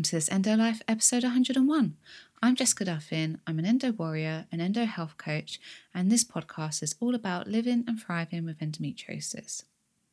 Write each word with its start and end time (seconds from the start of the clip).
Welcome 0.00 0.08
to 0.08 0.16
this 0.16 0.32
Endo 0.32 0.56
Life 0.56 0.80
episode 0.88 1.24
101. 1.24 1.94
I'm 2.42 2.56
Jessica 2.56 2.86
Duffin. 2.86 3.38
I'm 3.46 3.58
an 3.58 3.66
endo 3.66 3.92
warrior, 3.92 4.46
an 4.50 4.58
endo 4.58 4.86
health 4.86 5.18
coach, 5.18 5.60
and 5.94 6.10
this 6.10 6.24
podcast 6.24 6.82
is 6.82 6.94
all 7.00 7.14
about 7.14 7.48
living 7.48 7.84
and 7.86 8.00
thriving 8.00 8.46
with 8.46 8.60
endometriosis. 8.60 9.64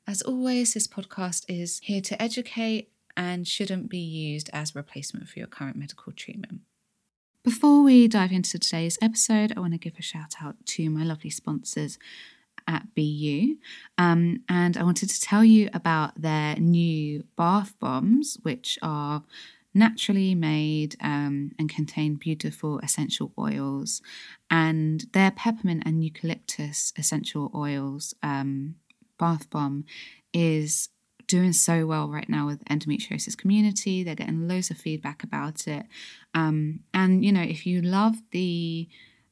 As 0.05 0.21
always, 0.23 0.73
this 0.73 0.87
podcast 0.89 1.45
is 1.47 1.79
here 1.81 2.01
to 2.01 2.21
educate 2.21 2.89
and 3.15 3.47
shouldn't 3.47 3.87
be 3.87 3.99
used 3.99 4.49
as 4.51 4.71
a 4.75 4.79
replacement 4.79 5.29
for 5.29 5.39
your 5.39 5.47
current 5.47 5.77
medical 5.77 6.11
treatment. 6.11 6.59
Before 7.45 7.81
we 7.81 8.09
dive 8.09 8.33
into 8.33 8.59
today's 8.59 8.97
episode, 9.01 9.53
I 9.55 9.61
want 9.61 9.71
to 9.71 9.79
give 9.79 9.97
a 9.97 10.01
shout 10.01 10.33
out 10.41 10.57
to 10.65 10.89
my 10.89 11.05
lovely 11.05 11.29
sponsors 11.29 11.97
at 12.67 12.87
BeYou. 12.93 13.55
Um, 13.97 14.41
and 14.49 14.75
I 14.75 14.83
wanted 14.83 15.09
to 15.11 15.21
tell 15.21 15.45
you 15.45 15.69
about 15.73 16.21
their 16.21 16.57
new 16.57 17.23
bath 17.37 17.73
bombs, 17.79 18.37
which 18.43 18.77
are 18.81 19.23
naturally 19.73 20.33
made 20.35 20.95
um, 21.01 21.51
and 21.59 21.69
contain 21.69 22.15
beautiful 22.15 22.79
essential 22.79 23.31
oils. 23.37 24.01
And 24.49 25.05
their 25.13 25.31
peppermint 25.31 25.83
and 25.85 26.03
eucalyptus 26.03 26.93
essential 26.97 27.51
oils 27.53 28.13
um, 28.23 28.75
bath 29.19 29.49
bomb 29.49 29.85
is 30.33 30.89
doing 31.27 31.53
so 31.53 31.85
well 31.85 32.09
right 32.09 32.29
now 32.29 32.47
with 32.47 32.63
endometriosis 32.65 33.37
community. 33.37 34.03
They're 34.03 34.15
getting 34.15 34.47
loads 34.47 34.71
of 34.71 34.77
feedback 34.77 35.23
about 35.23 35.67
it. 35.67 35.85
Um, 36.33 36.81
and, 36.93 37.23
you 37.23 37.31
know, 37.31 37.41
if 37.41 37.65
you 37.65 37.81
love 37.81 38.15
the 38.31 38.87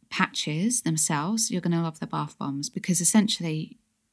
patches 0.10 0.82
themselves, 0.82 1.50
you're 1.50 1.62
going 1.62 1.76
to 1.76 1.82
love 1.82 2.00
the 2.00 2.08
bath 2.08 2.38
bombs 2.38 2.70
because 2.70 3.02
essentially 3.02 3.78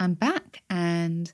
I'm 0.00 0.14
back 0.14 0.62
and 0.70 1.30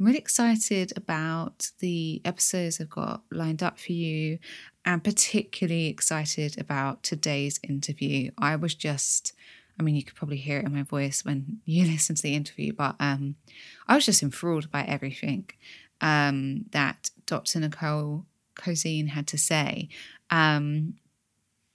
I'm 0.00 0.06
really 0.06 0.18
excited 0.18 0.90
about 0.96 1.70
the 1.80 2.22
episodes 2.24 2.80
I've 2.80 2.88
got 2.88 3.22
lined 3.30 3.62
up 3.62 3.78
for 3.78 3.92
you 3.92 4.38
and 4.86 5.04
particularly 5.04 5.88
excited 5.88 6.58
about 6.58 7.02
today's 7.02 7.60
interview. 7.62 8.30
I 8.38 8.56
was 8.56 8.74
just 8.74 9.34
I 9.78 9.82
mean, 9.82 9.94
you 9.94 10.02
could 10.02 10.14
probably 10.14 10.38
hear 10.38 10.60
it 10.60 10.64
in 10.64 10.74
my 10.74 10.84
voice 10.84 11.26
when 11.26 11.58
you 11.66 11.84
listen 11.84 12.16
to 12.16 12.22
the 12.22 12.34
interview, 12.34 12.72
but 12.72 12.96
um, 12.98 13.36
I 13.86 13.94
was 13.94 14.06
just 14.06 14.22
enthralled 14.22 14.70
by 14.70 14.84
everything 14.84 15.50
um, 16.00 16.64
that 16.70 17.10
Dr. 17.26 17.60
Nicole 17.60 18.24
Cozean 18.54 19.08
had 19.08 19.26
to 19.26 19.36
say. 19.36 19.90
Um, 20.30 20.94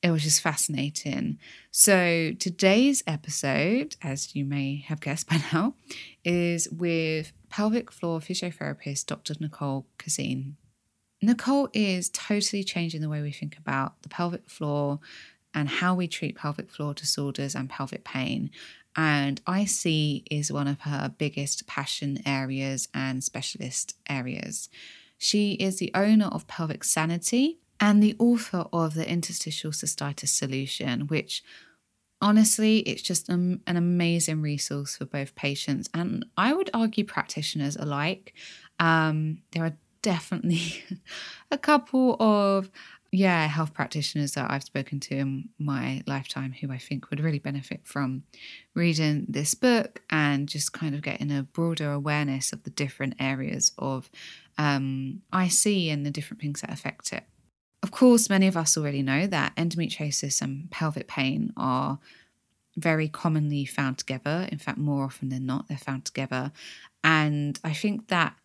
it 0.02 0.09
was 0.09 0.23
just 0.23 0.41
fascinating. 0.41 1.38
So, 1.69 2.31
today's 2.40 3.03
episode, 3.06 3.96
as 4.02 4.35
you 4.35 4.46
may 4.46 4.84
have 4.88 5.00
guessed 5.00 5.29
by 5.29 5.44
now, 5.53 5.75
is 6.24 6.70
with 6.70 7.34
pelvic 7.50 7.92
floor 7.92 8.20
physiotherapist 8.20 9.06
Dr. 9.06 9.36
Nicole 9.40 9.88
Cozean. 9.98 10.54
Nicole 11.22 11.70
is 11.74 12.09
totally 12.09 12.64
changing 12.64 13.02
the 13.02 13.09
way 13.09 13.22
we 13.22 13.32
think 13.32 13.58
about 13.58 14.02
the 14.02 14.09
pelvic 14.09 14.50
floor 14.50 15.00
and 15.54 15.70
how 15.70 15.94
we 15.94 16.08
treat 16.08 16.38
pelvic 16.38 16.70
floor 16.70 16.94
disorders 16.94 17.56
and 17.56 17.70
pelvic 17.70 18.04
pain. 18.04 18.50
And 18.96 19.42
IC 19.48 20.24
is 20.32 20.52
one 20.52 20.68
of 20.68 20.82
her 20.82 21.14
biggest 21.18 21.68
passion 21.68 22.20
areas 22.26 22.88
and 22.94 23.24
specialist 23.24 23.96
areas. 24.09 24.70
She 25.18 25.53
is 25.53 25.78
the 25.78 25.92
owner 25.94 26.26
of 26.26 26.48
Pelvic 26.48 26.84
Sanity 26.84 27.59
and 27.80 28.02
the 28.02 28.16
author 28.20 28.66
of 28.74 28.96
the 28.96 29.08
Interstitial 29.09 29.72
Cystitis 29.72 30.30
Solution, 30.30 31.02
which 31.02 31.44
honestly, 32.22 32.80
it's 32.80 33.02
just 33.02 33.30
an, 33.30 33.62
an 33.68 33.78
amazing 33.78 34.42
resource 34.42 34.98
for 34.98 35.06
both 35.06 35.36
patients 35.36 35.90
and 35.94 36.26
I 36.38 36.54
would 36.54 36.70
argue 36.74 37.04
practitioners 37.04 37.76
alike. 37.76 38.34
Um, 38.80 39.40
there 39.52 39.66
are 39.66 39.78
definitely 40.02 40.84
a 41.52 41.58
couple 41.58 42.16
of 42.20 42.70
yeah 43.12 43.46
health 43.48 43.74
practitioners 43.74 44.34
that 44.34 44.50
I've 44.50 44.64
spoken 44.64 45.00
to 45.02 45.16
in 45.16 45.50
my 45.59 46.02
lifetime 46.08 46.54
who 46.54 46.72
I 46.72 46.78
think 46.78 47.09
would 47.09 47.20
really 47.20 47.40
benefit 47.40 47.82
from 47.84 48.24
reading 48.74 49.26
this 49.28 49.53
book 49.53 50.02
and 50.09 50.48
just 50.48 50.72
kind 50.72 50.96
of 50.96 51.02
getting 51.02 51.32
a 51.32 51.44
broader 51.44 51.92
awareness 51.92 52.53
of 52.53 52.64
the 52.64 52.70
different 52.70 53.16
areas 53.20 53.74
of 53.78 54.09
um, 54.58 55.22
IC 55.34 55.92
and 55.92 56.06
the 56.06 56.12
different 56.12 56.42
things 56.42 56.62
that 56.62 56.72
affect 56.72 57.12
it. 57.12 57.24
Of 57.84 57.92
course, 57.92 58.30
many 58.30 58.47
of 58.47 58.56
us 58.56 58.78
already 58.78 59.02
know 59.02 59.25
that 59.28 59.56
endometriosis 59.56 60.42
and 60.42 60.69
pelvic 60.69 61.08
pain 61.08 61.52
are 61.58 62.00
very 62.78 63.09
commonly 63.09 63.66
found 63.66 63.97
together. 63.97 64.47
In 64.52 64.59
fact, 64.59 64.78
more 64.78 65.03
often 65.03 65.30
than 65.30 65.46
not, 65.46 65.68
they're 65.68 65.78
found 65.78 66.06
together. 66.06 66.52
And 67.03 67.59
I 67.64 67.74
think 67.74 68.08
that 68.08 68.36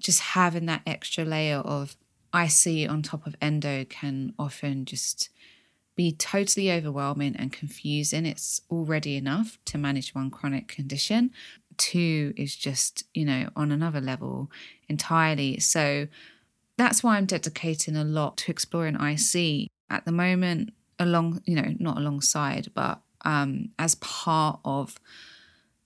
just 0.00 0.20
having 0.20 0.66
that 0.66 0.82
extra 0.86 1.24
layer 1.24 1.58
of 1.58 1.96
IC 2.34 2.88
on 2.90 3.02
top 3.02 3.26
of 3.26 3.36
endo 3.40 3.84
can 3.84 4.34
often 4.38 4.84
just 4.84 5.30
be 5.94 6.10
totally 6.10 6.72
overwhelming 6.72 7.36
and 7.36 7.52
confusing. 7.52 8.26
It's 8.26 8.60
already 8.70 9.16
enough 9.16 9.58
to 9.66 9.78
manage 9.78 10.14
one 10.14 10.30
chronic 10.30 10.66
condition. 10.66 11.30
Two 11.76 12.34
is 12.36 12.56
just, 12.56 13.04
you 13.14 13.24
know, 13.24 13.48
on 13.54 13.70
another 13.70 14.00
level 14.00 14.50
entirely. 14.88 15.60
So 15.60 16.08
that's 16.76 17.02
why 17.02 17.16
I'm 17.16 17.26
dedicating 17.26 17.96
a 17.96 18.04
lot 18.04 18.36
to 18.38 18.50
exploring 18.50 18.96
IC 18.96 19.68
at 19.90 20.04
the 20.04 20.12
moment, 20.12 20.72
along, 20.98 21.42
you 21.46 21.54
know, 21.54 21.74
not 21.78 21.96
alongside, 21.96 22.68
but 22.74 23.00
um, 23.24 23.70
as 23.78 23.94
part 23.96 24.60
of 24.64 24.98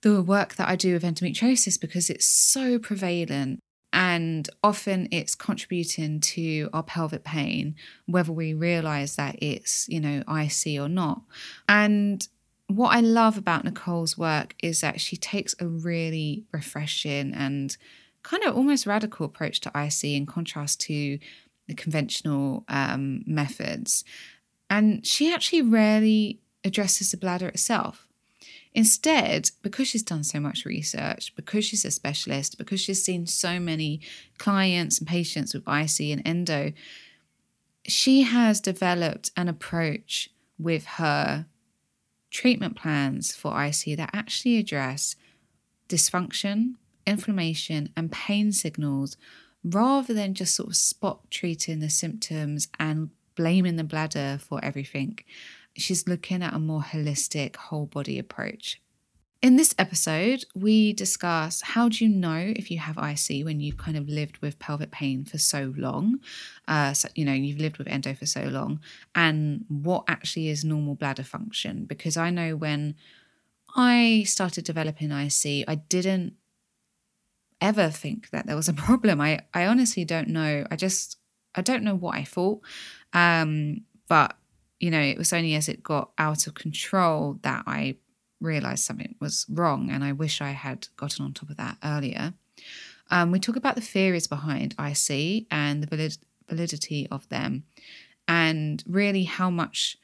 the 0.01 0.21
work 0.21 0.55
that 0.55 0.69
I 0.69 0.75
do 0.75 0.93
with 0.93 1.03
endometriosis 1.03 1.79
because 1.79 2.09
it's 2.09 2.27
so 2.27 2.79
prevalent 2.79 3.59
and 3.91 4.49
often 4.63 5.07
it's 5.11 5.35
contributing 5.35 6.19
to 6.19 6.69
our 6.73 6.83
pelvic 6.83 7.23
pain 7.23 7.75
whether 8.05 8.31
we 8.31 8.53
realize 8.53 9.15
that 9.15 9.35
it's 9.41 9.87
you 9.89 9.99
know 9.99 10.23
ic 10.29 10.79
or 10.79 10.87
not. 10.87 11.21
And 11.67 12.27
what 12.69 12.95
i 12.95 12.99
love 12.99 13.35
about 13.35 13.65
nicole's 13.65 14.15
work 14.15 14.53
is 14.61 14.81
that 14.81 15.01
she 15.01 15.17
takes 15.17 15.55
a 15.59 15.65
really 15.65 16.43
refreshing 16.51 17.33
and 17.33 17.75
kind 18.23 18.43
of 18.43 18.55
almost 18.55 18.85
radical 18.85 19.25
approach 19.25 19.59
to 19.61 19.71
ic 19.75 20.03
in 20.03 20.25
contrast 20.25 20.81
to 20.81 21.19
the 21.67 21.73
conventional 21.73 22.65
um, 22.67 23.23
methods. 23.25 24.03
And 24.69 25.05
she 25.05 25.33
actually 25.33 25.61
rarely 25.61 26.39
addresses 26.63 27.11
the 27.11 27.17
bladder 27.17 27.47
itself. 27.47 28.07
Instead, 28.73 29.49
because 29.63 29.87
she's 29.87 30.03
done 30.03 30.23
so 30.23 30.39
much 30.39 30.63
research, 30.65 31.35
because 31.35 31.65
she's 31.65 31.85
a 31.85 31.91
specialist, 31.91 32.57
because 32.57 32.79
she's 32.79 33.03
seen 33.03 33.25
so 33.25 33.59
many 33.59 33.99
clients 34.37 34.99
and 34.99 35.07
patients 35.07 35.53
with 35.53 35.67
IC 35.67 36.11
and 36.11 36.21
endo, 36.25 36.71
she 37.87 38.21
has 38.21 38.61
developed 38.61 39.31
an 39.35 39.47
approach 39.47 40.29
with 40.59 40.85
her 40.85 41.47
treatment 42.29 42.75
plans 42.75 43.35
for 43.35 43.61
IC 43.63 43.97
that 43.97 44.11
actually 44.13 44.57
address 44.57 45.15
dysfunction, 45.87 46.75
inflammation, 47.05 47.89
and 47.95 48.11
pain 48.11 48.51
signals 48.51 49.17
rather 49.63 50.13
than 50.13 50.33
just 50.33 50.55
sort 50.55 50.69
of 50.69 50.75
spot 50.75 51.29
treating 51.29 51.79
the 51.79 51.89
symptoms 51.89 52.67
and 52.79 53.09
blaming 53.35 53.75
the 53.75 53.83
bladder 53.83 54.37
for 54.39 54.63
everything 54.63 55.19
she's 55.79 56.07
looking 56.07 56.43
at 56.43 56.53
a 56.53 56.59
more 56.59 56.81
holistic, 56.81 57.55
whole 57.55 57.85
body 57.85 58.19
approach. 58.19 58.81
In 59.41 59.55
this 59.55 59.73
episode, 59.79 60.43
we 60.53 60.91
discuss 60.91 61.61
how 61.61 61.87
do 61.87 62.03
you 62.03 62.09
know 62.13 62.51
if 62.57 62.69
you 62.69 62.79
have 62.79 62.97
IC 62.97 63.45
when 63.45 63.61
you've 63.61 63.77
kind 63.77 63.95
of 63.95 64.09
lived 64.09 64.37
with 64.39 64.59
pelvic 64.59 64.91
pain 64.91 65.23
for 65.23 65.37
so 65.37 65.73
long, 65.77 66.19
uh, 66.67 66.91
so, 66.91 67.07
you 67.15 67.23
know, 67.23 67.31
you've 67.31 67.59
lived 67.59 67.77
with 67.77 67.87
endo 67.87 68.13
for 68.13 68.25
so 68.25 68.43
long, 68.43 68.81
and 69.15 69.63
what 69.69 70.03
actually 70.09 70.49
is 70.49 70.65
normal 70.65 70.95
bladder 70.95 71.23
function. 71.23 71.85
Because 71.85 72.17
I 72.17 72.31
know 72.31 72.57
when 72.57 72.95
I 73.77 74.23
started 74.25 74.65
developing 74.65 75.11
IC, 75.11 75.63
I 75.69 75.75
didn't 75.87 76.33
ever 77.61 77.89
think 77.89 78.29
that 78.31 78.47
there 78.47 78.55
was 78.55 78.69
a 78.69 78.73
problem. 78.85 79.21
I, 79.21 79.41
I 79.53 79.65
honestly 79.65 80.05
don't 80.05 80.29
know. 80.29 80.65
I 80.69 80.75
just, 80.75 81.17
I 81.55 81.61
don't 81.61 81.83
know 81.83 81.95
what 81.95 82.15
I 82.15 82.23
thought. 82.23 82.61
Um, 83.13 83.81
but, 84.07 84.35
you 84.79 84.91
know, 84.91 85.01
it 85.01 85.17
was 85.17 85.33
only 85.33 85.55
as 85.55 85.69
it 85.69 85.83
got 85.83 86.11
out 86.17 86.47
of 86.47 86.53
control 86.53 87.39
that 87.43 87.63
I 87.67 87.97
realized 88.41 88.85
something 88.85 89.15
was 89.19 89.45
wrong, 89.49 89.89
and 89.89 90.03
I 90.03 90.13
wish 90.13 90.41
I 90.41 90.51
had 90.51 90.87
gotten 90.95 91.25
on 91.25 91.33
top 91.33 91.49
of 91.49 91.57
that 91.57 91.77
earlier. 91.83 92.33
Um, 93.11 93.31
we 93.31 93.39
talk 93.39 93.55
about 93.55 93.75
the 93.75 93.81
theories 93.81 94.27
behind 94.27 94.75
IC 94.79 95.47
and 95.51 95.83
the 95.83 95.87
valid- 95.87 96.17
validity 96.47 97.07
of 97.11 97.27
them, 97.29 97.63
and 98.27 98.83
really 98.87 99.23
how 99.23 99.49
much 99.49 99.97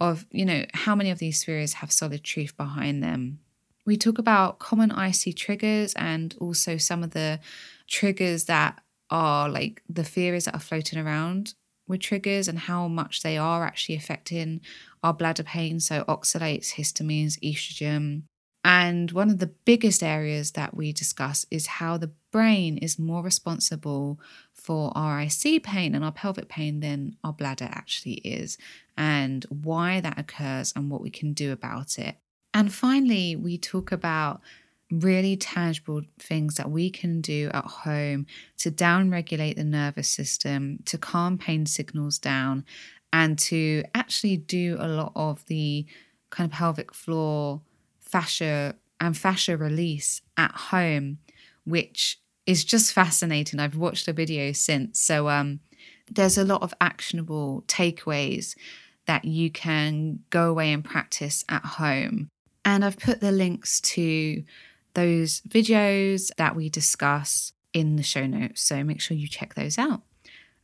of, 0.00 0.26
you 0.30 0.44
know, 0.44 0.64
how 0.74 0.94
many 0.94 1.10
of 1.10 1.18
these 1.18 1.44
theories 1.44 1.74
have 1.74 1.90
solid 1.90 2.22
truth 2.22 2.56
behind 2.56 3.02
them. 3.02 3.40
We 3.88 3.96
talk 3.96 4.18
about 4.18 4.58
common 4.58 4.92
IC 4.92 5.34
triggers 5.34 5.94
and 5.94 6.36
also 6.42 6.76
some 6.76 7.02
of 7.02 7.12
the 7.12 7.40
triggers 7.86 8.44
that 8.44 8.82
are 9.08 9.48
like 9.48 9.82
the 9.88 10.04
theories 10.04 10.44
that 10.44 10.54
are 10.54 10.60
floating 10.60 10.98
around 10.98 11.54
with 11.88 12.00
triggers 12.00 12.48
and 12.48 12.58
how 12.58 12.86
much 12.86 13.22
they 13.22 13.38
are 13.38 13.64
actually 13.64 13.94
affecting 13.94 14.60
our 15.02 15.14
bladder 15.14 15.42
pain. 15.42 15.80
So, 15.80 16.04
oxalates, 16.04 16.74
histamines, 16.74 17.40
estrogen. 17.42 18.24
And 18.62 19.10
one 19.12 19.30
of 19.30 19.38
the 19.38 19.54
biggest 19.64 20.02
areas 20.02 20.50
that 20.50 20.76
we 20.76 20.92
discuss 20.92 21.46
is 21.50 21.66
how 21.66 21.96
the 21.96 22.12
brain 22.30 22.76
is 22.76 22.98
more 22.98 23.22
responsible 23.22 24.20
for 24.52 24.92
our 24.94 25.18
IC 25.22 25.62
pain 25.62 25.94
and 25.94 26.04
our 26.04 26.12
pelvic 26.12 26.50
pain 26.50 26.80
than 26.80 27.16
our 27.24 27.32
bladder 27.32 27.70
actually 27.70 28.16
is, 28.16 28.58
and 28.98 29.46
why 29.48 30.02
that 30.02 30.18
occurs 30.18 30.74
and 30.76 30.90
what 30.90 31.00
we 31.00 31.08
can 31.08 31.32
do 31.32 31.52
about 31.52 31.98
it. 31.98 32.18
And 32.58 32.74
finally, 32.74 33.36
we 33.36 33.56
talk 33.56 33.92
about 33.92 34.40
really 34.90 35.36
tangible 35.36 36.02
things 36.18 36.56
that 36.56 36.68
we 36.68 36.90
can 36.90 37.20
do 37.20 37.52
at 37.54 37.64
home 37.64 38.26
to 38.56 38.72
downregulate 38.72 39.54
the 39.54 39.62
nervous 39.62 40.08
system, 40.08 40.80
to 40.86 40.98
calm 40.98 41.38
pain 41.38 41.66
signals 41.66 42.18
down, 42.18 42.64
and 43.12 43.38
to 43.38 43.84
actually 43.94 44.38
do 44.38 44.76
a 44.80 44.88
lot 44.88 45.12
of 45.14 45.46
the 45.46 45.86
kind 46.30 46.50
of 46.50 46.58
pelvic 46.58 46.92
floor 46.92 47.60
fascia 48.00 48.74
and 49.00 49.16
fascia 49.16 49.56
release 49.56 50.20
at 50.36 50.50
home, 50.50 51.18
which 51.64 52.18
is 52.44 52.64
just 52.64 52.92
fascinating. 52.92 53.60
I've 53.60 53.76
watched 53.76 54.08
a 54.08 54.12
video 54.12 54.50
since. 54.50 54.98
So 54.98 55.28
um, 55.28 55.60
there's 56.10 56.36
a 56.36 56.44
lot 56.44 56.62
of 56.62 56.74
actionable 56.80 57.62
takeaways 57.68 58.56
that 59.06 59.24
you 59.24 59.48
can 59.48 60.24
go 60.30 60.50
away 60.50 60.72
and 60.72 60.84
practice 60.84 61.44
at 61.48 61.64
home. 61.64 62.30
And 62.68 62.84
I've 62.84 62.98
put 62.98 63.22
the 63.22 63.32
links 63.32 63.80
to 63.80 64.44
those 64.92 65.40
videos 65.48 66.30
that 66.36 66.54
we 66.54 66.68
discuss 66.68 67.54
in 67.72 67.96
the 67.96 68.02
show 68.02 68.26
notes. 68.26 68.60
So 68.60 68.84
make 68.84 69.00
sure 69.00 69.16
you 69.16 69.26
check 69.26 69.54
those 69.54 69.78
out. 69.78 70.02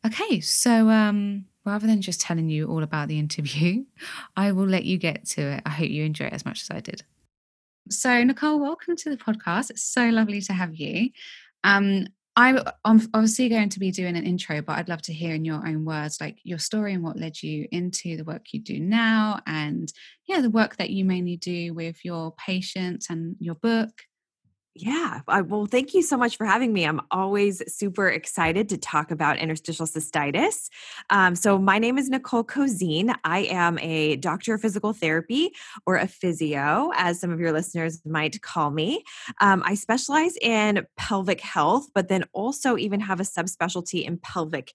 Okay, 0.04 0.40
so 0.40 0.90
um, 0.90 1.46
rather 1.64 1.86
than 1.86 2.02
just 2.02 2.20
telling 2.20 2.50
you 2.50 2.66
all 2.66 2.82
about 2.82 3.08
the 3.08 3.18
interview, 3.24 3.86
I 4.36 4.52
will 4.52 4.66
let 4.66 4.84
you 4.84 4.98
get 4.98 5.24
to 5.28 5.40
it. 5.52 5.62
I 5.64 5.70
hope 5.70 5.88
you 5.88 6.04
enjoy 6.04 6.26
it 6.26 6.34
as 6.34 6.44
much 6.44 6.60
as 6.60 6.70
I 6.70 6.80
did. 6.80 7.04
So, 7.88 8.22
Nicole, 8.22 8.60
welcome 8.60 8.96
to 8.96 9.08
the 9.08 9.16
podcast. 9.16 9.70
It's 9.70 9.82
so 9.82 10.10
lovely 10.10 10.42
to 10.42 10.52
have 10.52 10.74
you. 10.74 11.08
Um, 11.64 12.08
I'm 12.36 12.58
um, 12.84 13.08
obviously 13.14 13.48
going 13.48 13.68
to 13.68 13.78
be 13.78 13.92
doing 13.92 14.16
an 14.16 14.24
intro, 14.24 14.60
but 14.60 14.76
I'd 14.76 14.88
love 14.88 15.02
to 15.02 15.12
hear 15.12 15.34
in 15.34 15.44
your 15.44 15.64
own 15.66 15.84
words, 15.84 16.20
like 16.20 16.38
your 16.42 16.58
story 16.58 16.92
and 16.92 17.02
what 17.02 17.16
led 17.16 17.40
you 17.40 17.68
into 17.70 18.16
the 18.16 18.24
work 18.24 18.46
you 18.52 18.60
do 18.60 18.80
now, 18.80 19.40
and 19.46 19.92
yeah, 20.26 20.40
the 20.40 20.50
work 20.50 20.76
that 20.76 20.90
you 20.90 21.04
mainly 21.04 21.36
do 21.36 21.74
with 21.74 22.04
your 22.04 22.32
patients 22.32 23.08
and 23.08 23.36
your 23.38 23.54
book. 23.54 23.90
Yeah. 24.76 25.20
well, 25.28 25.66
thank 25.66 25.94
you 25.94 26.02
so 26.02 26.16
much 26.16 26.36
for 26.36 26.44
having 26.44 26.72
me. 26.72 26.84
I'm 26.84 27.00
always 27.12 27.62
super 27.72 28.08
excited 28.08 28.68
to 28.70 28.76
talk 28.76 29.12
about 29.12 29.38
interstitial 29.38 29.86
cystitis. 29.86 30.68
Um, 31.10 31.36
so, 31.36 31.58
my 31.58 31.78
name 31.78 31.96
is 31.96 32.10
Nicole 32.10 32.42
Cozean. 32.42 33.14
I 33.22 33.40
am 33.44 33.78
a 33.78 34.16
doctor 34.16 34.54
of 34.54 34.60
physical 34.60 34.92
therapy 34.92 35.52
or 35.86 35.94
a 35.94 36.08
physio, 36.08 36.90
as 36.96 37.20
some 37.20 37.30
of 37.30 37.38
your 37.38 37.52
listeners 37.52 38.00
might 38.04 38.42
call 38.42 38.72
me. 38.72 39.04
Um, 39.40 39.62
I 39.64 39.74
specialize 39.74 40.36
in 40.42 40.84
pelvic 40.96 41.40
health, 41.40 41.86
but 41.94 42.08
then 42.08 42.24
also 42.32 42.76
even 42.76 42.98
have 42.98 43.20
a 43.20 43.24
subspecialty 43.24 44.04
in 44.04 44.18
pelvic 44.18 44.74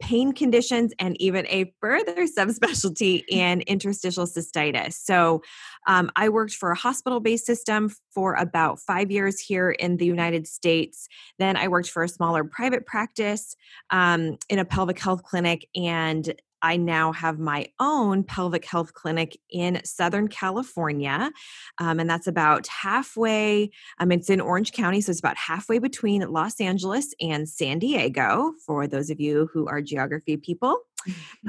pain 0.00 0.32
conditions 0.32 0.92
and 0.98 1.20
even 1.20 1.46
a 1.48 1.72
further 1.80 2.26
subspecialty 2.26 3.22
in 3.28 3.60
interstitial 3.62 4.26
cystitis. 4.26 4.94
So, 4.94 5.42
um, 5.86 6.10
I 6.16 6.28
worked 6.28 6.54
for 6.54 6.70
a 6.70 6.76
hospital 6.76 7.20
based 7.20 7.46
system 7.46 7.90
for 8.14 8.34
about 8.34 8.80
five 8.80 9.10
years 9.10 9.40
here 9.40 9.70
in 9.70 9.96
the 9.96 10.06
United 10.06 10.46
States. 10.46 11.08
Then 11.38 11.56
I 11.56 11.68
worked 11.68 11.88
for 11.88 12.02
a 12.02 12.08
smaller 12.08 12.44
private 12.44 12.86
practice 12.86 13.56
um, 13.90 14.36
in 14.48 14.58
a 14.58 14.64
pelvic 14.64 14.98
health 14.98 15.22
clinic 15.22 15.66
and 15.74 16.34
I 16.62 16.76
now 16.76 17.12
have 17.12 17.38
my 17.38 17.68
own 17.78 18.24
pelvic 18.24 18.64
health 18.64 18.94
clinic 18.94 19.38
in 19.50 19.80
Southern 19.84 20.28
California. 20.28 21.30
Um, 21.78 22.00
and 22.00 22.08
that's 22.08 22.26
about 22.26 22.66
halfway, 22.66 23.70
it's 24.00 24.30
in 24.30 24.40
Orange 24.40 24.72
County, 24.72 25.00
so 25.00 25.10
it's 25.10 25.20
about 25.20 25.36
halfway 25.36 25.78
between 25.78 26.22
Los 26.30 26.60
Angeles 26.60 27.14
and 27.20 27.48
San 27.48 27.78
Diego, 27.78 28.52
for 28.66 28.86
those 28.86 29.10
of 29.10 29.20
you 29.20 29.48
who 29.52 29.66
are 29.68 29.80
geography 29.80 30.36
people. 30.36 30.80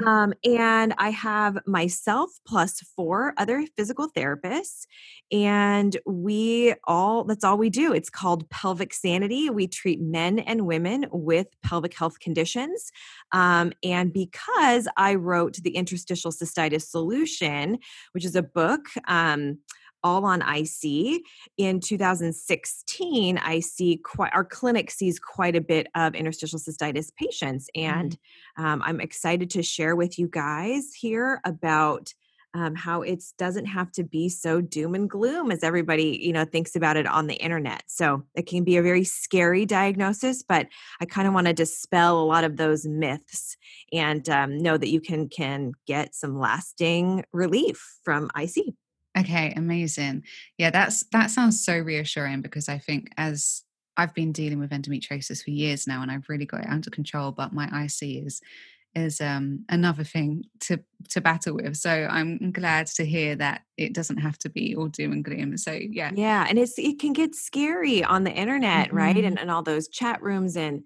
Um, 0.06 0.32
and 0.44 0.94
I 0.98 1.10
have 1.10 1.58
myself 1.66 2.30
plus 2.46 2.80
four 2.96 3.34
other 3.36 3.66
physical 3.76 4.08
therapists, 4.10 4.86
and 5.30 5.96
we 6.06 6.74
all 6.84 7.24
that's 7.24 7.44
all 7.44 7.58
we 7.58 7.70
do. 7.70 7.92
It's 7.92 8.10
called 8.10 8.48
Pelvic 8.50 8.94
Sanity. 8.94 9.50
We 9.50 9.66
treat 9.66 10.00
men 10.00 10.38
and 10.38 10.66
women 10.66 11.06
with 11.10 11.48
pelvic 11.62 11.94
health 11.94 12.18
conditions. 12.20 12.90
Um, 13.32 13.72
and 13.82 14.12
because 14.12 14.88
I 14.96 15.14
wrote 15.14 15.56
the 15.56 15.76
Interstitial 15.76 16.32
Cystitis 16.32 16.88
Solution, 16.88 17.78
which 18.12 18.24
is 18.24 18.36
a 18.36 18.42
book, 18.42 18.86
um, 19.08 19.58
all 20.02 20.24
on 20.24 20.42
IC. 20.42 21.22
In 21.56 21.80
2016, 21.80 23.38
I 23.38 23.60
see 23.60 23.98
quite 23.98 24.32
our 24.32 24.44
clinic 24.44 24.90
sees 24.90 25.18
quite 25.18 25.56
a 25.56 25.60
bit 25.60 25.86
of 25.94 26.14
interstitial 26.14 26.58
cystitis 26.58 27.14
patients, 27.14 27.68
and 27.74 28.12
mm-hmm. 28.12 28.64
um, 28.64 28.82
I'm 28.84 29.00
excited 29.00 29.50
to 29.50 29.62
share 29.62 29.96
with 29.96 30.18
you 30.18 30.28
guys 30.28 30.92
here 30.94 31.40
about. 31.44 32.12
Um, 32.54 32.74
how 32.74 33.00
it 33.00 33.24
doesn't 33.38 33.64
have 33.64 33.90
to 33.92 34.04
be 34.04 34.28
so 34.28 34.60
doom 34.60 34.94
and 34.94 35.08
gloom 35.08 35.50
as 35.50 35.62
everybody 35.62 36.18
you 36.20 36.34
know 36.34 36.44
thinks 36.44 36.76
about 36.76 36.98
it 36.98 37.06
on 37.06 37.26
the 37.26 37.36
internet 37.36 37.82
so 37.86 38.24
it 38.34 38.46
can 38.46 38.62
be 38.62 38.76
a 38.76 38.82
very 38.82 39.04
scary 39.04 39.64
diagnosis 39.64 40.42
but 40.42 40.66
i 41.00 41.06
kind 41.06 41.26
of 41.26 41.32
want 41.32 41.46
to 41.46 41.54
dispel 41.54 42.20
a 42.20 42.26
lot 42.26 42.44
of 42.44 42.58
those 42.58 42.86
myths 42.86 43.56
and 43.90 44.28
um, 44.28 44.58
know 44.58 44.76
that 44.76 44.90
you 44.90 45.00
can 45.00 45.30
can 45.30 45.72
get 45.86 46.14
some 46.14 46.38
lasting 46.38 47.24
relief 47.32 47.82
from 48.04 48.30
ic 48.38 48.74
Okay, 49.22 49.52
amazing. 49.56 50.24
Yeah, 50.58 50.70
that's 50.70 51.04
that 51.12 51.30
sounds 51.30 51.64
so 51.64 51.78
reassuring 51.78 52.42
because 52.42 52.68
I 52.68 52.78
think 52.78 53.10
as 53.16 53.62
I've 53.96 54.14
been 54.14 54.32
dealing 54.32 54.58
with 54.58 54.70
endometriosis 54.70 55.44
for 55.44 55.50
years 55.50 55.86
now 55.86 56.02
and 56.02 56.10
I've 56.10 56.28
really 56.28 56.46
got 56.46 56.62
it 56.62 56.68
under 56.68 56.90
control, 56.90 57.32
but 57.32 57.52
my 57.52 57.66
IC 57.84 58.24
is 58.26 58.40
is 58.94 59.22
um, 59.22 59.64
another 59.68 60.04
thing 60.04 60.44
to 60.60 60.78
to 61.10 61.20
battle 61.20 61.54
with. 61.54 61.76
So 61.76 62.08
I'm 62.10 62.52
glad 62.52 62.86
to 62.88 63.04
hear 63.04 63.36
that 63.36 63.62
it 63.76 63.94
doesn't 63.94 64.18
have 64.18 64.38
to 64.38 64.50
be 64.50 64.76
all 64.76 64.88
doom 64.88 65.12
and 65.12 65.24
gloom. 65.24 65.56
So 65.56 65.72
yeah, 65.72 66.10
yeah, 66.14 66.46
and 66.48 66.58
it's 66.58 66.78
it 66.78 66.98
can 66.98 67.12
get 67.12 67.34
scary 67.34 68.04
on 68.04 68.24
the 68.24 68.32
internet, 68.32 68.88
mm-hmm. 68.88 68.96
right? 68.96 69.24
And 69.24 69.38
and 69.38 69.50
all 69.50 69.62
those 69.62 69.88
chat 69.88 70.22
rooms 70.22 70.56
and 70.56 70.84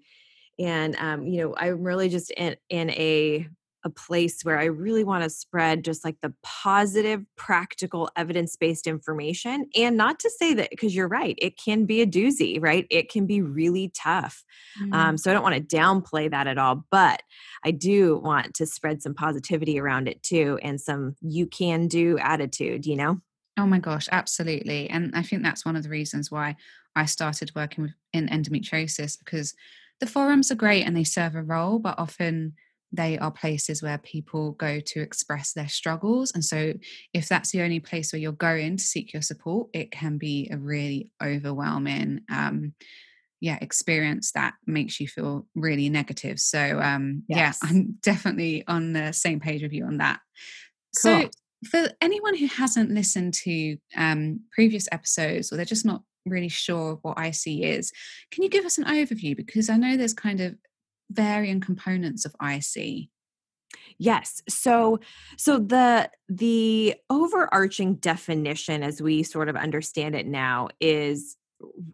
and 0.59 0.95
um, 0.97 1.27
you 1.27 1.41
know 1.41 1.55
I'm 1.57 1.83
really 1.83 2.09
just 2.09 2.31
in 2.31 2.55
in 2.69 2.89
a 2.91 3.47
a 3.87 3.89
place 3.89 4.43
where 4.43 4.59
I 4.59 4.65
really 4.65 5.03
want 5.03 5.23
to 5.23 5.29
spread 5.29 5.83
just 5.83 6.05
like 6.05 6.17
the 6.21 6.33
positive, 6.43 7.23
practical, 7.35 8.09
evidence 8.15 8.55
based 8.55 8.85
information. 8.85 9.67
And 9.75 9.97
not 9.97 10.19
to 10.19 10.29
say 10.29 10.53
that, 10.53 10.69
because 10.69 10.95
you're 10.95 11.07
right, 11.07 11.35
it 11.41 11.57
can 11.57 11.85
be 11.85 12.01
a 12.01 12.05
doozy, 12.05 12.61
right? 12.61 12.85
It 12.91 13.09
can 13.09 13.25
be 13.25 13.41
really 13.41 13.91
tough. 13.95 14.43
Mm-hmm. 14.79 14.93
Um, 14.93 15.17
so 15.17 15.31
I 15.31 15.33
don't 15.33 15.43
want 15.43 15.55
to 15.55 15.75
downplay 15.75 16.29
that 16.29 16.45
at 16.45 16.59
all, 16.59 16.85
but 16.91 17.23
I 17.65 17.71
do 17.71 18.17
want 18.17 18.53
to 18.55 18.67
spread 18.67 19.01
some 19.01 19.15
positivity 19.15 19.79
around 19.79 20.07
it 20.07 20.21
too 20.21 20.59
and 20.61 20.79
some 20.79 21.15
you 21.21 21.47
can 21.47 21.87
do 21.87 22.19
attitude, 22.19 22.85
you 22.85 22.95
know? 22.95 23.21
Oh 23.57 23.65
my 23.65 23.79
gosh, 23.79 24.07
absolutely. 24.11 24.87
And 24.89 25.13
I 25.15 25.23
think 25.23 25.41
that's 25.41 25.65
one 25.65 25.75
of 25.75 25.81
the 25.81 25.89
reasons 25.89 26.29
why 26.29 26.57
I 26.95 27.05
started 27.05 27.51
working 27.55 27.85
with 27.85 27.93
in 28.13 28.27
endometriosis 28.27 29.17
because 29.17 29.55
the 29.99 30.07
forums 30.07 30.51
are 30.51 30.55
great 30.55 30.83
and 30.83 30.95
they 30.95 31.03
serve 31.03 31.35
a 31.35 31.41
role, 31.41 31.79
but 31.79 31.97
often 31.97 32.53
they 32.91 33.17
are 33.17 33.31
places 33.31 33.83
where 33.83 33.97
people 33.97 34.51
go 34.53 34.79
to 34.79 35.01
express 35.01 35.53
their 35.53 35.67
struggles. 35.67 36.31
And 36.33 36.43
so, 36.43 36.73
if 37.13 37.27
that's 37.27 37.51
the 37.51 37.61
only 37.61 37.79
place 37.79 38.13
where 38.13 38.19
you're 38.19 38.31
going 38.31 38.77
to 38.77 38.83
seek 38.83 39.13
your 39.13 39.21
support, 39.21 39.69
it 39.73 39.91
can 39.91 40.17
be 40.17 40.49
a 40.51 40.57
really 40.57 41.09
overwhelming, 41.21 42.21
um, 42.31 42.73
yeah, 43.41 43.57
experience 43.61 44.31
that 44.31 44.53
makes 44.65 44.99
you 44.99 45.07
feel 45.07 45.45
really 45.55 45.89
negative. 45.89 46.39
So, 46.39 46.79
um, 46.79 47.23
yes. 47.27 47.59
yeah, 47.61 47.69
I'm 47.69 47.97
definitely 48.01 48.63
on 48.67 48.93
the 48.93 49.11
same 49.11 49.39
page 49.39 49.61
with 49.61 49.73
you 49.73 49.85
on 49.85 49.97
that. 49.97 50.19
Cool. 51.01 51.23
So, 51.23 51.29
for 51.69 51.89
anyone 52.01 52.37
who 52.37 52.47
hasn't 52.47 52.91
listened 52.91 53.33
to 53.33 53.77
um, 53.95 54.41
previous 54.51 54.87
episodes 54.91 55.51
or 55.51 55.57
they're 55.57 55.65
just 55.65 55.85
not 55.85 56.03
really 56.25 56.49
sure 56.49 56.99
what 57.01 57.17
IC 57.19 57.63
is, 57.63 57.91
can 58.31 58.43
you 58.43 58.49
give 58.49 58.65
us 58.65 58.77
an 58.77 58.85
overview? 58.85 59.35
Because 59.35 59.69
I 59.69 59.77
know 59.77 59.97
there's 59.97 60.13
kind 60.13 60.39
of 60.39 60.55
varying 61.11 61.61
components 61.61 62.25
of 62.25 62.35
IC. 62.41 63.09
Yes. 63.99 64.41
So 64.47 64.99
so 65.37 65.59
the 65.59 66.09
the 66.29 66.95
overarching 67.09 67.95
definition 67.95 68.83
as 68.83 69.01
we 69.01 69.23
sort 69.23 69.49
of 69.49 69.55
understand 69.55 70.15
it 70.15 70.27
now 70.27 70.69
is 70.79 71.37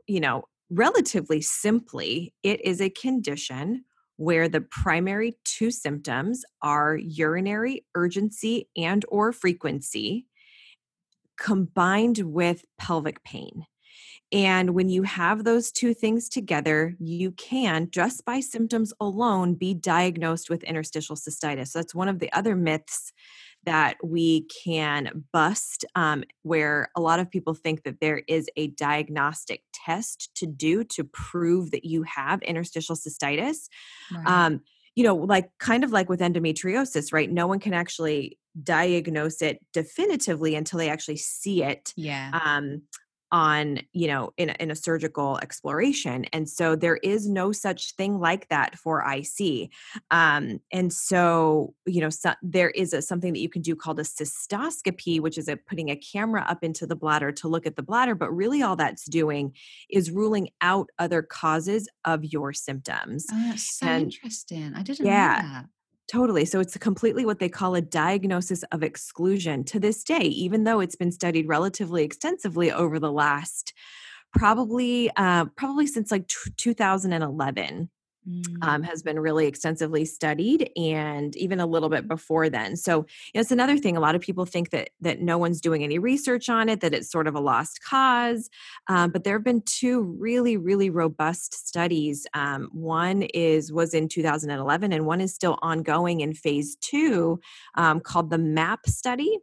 you 0.08 0.20
know, 0.20 0.43
relatively 0.70 1.41
simply, 1.41 2.34
it 2.43 2.63
is 2.65 2.82
a 2.82 2.89
condition 2.89 3.86
where 4.17 4.48
the 4.48 4.62
primary 4.62 5.38
two 5.43 5.72
symptoms 5.72 6.43
are 6.62 6.98
urinary 6.98 7.86
urgency 7.96 8.70
and 8.77 9.05
or 9.10 9.32
frequency 9.32 10.27
combined 11.38 12.20
with 12.20 12.63
pelvic 12.77 13.24
pain. 13.24 13.65
And 14.33 14.71
when 14.71 14.89
you 14.89 15.03
have 15.03 15.43
those 15.43 15.71
two 15.71 15.93
things 15.93 16.27
together, 16.27 16.95
you 16.99 17.31
can, 17.33 17.89
just 17.91 18.25
by 18.25 18.39
symptoms 18.39 18.91
alone, 18.99 19.53
be 19.53 19.75
diagnosed 19.75 20.49
with 20.49 20.63
interstitial 20.63 21.15
cystitis. 21.15 21.67
So 21.67 21.79
that's 21.79 21.93
one 21.93 22.09
of 22.09 22.17
the 22.17 22.33
other 22.33 22.55
myths 22.55 23.13
that 23.65 23.95
we 24.03 24.47
can 24.63 25.23
bust, 25.31 25.85
um, 25.95 26.23
where 26.41 26.89
a 26.97 27.01
lot 27.01 27.19
of 27.19 27.29
people 27.29 27.53
think 27.53 27.83
that 27.83 28.01
there 28.01 28.23
is 28.27 28.49
a 28.57 28.67
diagnostic 28.67 29.61
test 29.71 30.31
to 30.35 30.47
do 30.47 30.83
to 30.83 31.03
prove 31.03 31.71
that 31.71 31.85
you 31.85 32.03
have 32.03 32.41
interstitial 32.41 32.95
cystitis. 32.95 33.69
Right. 34.11 34.27
Um, 34.27 34.61
you 34.95 35.03
know, 35.03 35.15
like 35.15 35.49
kind 35.59 35.83
of 35.83 35.91
like 35.91 36.09
with 36.09 36.19
endometriosis, 36.19 37.13
right? 37.13 37.31
No 37.31 37.47
one 37.47 37.59
can 37.59 37.73
actually 37.73 38.37
diagnose 38.61 39.41
it 39.41 39.59
definitively 39.73 40.55
until 40.55 40.77
they 40.77 40.89
actually 40.89 41.17
see 41.17 41.63
it. 41.63 41.93
Yeah. 41.95 42.39
Um, 42.43 42.83
on 43.33 43.79
you 43.91 44.07
know 44.07 44.31
in, 44.37 44.49
in 44.59 44.71
a 44.71 44.75
surgical 44.75 45.37
exploration 45.41 46.23
and 46.31 46.47
so 46.47 46.75
there 46.75 46.97
is 46.97 47.27
no 47.27 47.51
such 47.51 47.95
thing 47.95 48.19
like 48.19 48.47
that 48.47 48.77
for 48.77 49.03
ic 49.11 49.69
um, 50.11 50.61
and 50.71 50.93
so 50.93 51.73
you 51.85 51.99
know 51.99 52.09
so, 52.09 52.31
there 52.41 52.69
is 52.69 52.93
a, 52.93 53.01
something 53.01 53.33
that 53.33 53.39
you 53.39 53.49
can 53.49 53.61
do 53.61 53.75
called 53.75 53.99
a 53.99 54.03
cystoscopy 54.03 55.19
which 55.19 55.37
is 55.37 55.47
a 55.47 55.57
putting 55.57 55.89
a 55.89 55.95
camera 55.95 56.45
up 56.47 56.63
into 56.63 56.85
the 56.85 56.95
bladder 56.95 57.31
to 57.31 57.47
look 57.47 57.65
at 57.65 57.75
the 57.75 57.83
bladder 57.83 58.13
but 58.13 58.31
really 58.31 58.61
all 58.61 58.75
that's 58.75 59.05
doing 59.05 59.51
is 59.89 60.11
ruling 60.11 60.49
out 60.61 60.89
other 60.99 61.21
causes 61.21 61.89
of 62.05 62.23
your 62.23 62.53
symptoms. 62.53 63.25
Oh, 63.31 63.53
so 63.55 63.87
and, 63.87 64.03
interesting. 64.05 64.73
I 64.75 64.83
didn't 64.83 65.05
yeah, 65.05 65.41
know 65.41 65.47
that 65.53 65.65
Totally. 66.07 66.45
So 66.45 66.60
it's 66.60 66.77
completely 66.77 67.25
what 67.25 67.39
they 67.39 67.50
call 67.50 67.75
a 67.75 67.81
diagnosis 67.81 68.63
of 68.72 68.83
exclusion 68.83 69.63
to 69.65 69.79
this 69.79 70.03
day, 70.03 70.19
even 70.19 70.63
though 70.63 70.79
it's 70.79 70.95
been 70.95 71.12
studied 71.12 71.48
relatively 71.48 72.03
extensively 72.03 72.72
over 72.72 73.00
the 73.00 73.12
last 73.12 73.74
probably 74.33 75.10
uh, 75.15 75.45
probably 75.55 75.88
since 75.88 76.12
like 76.12 76.27
t- 76.27 76.51
2011 76.57 77.89
mm. 78.27 78.63
um, 78.63 78.84
has 78.84 79.03
been 79.03 79.20
really 79.20 79.48
extensively 79.48 80.06
studied 80.06 80.70
and 80.75 81.36
even 81.36 81.60
a 81.60 81.65
little 81.65 81.89
bit 81.89 82.08
before 82.08 82.50
then 82.50 82.75
so 82.75 82.98
you 82.98 83.36
know, 83.36 83.42
it's 83.42 83.51
another 83.51 83.77
thing 83.77 83.98
a 83.98 84.00
lot 84.00 84.15
of 84.15 84.22
people 84.22 84.46
think 84.46 84.70
that 84.72 84.89
that 85.01 85.22
no 85.22 85.38
one's 85.38 85.62
doing 85.62 85.84
any 85.84 86.00
research 86.00 86.50
on 86.50 86.70
it 86.70 86.82
that 86.82 86.94
it's 86.94 87.12
sort 87.12 87.27
of 87.27 87.36
a 87.36 87.39
lost 87.39 87.80
cause 87.84 88.50
um, 88.88 89.12
but 89.12 89.24
there 89.24 89.36
have 89.36 89.44
been 89.44 89.62
two 89.65 90.01
really 90.20 90.58
really 90.58 90.89
robust 90.89 91.68
studies 91.68 92.25
um, 92.34 92.70
one 92.72 93.24
is 93.34 93.72
was 93.72 93.94
in 93.94 94.08
2011 94.08 94.94
and 94.94 95.06
one 95.06 95.22
is 95.22 95.34
still 95.34 95.58
ongoing 95.62 96.22
in 96.22 96.34
phase 96.34 96.75
two 96.82 97.39
um, 97.75 98.00
called 98.00 98.30
the 98.30 98.38
MAPP 98.38 98.86
study 98.88 99.38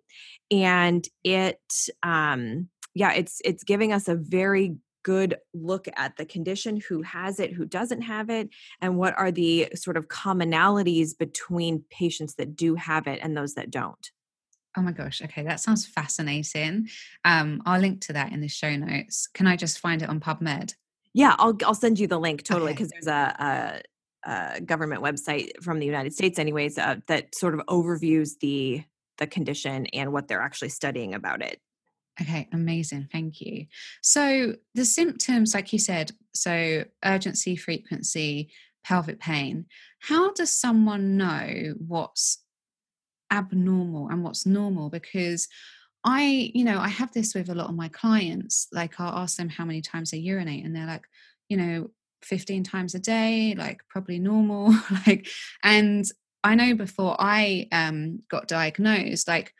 and 0.50 1.08
it 1.24 1.60
um, 2.02 2.68
yeah 2.94 3.12
it's 3.12 3.40
it's 3.44 3.64
giving 3.64 3.92
us 3.92 4.08
a 4.08 4.14
very 4.14 4.76
good 5.02 5.36
look 5.54 5.86
at 5.96 6.16
the 6.16 6.24
condition, 6.24 6.80
who 6.88 7.02
has 7.02 7.40
it, 7.40 7.52
who 7.52 7.64
doesn't 7.64 8.02
have 8.02 8.30
it, 8.30 8.50
and 8.80 8.96
what 8.96 9.16
are 9.18 9.30
the 9.30 9.68
sort 9.74 9.96
of 9.96 10.08
commonalities 10.08 11.16
between 11.16 11.84
patients 11.90 12.34
that 12.34 12.56
do 12.56 12.74
have 12.74 13.06
it 13.06 13.20
and 13.22 13.36
those 13.36 13.54
that 13.54 13.70
don't. 13.70 14.10
Oh 14.76 14.82
my 14.82 14.92
gosh. 14.92 15.20
Okay, 15.22 15.42
that 15.42 15.60
sounds 15.60 15.86
fascinating. 15.86 16.88
Um, 17.24 17.62
I'll 17.66 17.80
link 17.80 18.02
to 18.02 18.12
that 18.12 18.32
in 18.32 18.40
the 18.40 18.48
show 18.48 18.74
notes. 18.76 19.26
Can 19.34 19.46
I 19.46 19.56
just 19.56 19.80
find 19.80 20.00
it 20.02 20.08
on 20.08 20.20
PubMed? 20.20 20.74
Yeah, 21.12 21.34
I'll 21.38 21.56
I'll 21.64 21.74
send 21.74 21.98
you 21.98 22.06
the 22.06 22.20
link 22.20 22.44
totally 22.44 22.72
because 22.72 22.88
okay. 22.88 23.00
there's 23.02 23.08
a, 23.08 23.82
a, 24.24 24.30
a, 24.30 24.60
government 24.60 25.02
website 25.02 25.50
from 25.60 25.80
the 25.80 25.86
United 25.86 26.12
States, 26.12 26.38
anyways, 26.38 26.78
uh, 26.78 26.96
that 27.08 27.34
sort 27.34 27.54
of 27.54 27.66
overviews 27.66 28.38
the 28.38 28.84
the 29.18 29.26
condition 29.26 29.86
and 29.86 30.12
what 30.12 30.28
they're 30.28 30.40
actually 30.40 30.68
studying 30.68 31.14
about 31.14 31.42
it. 31.42 31.60
Okay, 32.20 32.48
amazing. 32.52 33.08
Thank 33.10 33.40
you. 33.40 33.66
So, 34.02 34.54
the 34.74 34.84
symptoms, 34.84 35.54
like 35.54 35.72
you 35.72 35.78
said, 35.78 36.12
so 36.34 36.84
urgency, 37.04 37.56
frequency, 37.56 38.50
pelvic 38.84 39.20
pain, 39.20 39.66
how 40.00 40.32
does 40.32 40.50
someone 40.50 41.16
know 41.16 41.74
what's 41.78 42.42
abnormal 43.32 44.08
and 44.08 44.22
what's 44.22 44.44
normal? 44.44 44.90
Because 44.90 45.48
I, 46.04 46.50
you 46.54 46.64
know, 46.64 46.78
I 46.78 46.88
have 46.88 47.12
this 47.12 47.34
with 47.34 47.48
a 47.48 47.54
lot 47.54 47.68
of 47.68 47.74
my 47.74 47.88
clients. 47.88 48.68
Like, 48.72 48.98
I'll 49.00 49.18
ask 49.18 49.36
them 49.36 49.48
how 49.48 49.64
many 49.64 49.80
times 49.80 50.10
they 50.10 50.18
urinate, 50.18 50.64
and 50.64 50.74
they're 50.76 50.86
like, 50.86 51.04
you 51.48 51.56
know, 51.56 51.90
15 52.22 52.64
times 52.64 52.94
a 52.94 52.98
day, 52.98 53.54
like 53.56 53.80
probably 53.88 54.18
normal. 54.18 54.74
like, 55.06 55.26
and 55.62 56.04
I 56.44 56.54
know 56.54 56.74
before 56.74 57.16
I 57.18 57.66
um, 57.72 58.20
got 58.30 58.48
diagnosed, 58.48 59.26
like, 59.28 59.54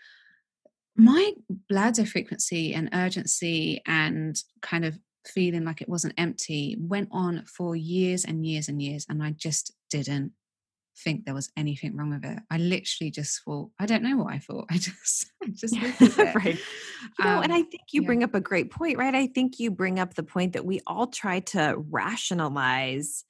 my 1.01 1.33
bladder 1.69 2.05
frequency 2.05 2.75
and 2.75 2.89
urgency 2.93 3.81
and 3.87 4.43
kind 4.61 4.85
of 4.85 4.99
feeling 5.27 5.65
like 5.65 5.81
it 5.81 5.89
wasn't 5.89 6.15
empty 6.17 6.77
went 6.81 7.09
on 7.13 7.45
for 7.47 7.77
years 7.77 8.25
and 8.25 8.47
years 8.47 8.69
and 8.69 8.81
years 8.81 9.05
and 9.09 9.23
i 9.23 9.31
just 9.33 9.73
didn't 9.91 10.33
think 11.05 11.25
there 11.25 11.35
was 11.35 11.51
anything 11.57 11.97
wrong 11.97 12.11
with 12.11 12.25
it. 12.25 12.39
I 12.51 12.59
literally 12.59 13.11
just 13.11 13.43
thought 13.45 13.71
i 13.79 13.87
don't 13.87 14.03
know 14.03 14.17
what 14.17 14.33
i 14.35 14.39
thought. 14.39 14.67
I 14.71 14.75
just 14.75 15.31
I 15.43 15.49
just 15.55 15.77
right. 16.35 16.59
You 17.19 17.25
know 17.25 17.39
um, 17.39 17.43
and 17.45 17.53
i 17.53 17.63
think 17.63 17.83
you 17.93 18.03
yeah. 18.03 18.07
bring 18.07 18.25
up 18.25 18.35
a 18.35 18.41
great 18.41 18.71
point 18.71 18.99
right? 18.99 19.15
I 19.15 19.27
think 19.27 19.59
you 19.59 19.71
bring 19.71 19.99
up 19.99 20.15
the 20.15 20.23
point 20.23 20.53
that 20.53 20.67
we 20.67 20.81
all 20.87 21.07
try 21.07 21.41
to 21.41 21.77
rationalize 21.91 23.25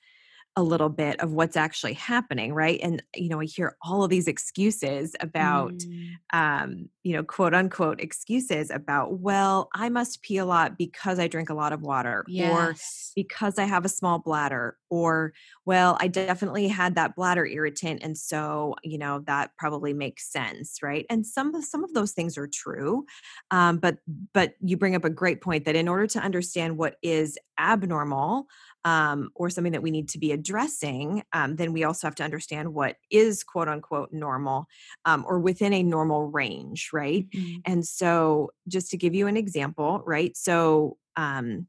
a 0.57 0.63
little 0.63 0.89
bit 0.89 1.19
of 1.21 1.33
what's 1.33 1.57
actually 1.57 1.93
happening 1.93 2.53
right 2.53 2.81
and 2.83 3.03
you 3.15 3.29
know 3.29 3.41
i 3.41 3.45
hear 3.45 3.77
all 3.83 4.03
of 4.03 4.11
these 4.11 4.27
excuses 4.27 5.15
about 5.21 5.73
mm. 5.73 6.11
um 6.33 6.89
you 7.05 7.13
know 7.13 7.23
quote 7.23 7.55
unquote 7.55 8.01
excuses 8.01 8.71
about 8.71 9.21
well 9.21 9.69
i 9.75 9.89
must 9.89 10.23
pee 10.23 10.39
a 10.39 10.45
lot 10.45 10.77
because 10.77 11.19
i 11.19 11.29
drink 11.29 11.51
a 11.51 11.55
lot 11.55 11.73
of 11.73 11.83
water 11.83 12.25
yes. 12.27 12.53
or 12.53 12.75
because 13.15 13.59
i 13.59 13.65
have 13.65 13.85
a 13.85 13.89
small 13.89 14.19
bladder 14.19 14.77
or 14.91 15.33
well 15.65 15.97
i 16.01 16.09
definitely 16.09 16.69
had 16.69 16.95
that 16.95 17.15
bladder 17.17 17.47
irritant 17.47 18.03
and 18.03 18.17
so 18.19 18.75
you 18.83 18.99
know 18.99 19.21
that 19.27 19.51
probably 19.57 19.93
makes 19.93 20.31
sense 20.31 20.83
right 20.83 21.07
and 21.09 21.27
some 21.27 21.55
of 21.55 21.65
some 21.65 21.83
of 21.85 21.93
those 21.95 22.13
things 22.13 22.37
are 22.37 22.49
true 22.49 23.05
um, 23.51 23.79
but 23.79 23.99
but 24.35 24.55
you 24.61 24.77
bring 24.77 24.95
up 24.95 25.05
a 25.05 25.11
great 25.11 25.41
point 25.41 25.65
that 25.65 25.77
in 25.77 25.89
order 25.89 26.07
to 26.07 26.19
understand 26.19 26.77
what 26.77 26.97
is 27.03 27.39
abnormal 27.59 28.47
um, 28.85 29.31
or 29.35 29.51
something 29.51 29.73
that 29.73 29.83
we 29.83 29.91
need 29.91 30.09
to 30.09 30.19
be 30.19 30.33
addressing, 30.33 31.23
um, 31.33 31.57
then 31.57 31.73
we 31.73 31.85
also 31.85 32.07
have 32.07 32.15
to 32.17 32.25
understand 32.25 32.73
what 32.73 32.97
is 33.11 33.45
quote 33.45 33.69
unquote 33.69 34.13
normal 34.13 34.67
um, 35.05 35.25
or 35.29 35.39
within 35.39 35.73
a 35.73 35.83
normal 35.83 36.31
range, 36.31 36.91
right? 36.93 37.29
Mm-hmm. 37.31 37.59
And 37.67 37.87
so, 37.87 38.51
just 38.69 38.91
to 38.91 38.97
give 38.97 39.15
you 39.15 39.27
an 39.27 39.37
example, 39.37 40.03
right? 40.07 40.37
So, 40.37 40.97
um, 41.17 41.67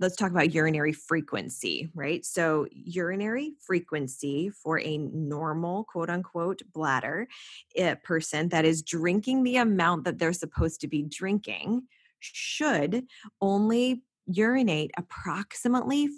let's 0.00 0.16
talk 0.16 0.30
about 0.30 0.54
urinary 0.54 0.92
frequency, 0.92 1.88
right? 1.94 2.24
So, 2.24 2.66
urinary 2.72 3.52
frequency 3.60 4.50
for 4.50 4.80
a 4.80 4.98
normal, 4.98 5.84
quote 5.84 6.10
unquote, 6.10 6.62
bladder 6.72 7.28
eh, 7.76 7.94
person 7.94 8.48
that 8.50 8.64
is 8.64 8.82
drinking 8.82 9.42
the 9.42 9.56
amount 9.56 10.04
that 10.04 10.18
they're 10.18 10.32
supposed 10.32 10.80
to 10.82 10.88
be 10.88 11.02
drinking 11.02 11.82
should 12.20 13.04
only 13.40 14.02
urinate 14.26 14.90
approximately, 14.96 16.08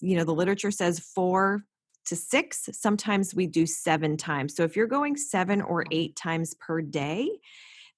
you 0.00 0.16
know, 0.16 0.24
the 0.24 0.34
literature 0.34 0.70
says 0.70 0.98
four 0.98 1.64
to 2.06 2.16
six. 2.16 2.68
Sometimes 2.72 3.34
we 3.34 3.46
do 3.46 3.66
seven 3.66 4.16
times. 4.16 4.54
So 4.54 4.62
if 4.62 4.76
you're 4.76 4.86
going 4.86 5.16
seven 5.16 5.62
or 5.62 5.84
eight 5.90 6.16
times 6.16 6.54
per 6.54 6.82
day, 6.82 7.30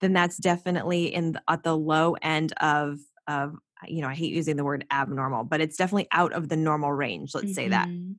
then 0.00 0.12
that's 0.12 0.37
definitely 0.37 1.12
in 1.12 1.32
the, 1.32 1.42
at 1.49 1.62
the 1.62 1.76
low 1.76 2.14
end 2.23 2.52
of 2.61 2.99
of 3.28 3.56
you 3.87 4.02
know 4.02 4.09
I 4.09 4.14
hate 4.14 4.33
using 4.33 4.56
the 4.56 4.64
word 4.64 4.85
abnormal, 4.90 5.45
but 5.45 5.61
it's 5.61 5.76
definitely 5.76 6.09
out 6.12 6.33
of 6.33 6.49
the 6.49 6.56
normal 6.56 6.92
range. 6.92 7.35
Let's 7.35 7.47
mm-hmm. 7.47 7.54
say 7.54 7.68
that. 7.68 7.88
Mm-hmm. 7.88 8.12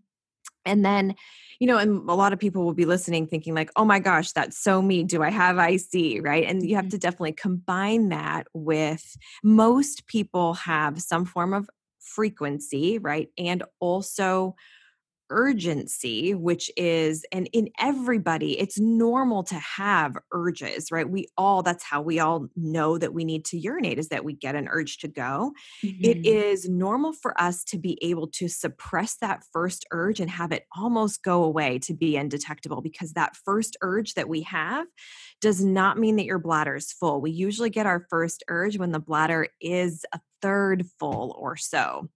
And 0.65 0.83
then, 0.83 1.15
you 1.59 1.67
know, 1.67 1.77
and 1.77 2.07
a 2.09 2.13
lot 2.13 2.33
of 2.33 2.39
people 2.39 2.63
will 2.63 2.73
be 2.73 2.85
listening 2.85 3.25
thinking, 3.25 3.55
like, 3.55 3.71
oh 3.77 3.85
my 3.85 3.99
gosh, 3.99 4.33
that's 4.33 4.57
so 4.57 4.81
me. 4.81 5.03
Do 5.03 5.23
I 5.23 5.31
have 5.31 5.57
IC? 5.57 6.23
Right. 6.23 6.43
And 6.45 6.67
you 6.67 6.75
have 6.75 6.85
mm-hmm. 6.85 6.89
to 6.89 6.97
definitely 6.97 7.33
combine 7.33 8.09
that 8.09 8.47
with 8.53 9.17
most 9.43 10.07
people 10.07 10.55
have 10.55 11.01
some 11.01 11.25
form 11.25 11.53
of 11.53 11.69
frequency, 11.99 12.99
right? 12.99 13.29
And 13.37 13.63
also 13.79 14.55
urgency, 15.29 16.33
which 16.33 16.71
is, 16.77 17.25
and 17.31 17.49
in 17.53 17.69
everybody, 17.79 18.59
it's 18.59 18.79
normal 18.79 19.43
to 19.43 19.55
have 19.55 20.17
urges, 20.31 20.91
right? 20.91 21.09
We 21.09 21.27
all, 21.37 21.63
that's 21.63 21.83
how 21.83 22.01
we 22.01 22.19
all 22.19 22.47
know 22.55 22.97
that 22.97 23.13
we 23.13 23.25
need 23.25 23.45
to 23.45 23.57
urinate, 23.57 23.99
is 23.99 24.09
that 24.09 24.23
we 24.23 24.33
get 24.33 24.55
an 24.55 24.67
urge 24.69 24.99
to 24.99 25.07
go. 25.07 25.53
Mm-hmm. 25.83 26.03
It 26.03 26.25
is 26.25 26.69
normal 26.69 27.13
for 27.13 27.39
us 27.39 27.63
to 27.65 27.77
be 27.77 27.97
able 28.01 28.27
to 28.27 28.47
suppress 28.47 29.17
that 29.21 29.43
first 29.51 29.85
urge 29.91 30.19
and 30.19 30.29
have 30.29 30.51
it 30.51 30.65
almost 30.75 31.23
go 31.23 31.43
away 31.43 31.79
to 31.79 31.93
be 31.93 32.17
undetectable 32.17 32.81
because 32.81 33.13
that 33.13 33.35
first 33.35 33.77
urge 33.81 34.13
that 34.13 34.29
we 34.29 34.41
have 34.43 34.87
does 35.41 35.63
not 35.63 35.97
mean 35.97 36.15
that 36.15 36.25
your 36.25 36.39
bladder 36.39 36.75
is 36.75 36.91
full. 36.91 37.21
We 37.21 37.31
usually 37.31 37.69
get 37.69 37.85
our 37.85 38.05
first 38.09 38.43
urge 38.47 38.77
when 38.77 38.91
the 38.91 38.99
bladder 38.99 39.47
is 39.61 40.05
a 40.13 40.19
third 40.41 40.85
full 40.99 41.35
or 41.37 41.55
so. 41.57 42.09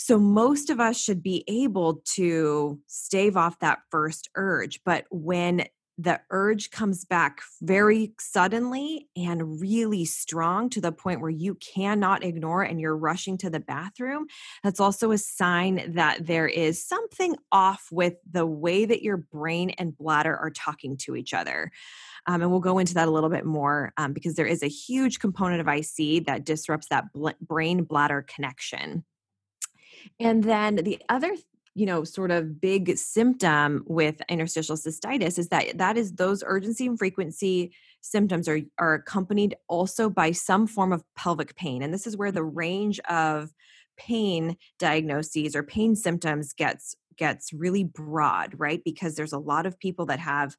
So, 0.00 0.16
most 0.16 0.70
of 0.70 0.78
us 0.78 0.96
should 0.96 1.24
be 1.24 1.42
able 1.48 2.02
to 2.14 2.78
stave 2.86 3.36
off 3.36 3.58
that 3.58 3.80
first 3.90 4.30
urge. 4.36 4.80
But 4.84 5.06
when 5.10 5.66
the 6.00 6.20
urge 6.30 6.70
comes 6.70 7.04
back 7.04 7.40
very 7.60 8.12
suddenly 8.20 9.08
and 9.16 9.60
really 9.60 10.04
strong 10.04 10.70
to 10.70 10.80
the 10.80 10.92
point 10.92 11.20
where 11.20 11.30
you 11.30 11.56
cannot 11.56 12.22
ignore 12.22 12.62
and 12.62 12.80
you're 12.80 12.96
rushing 12.96 13.36
to 13.38 13.50
the 13.50 13.58
bathroom, 13.58 14.26
that's 14.62 14.78
also 14.78 15.10
a 15.10 15.18
sign 15.18 15.94
that 15.94 16.24
there 16.24 16.46
is 16.46 16.86
something 16.86 17.34
off 17.50 17.88
with 17.90 18.14
the 18.30 18.46
way 18.46 18.84
that 18.84 19.02
your 19.02 19.16
brain 19.16 19.70
and 19.70 19.98
bladder 19.98 20.36
are 20.36 20.50
talking 20.50 20.96
to 20.98 21.16
each 21.16 21.34
other. 21.34 21.72
Um, 22.28 22.42
and 22.42 22.52
we'll 22.52 22.60
go 22.60 22.78
into 22.78 22.94
that 22.94 23.08
a 23.08 23.10
little 23.10 23.30
bit 23.30 23.44
more 23.44 23.92
um, 23.96 24.12
because 24.12 24.36
there 24.36 24.46
is 24.46 24.62
a 24.62 24.68
huge 24.68 25.18
component 25.18 25.60
of 25.60 25.66
IC 25.66 26.26
that 26.26 26.44
disrupts 26.44 26.86
that 26.90 27.12
bl- 27.12 27.30
brain 27.40 27.82
bladder 27.82 28.24
connection. 28.28 29.04
And 30.20 30.42
then 30.44 30.76
the 30.76 31.00
other 31.08 31.34
you 31.74 31.86
know 31.86 32.02
sort 32.02 32.32
of 32.32 32.60
big 32.60 32.96
symptom 32.98 33.84
with 33.86 34.20
interstitial 34.28 34.76
cystitis 34.76 35.38
is 35.38 35.48
that 35.50 35.78
that 35.78 35.96
is 35.96 36.12
those 36.12 36.42
urgency 36.44 36.86
and 36.86 36.98
frequency 36.98 37.72
symptoms 38.00 38.48
are 38.48 38.60
are 38.78 38.94
accompanied 38.94 39.56
also 39.68 40.10
by 40.10 40.32
some 40.32 40.66
form 40.66 40.92
of 40.92 41.04
pelvic 41.14 41.54
pain. 41.54 41.82
And 41.82 41.94
this 41.94 42.06
is 42.06 42.16
where 42.16 42.32
the 42.32 42.44
range 42.44 42.98
of 43.08 43.52
pain 43.96 44.56
diagnoses 44.78 45.54
or 45.54 45.62
pain 45.62 45.94
symptoms 45.94 46.52
gets 46.52 46.96
gets 47.16 47.52
really 47.52 47.84
broad 47.84 48.54
right? 48.58 48.82
Because 48.84 49.14
there's 49.14 49.32
a 49.32 49.38
lot 49.38 49.66
of 49.66 49.78
people 49.78 50.06
that 50.06 50.20
have 50.20 50.56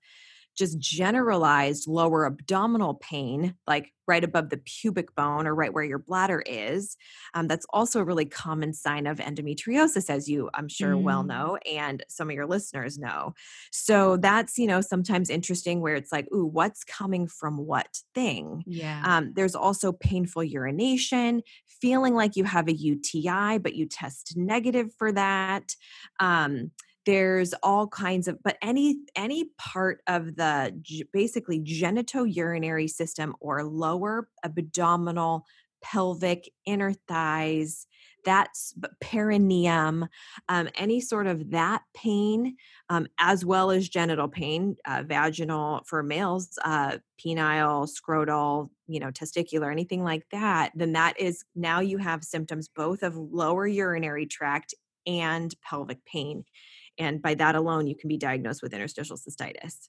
just 0.60 0.78
generalized 0.78 1.88
lower 1.88 2.25
abdominal 2.25 2.96
pain, 2.96 3.56
like 3.66 3.94
right 4.08 4.24
above 4.24 4.50
the 4.50 4.58
pubic 4.58 5.16
bone 5.16 5.48
or 5.48 5.56
right 5.56 5.74
where 5.74 5.84
your 5.84 6.00
bladder 6.00 6.44
is. 6.46 6.98
Um, 7.34 7.48
that's 7.48 7.66
also 7.72 8.00
a 8.00 8.04
really 8.04 8.25
common 8.25 8.74
sign 8.74 9.08
of 9.08 9.20
endometriosis, 9.20 10.10
as 10.10 10.28
you, 10.28 10.50
I'm 10.54 10.68
sure, 10.68 10.96
mm. 10.96 11.04
well 11.04 11.24
know, 11.24 11.58
and 11.72 12.04
some 12.10 12.30
of 12.30 12.36
your 12.36 12.48
listeners 12.48 12.98
know. 12.98 13.34
So 13.72 14.18
that's, 14.18 14.58
you 14.58 14.68
know, 14.68 14.82
sometimes 14.82 15.30
interesting 15.30 15.80
where 15.80 15.96
it's 15.96 16.12
like, 16.12 16.28
ooh, 16.34 16.46
what's 16.46 16.84
coming 16.84 17.28
from 17.28 17.58
what 17.58 18.00
thing? 18.13 18.63
Yeah. 18.65 19.02
Um, 19.06 19.32
there's 19.36 19.56
also 19.56 19.93
painful 19.93 20.43
urination, 20.43 21.41
feeling 21.67 22.15
like 22.15 22.36
you 22.36 22.43
have 22.43 22.67
a 22.67 22.74
UTI, 22.74 23.60
but 23.60 23.76
you 23.76 23.86
test 23.86 24.34
negative 24.36 24.89
for 24.98 25.12
that. 25.13 25.76
Um, 26.19 26.72
there's 27.10 27.56
all 27.63 27.88
kinds 27.88 28.28
of 28.28 28.38
but 28.43 28.56
any 28.62 29.00
any 29.15 29.45
part 29.58 30.00
of 30.06 30.36
the 30.36 30.72
basically 31.12 31.60
genitourinary 31.60 32.88
system 32.88 33.36
or 33.39 33.63
lower 33.63 34.30
abdominal 34.43 35.43
pelvic 35.82 36.52
inner 36.67 36.93
thighs 37.08 37.88
that's 38.26 38.76
perineum 39.02 40.08
um, 40.50 40.69
any 40.76 41.02
sort 41.02 41.26
of 41.26 41.50
that 41.50 41.82
pain 41.95 42.56
um, 42.89 43.08
as 43.17 43.43
well 43.43 43.72
as 43.72 43.89
genital 43.89 44.28
pain 44.28 44.76
uh, 44.86 45.02
vaginal 45.04 45.82
for 45.88 46.04
males 46.04 46.60
uh, 46.63 46.95
penile 47.19 47.89
scrotal 47.89 48.69
you 48.86 49.00
know 49.00 49.10
testicular 49.10 49.72
anything 49.72 50.04
like 50.04 50.26
that 50.32 50.72
then 50.76 50.91
that 50.91 51.19
is 51.19 51.43
now 51.56 51.80
you 51.80 51.98
have 51.98 52.24
symptoms 52.24 52.67
both 52.67 53.02
of 53.02 53.15
lower 53.15 53.65
urinary 53.65 54.28
tract 54.28 54.76
and 55.08 55.56
pelvic 55.63 56.06
pain 56.06 56.43
and 57.00 57.22
by 57.22 57.34
that 57.36 57.56
alone 57.56 57.88
you 57.88 57.96
can 57.96 58.10
be 58.10 58.18
diagnosed 58.18 58.62
with 58.62 58.74
interstitial 58.74 59.18
cystitis. 59.18 59.88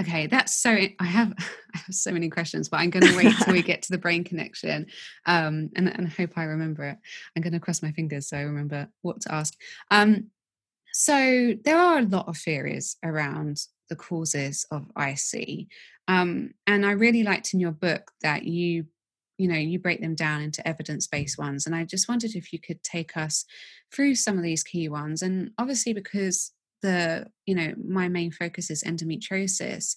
Okay 0.00 0.26
that's 0.26 0.54
so 0.54 0.70
i 0.70 1.04
have 1.04 1.32
i 1.74 1.78
have 1.78 1.94
so 1.94 2.12
many 2.12 2.28
questions 2.28 2.68
but 2.68 2.78
i'm 2.78 2.90
going 2.96 3.06
to 3.06 3.16
wait 3.16 3.34
till 3.38 3.54
we 3.54 3.62
get 3.72 3.82
to 3.82 3.92
the 3.92 3.98
brain 3.98 4.24
connection 4.24 4.86
um, 5.26 5.70
and, 5.76 5.88
and 5.88 6.08
hope 6.08 6.36
i 6.36 6.44
remember 6.44 6.84
it. 6.84 6.98
I'm 7.34 7.42
going 7.42 7.52
to 7.52 7.60
cross 7.60 7.82
my 7.82 7.92
fingers 7.92 8.28
so 8.28 8.36
i 8.36 8.42
remember 8.42 8.88
what 9.02 9.20
to 9.22 9.34
ask. 9.34 9.54
Um, 9.90 10.28
so 10.92 11.54
there 11.64 11.78
are 11.78 11.98
a 11.98 12.06
lot 12.06 12.28
of 12.28 12.36
theories 12.36 12.96
around 13.04 13.60
the 13.88 13.96
causes 13.96 14.66
of 14.70 14.86
ic 15.00 15.68
um, 16.06 16.52
and 16.66 16.84
i 16.84 16.92
really 16.92 17.22
liked 17.22 17.54
in 17.54 17.60
your 17.60 17.72
book 17.72 18.12
that 18.22 18.44
you 18.44 18.86
you 19.38 19.48
know 19.48 19.56
you 19.56 19.78
break 19.78 20.00
them 20.00 20.14
down 20.14 20.42
into 20.42 20.66
evidence-based 20.68 21.38
ones 21.38 21.64
and 21.64 21.74
i 21.74 21.84
just 21.84 22.08
wondered 22.08 22.34
if 22.34 22.52
you 22.52 22.58
could 22.58 22.82
take 22.82 23.16
us 23.16 23.44
through 23.92 24.14
some 24.14 24.36
of 24.36 24.42
these 24.42 24.62
key 24.62 24.88
ones 24.88 25.22
and 25.22 25.50
obviously 25.58 25.94
because 25.94 26.52
the 26.82 27.26
you 27.46 27.54
know 27.54 27.72
my 27.82 28.08
main 28.08 28.30
focus 28.30 28.70
is 28.70 28.84
endometriosis 28.84 29.94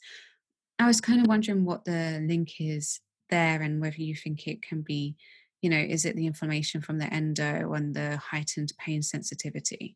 i 0.80 0.88
was 0.88 1.02
kind 1.02 1.20
of 1.20 1.28
wondering 1.28 1.66
what 1.66 1.84
the 1.84 2.24
link 2.26 2.54
is 2.60 3.02
there 3.30 3.62
and 3.62 3.82
whether 3.82 4.02
you 4.02 4.16
think 4.16 4.48
it 4.48 4.62
can 4.62 4.82
be 4.82 5.16
you 5.62 5.70
know 5.70 5.78
is 5.78 6.06
it 6.06 6.16
the 6.16 6.28
inflammation 6.28 6.82
from 6.82 6.98
the 7.00 7.12
endo 7.14 7.74
and 7.74 7.94
the 7.94 8.18
heightened 8.18 8.72
pain 8.78 9.02
sensitivity? 9.02 9.96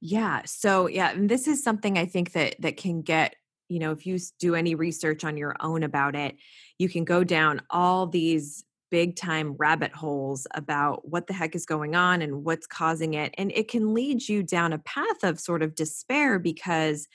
Yeah 0.00 0.42
so 0.44 0.88
yeah 0.88 1.10
and 1.10 1.28
this 1.28 1.48
is 1.48 1.64
something 1.64 1.96
i 1.96 2.04
think 2.04 2.32
that 2.32 2.56
that 2.60 2.76
can 2.76 3.00
get 3.00 3.36
you 3.68 3.78
know, 3.78 3.92
if 3.92 4.06
you 4.06 4.18
do 4.38 4.54
any 4.54 4.74
research 4.74 5.24
on 5.24 5.36
your 5.36 5.56
own 5.60 5.82
about 5.82 6.14
it, 6.14 6.36
you 6.78 6.88
can 6.88 7.04
go 7.04 7.24
down 7.24 7.62
all 7.70 8.06
these 8.06 8.64
big 8.90 9.16
time 9.16 9.54
rabbit 9.58 9.92
holes 9.92 10.46
about 10.54 11.08
what 11.08 11.26
the 11.26 11.32
heck 11.32 11.54
is 11.54 11.66
going 11.66 11.94
on 11.94 12.22
and 12.22 12.44
what's 12.44 12.66
causing 12.66 13.14
it. 13.14 13.34
And 13.36 13.50
it 13.52 13.68
can 13.68 13.94
lead 13.94 14.28
you 14.28 14.42
down 14.42 14.72
a 14.72 14.78
path 14.78 15.24
of 15.24 15.40
sort 15.40 15.62
of 15.62 15.74
despair 15.74 16.38
because 16.38 17.08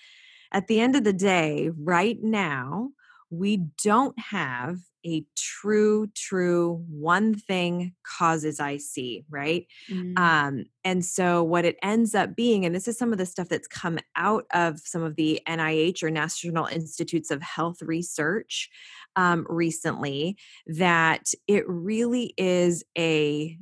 at 0.51 0.67
the 0.67 0.81
end 0.81 0.95
of 0.95 1.03
the 1.03 1.13
day, 1.13 1.69
right 1.77 2.21
now, 2.21 2.89
we 3.29 3.57
don't 3.83 4.17
have 4.19 4.79
a 5.05 5.25
true 5.35 6.07
true 6.15 6.83
one 6.89 7.33
thing 7.33 7.93
causes 8.03 8.59
I 8.59 8.77
see, 8.77 9.25
right 9.29 9.67
mm. 9.89 10.17
um 10.17 10.65
and 10.83 11.05
so 11.05 11.43
what 11.43 11.65
it 11.65 11.77
ends 11.83 12.15
up 12.15 12.35
being 12.35 12.65
and 12.65 12.73
this 12.73 12.87
is 12.87 12.97
some 12.97 13.11
of 13.11 13.17
the 13.17 13.25
stuff 13.25 13.49
that's 13.49 13.67
come 13.67 13.99
out 14.15 14.45
of 14.53 14.79
some 14.79 15.03
of 15.03 15.15
the 15.15 15.41
nih 15.47 16.03
or 16.03 16.09
national 16.09 16.65
institutes 16.65 17.31
of 17.31 17.41
health 17.41 17.81
research 17.81 18.69
um, 19.15 19.45
recently 19.49 20.37
that 20.67 21.33
it 21.47 21.67
really 21.67 22.33
is 22.37 22.83
a 22.97 23.57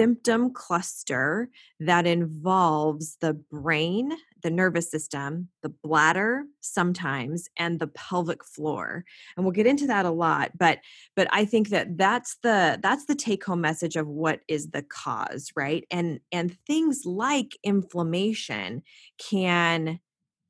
symptom 0.00 0.52
cluster 0.52 1.50
that 1.80 2.06
involves 2.06 3.16
the 3.20 3.34
brain, 3.34 4.12
the 4.42 4.50
nervous 4.50 4.90
system, 4.90 5.48
the 5.62 5.68
bladder 5.68 6.44
sometimes 6.60 7.48
and 7.56 7.78
the 7.78 7.86
pelvic 7.88 8.44
floor. 8.44 9.04
And 9.36 9.44
we'll 9.44 9.52
get 9.52 9.66
into 9.66 9.86
that 9.86 10.06
a 10.06 10.10
lot, 10.10 10.52
but 10.58 10.78
but 11.16 11.28
I 11.30 11.44
think 11.44 11.68
that 11.70 11.96
that's 11.96 12.36
the 12.42 12.78
that's 12.82 13.06
the 13.06 13.14
take 13.14 13.44
home 13.44 13.60
message 13.60 13.96
of 13.96 14.06
what 14.06 14.40
is 14.48 14.70
the 14.70 14.82
cause, 14.82 15.50
right? 15.56 15.84
And 15.90 16.20
and 16.32 16.56
things 16.66 17.02
like 17.04 17.56
inflammation 17.64 18.82
can 19.18 20.00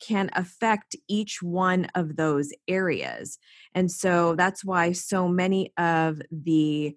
can 0.01 0.31
affect 0.35 0.97
each 1.09 1.43
one 1.43 1.87
of 1.95 2.17
those 2.17 2.53
areas. 2.67 3.39
And 3.75 3.91
so 3.91 4.35
that's 4.35 4.65
why 4.65 4.93
so 4.93 5.29
many 5.29 5.73
of 5.77 6.23
the 6.31 6.97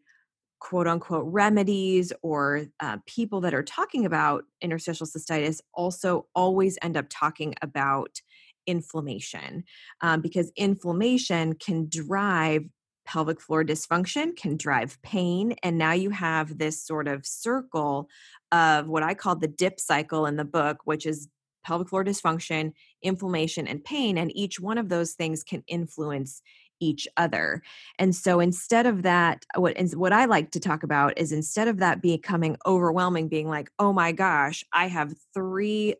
quote 0.63 0.87
unquote 0.87 1.25
remedies 1.27 2.13
or 2.21 2.67
uh, 2.79 2.97
people 3.05 3.41
that 3.41 3.53
are 3.53 3.63
talking 3.63 4.05
about 4.05 4.45
interstitial 4.61 5.05
cystitis 5.05 5.59
also 5.73 6.25
always 6.33 6.79
end 6.81 6.95
up 6.95 7.05
talking 7.09 7.53
about 7.61 8.21
inflammation 8.65 9.65
um, 9.99 10.21
because 10.21 10.53
inflammation 10.55 11.53
can 11.55 11.89
drive 11.89 12.63
pelvic 13.05 13.41
floor 13.41 13.65
dysfunction 13.65 14.33
can 14.37 14.55
drive 14.55 14.97
pain 15.01 15.53
and 15.63 15.77
now 15.77 15.91
you 15.91 16.09
have 16.09 16.57
this 16.57 16.81
sort 16.81 17.09
of 17.09 17.25
circle 17.25 18.07
of 18.53 18.87
what 18.87 19.03
i 19.03 19.13
call 19.13 19.35
the 19.35 19.49
dip 19.49 19.81
cycle 19.81 20.25
in 20.25 20.37
the 20.37 20.45
book 20.45 20.77
which 20.85 21.05
is 21.05 21.27
pelvic 21.65 21.89
floor 21.89 22.05
dysfunction 22.05 22.71
inflammation 23.01 23.67
and 23.67 23.83
pain 23.83 24.17
and 24.17 24.33
each 24.33 24.61
one 24.61 24.77
of 24.77 24.87
those 24.87 25.11
things 25.11 25.43
can 25.43 25.61
influence 25.67 26.41
each 26.79 27.07
other. 27.17 27.61
And 27.99 28.15
so 28.15 28.39
instead 28.39 28.85
of 28.85 29.03
that, 29.03 29.45
what 29.55 29.77
what 29.95 30.13
I 30.13 30.25
like 30.25 30.51
to 30.51 30.59
talk 30.59 30.83
about 30.83 31.17
is 31.17 31.31
instead 31.31 31.67
of 31.67 31.77
that 31.77 32.01
becoming 32.01 32.57
overwhelming, 32.65 33.27
being 33.27 33.47
like, 33.47 33.69
oh 33.79 33.93
my 33.93 34.11
gosh, 34.11 34.63
I 34.73 34.87
have 34.87 35.13
three 35.33 35.95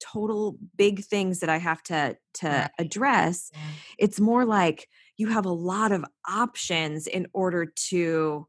total 0.00 0.58
big 0.76 1.04
things 1.04 1.40
that 1.40 1.48
I 1.48 1.56
have 1.58 1.82
to 1.84 2.16
to 2.34 2.70
address. 2.78 3.50
Yeah. 3.54 3.60
It's 3.98 4.20
more 4.20 4.44
like 4.44 4.88
you 5.16 5.28
have 5.28 5.46
a 5.46 5.50
lot 5.52 5.92
of 5.92 6.04
options 6.28 7.06
in 7.06 7.26
order 7.32 7.66
to 7.66 8.46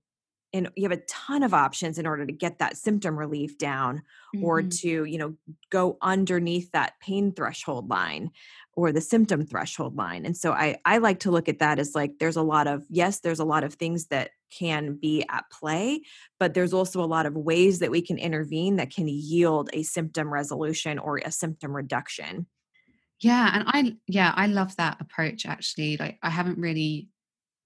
and 0.53 0.69
you 0.77 0.83
have 0.83 0.97
a 0.97 1.03
ton 1.07 1.43
of 1.43 1.53
options 1.53 1.97
in 1.97 2.07
order 2.07 2.25
to 2.25 2.31
get 2.31 2.59
that 2.59 2.77
symptom 2.77 3.17
relief 3.19 3.57
down 3.57 4.01
or 4.41 4.61
Mhm. 4.61 4.79
to 4.79 5.03
you 5.05 5.17
know 5.17 5.35
go 5.69 5.97
underneath 6.01 6.71
that 6.71 6.93
pain 7.01 7.31
threshold 7.33 7.89
line 7.89 8.31
or 8.75 8.91
the 8.91 9.01
symptom 9.01 9.45
threshold 9.45 9.95
line 9.95 10.25
and 10.25 10.35
so 10.35 10.51
i 10.51 10.75
i 10.85 10.97
like 10.97 11.19
to 11.19 11.31
look 11.31 11.47
at 11.47 11.59
that 11.59 11.79
as 11.79 11.95
like 11.95 12.11
there's 12.19 12.35
a 12.35 12.41
lot 12.41 12.67
of 12.67 12.83
yes 12.89 13.19
there's 13.19 13.39
a 13.39 13.45
lot 13.45 13.63
of 13.63 13.73
things 13.73 14.07
that 14.07 14.31
can 14.51 14.95
be 14.95 15.23
at 15.29 15.43
play 15.51 16.01
but 16.39 16.53
there's 16.53 16.73
also 16.73 17.01
a 17.01 17.05
lot 17.05 17.25
of 17.25 17.35
ways 17.35 17.79
that 17.79 17.91
we 17.91 18.01
can 18.01 18.17
intervene 18.17 18.75
that 18.75 18.93
can 18.93 19.07
yield 19.07 19.69
a 19.73 19.83
symptom 19.83 20.31
resolution 20.31 20.99
or 20.99 21.17
a 21.17 21.31
symptom 21.31 21.75
reduction 21.75 22.45
Yeah, 23.19 23.49
and 23.53 23.63
I 23.67 23.95
yeah, 24.07 24.33
I 24.35 24.47
love 24.47 24.75
that 24.75 24.99
approach 24.99 25.45
actually. 25.45 25.97
Like 25.97 26.19
I 26.21 26.29
haven't 26.29 26.57
really 26.59 27.07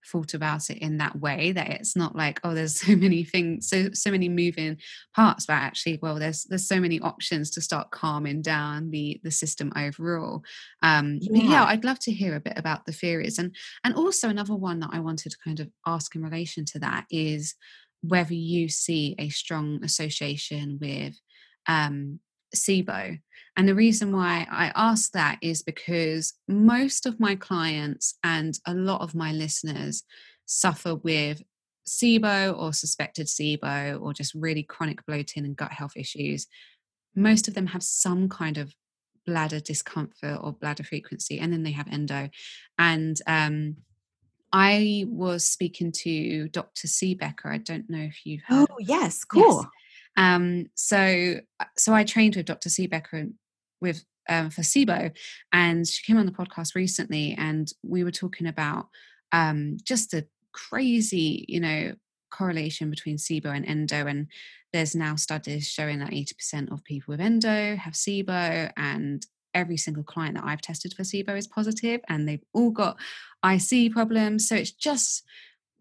thought 0.05 0.33
about 0.33 0.69
it 0.69 0.77
in 0.79 0.97
that 0.97 1.19
way 1.19 1.51
that 1.51 1.69
it's 1.69 1.95
not 1.95 2.15
like 2.15 2.39
oh 2.43 2.53
there's 2.53 2.75
so 2.81 2.95
many 2.95 3.23
things 3.23 3.67
so 3.69 3.89
so 3.93 4.11
many 4.11 4.29
moving 4.29 4.77
parts 5.15 5.45
but 5.45 5.53
actually 5.53 5.99
well 6.01 6.15
there's 6.15 6.45
there's 6.45 6.67
so 6.67 6.79
many 6.79 6.99
options 6.99 7.49
to 7.51 7.61
start 7.61 7.91
calming 7.91 8.41
down 8.41 8.89
the 8.91 9.19
the 9.23 9.31
system 9.31 9.71
overall 9.75 10.43
um 10.81 11.19
yeah 11.21 11.43
Yeah. 11.43 11.65
i'd 11.65 11.83
love 11.83 11.99
to 11.99 12.11
hear 12.11 12.35
a 12.35 12.39
bit 12.39 12.53
about 12.57 12.85
the 12.85 12.93
theories 12.93 13.37
and 13.39 13.55
and 13.83 13.93
also 13.95 14.29
another 14.29 14.55
one 14.55 14.79
that 14.79 14.91
i 14.93 14.99
wanted 14.99 15.31
to 15.31 15.37
kind 15.43 15.59
of 15.59 15.69
ask 15.85 16.15
in 16.15 16.23
relation 16.23 16.65
to 16.65 16.79
that 16.79 17.05
is 17.11 17.55
whether 18.01 18.33
you 18.33 18.69
see 18.69 19.15
a 19.19 19.29
strong 19.29 19.83
association 19.83 20.77
with 20.81 21.15
um 21.67 22.19
SIBO. 22.55 23.19
And 23.59 23.67
the 23.67 23.75
reason 23.75 24.13
why 24.15 24.47
I 24.49 24.71
ask 24.73 25.11
that 25.11 25.37
is 25.41 25.61
because 25.63 26.33
most 26.47 27.05
of 27.05 27.19
my 27.19 27.35
clients 27.35 28.17
and 28.23 28.57
a 28.65 28.73
lot 28.73 29.01
of 29.01 29.13
my 29.13 29.33
listeners 29.33 30.03
suffer 30.45 30.95
with 30.95 31.43
SIBO 31.85 32.57
or 32.57 32.71
suspected 32.71 33.27
SIBO 33.27 34.01
or 34.01 34.13
just 34.13 34.33
really 34.33 34.63
chronic 34.63 35.05
bloating 35.05 35.43
and 35.43 35.57
gut 35.57 35.73
health 35.73 35.97
issues. 35.97 36.47
Most 37.17 37.49
of 37.49 37.53
them 37.53 37.67
have 37.67 37.83
some 37.83 38.29
kind 38.29 38.57
of 38.57 38.73
bladder 39.25 39.59
discomfort 39.59 40.39
or 40.41 40.53
bladder 40.53 40.83
frequency, 40.83 41.37
and 41.37 41.51
then 41.51 41.63
they 41.63 41.71
have 41.73 41.89
endo. 41.91 42.29
And 42.77 43.19
um, 43.27 43.75
I 44.53 45.03
was 45.09 45.45
speaking 45.45 45.91
to 46.03 46.47
Dr. 46.47 46.87
Siebecker. 46.87 47.47
I 47.47 47.57
don't 47.57 47.89
know 47.89 48.03
if 48.03 48.25
you've 48.25 48.43
heard 48.47 48.69
oh 48.71 48.77
yes 48.79 48.95
Yes. 48.99 49.23
cool 49.25 49.69
um, 50.15 50.67
so 50.75 51.39
uh, 51.59 51.65
so 51.77 51.93
I 51.93 52.03
trained 52.03 52.35
with 52.35 52.45
Dr. 52.45 52.69
Siebecker 52.69 53.31
with 53.81 54.03
um, 54.27 54.49
SIBO, 54.49 55.11
and 55.51 55.87
she 55.87 56.03
came 56.05 56.17
on 56.17 56.25
the 56.25 56.31
podcast 56.31 56.75
recently, 56.75 57.35
and 57.37 57.71
we 57.83 58.03
were 58.03 58.11
talking 58.11 58.47
about 58.47 58.87
um, 59.31 59.77
just 59.83 60.11
the 60.11 60.27
crazy, 60.51 61.45
you 61.47 61.59
know, 61.59 61.93
correlation 62.31 62.89
between 62.89 63.17
SIBO 63.17 63.55
and 63.55 63.67
endo, 63.67 64.05
and 64.05 64.27
there's 64.71 64.95
now 64.95 65.15
studies 65.15 65.67
showing 65.67 65.99
that 65.99 66.11
80% 66.11 66.71
of 66.71 66.83
people 66.83 67.11
with 67.11 67.21
endo 67.21 67.75
have 67.75 67.93
SIBO, 67.93 68.71
and 68.77 69.25
every 69.53 69.77
single 69.77 70.03
client 70.03 70.35
that 70.35 70.45
I've 70.45 70.61
tested 70.61 70.93
for 70.93 71.03
SIBO 71.03 71.37
is 71.37 71.47
positive, 71.47 72.01
and 72.07 72.27
they've 72.27 72.43
all 72.53 72.71
got 72.71 72.97
IC 73.45 73.91
problems. 73.93 74.47
So 74.47 74.55
it's 74.55 74.71
just, 74.71 75.23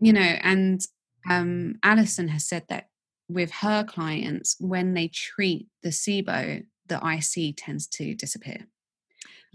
you 0.00 0.12
know, 0.12 0.20
and 0.20 0.80
um, 1.28 1.76
Allison 1.82 2.28
has 2.28 2.48
said 2.48 2.64
that 2.68 2.88
with 3.28 3.50
her 3.50 3.84
clients, 3.84 4.56
when 4.58 4.94
they 4.94 5.08
treat 5.08 5.66
the 5.82 5.90
SIBO, 5.90 6.64
the 6.88 6.96
IC 6.96 7.56
tends 7.56 7.86
to 7.88 8.14
disappear. 8.14 8.66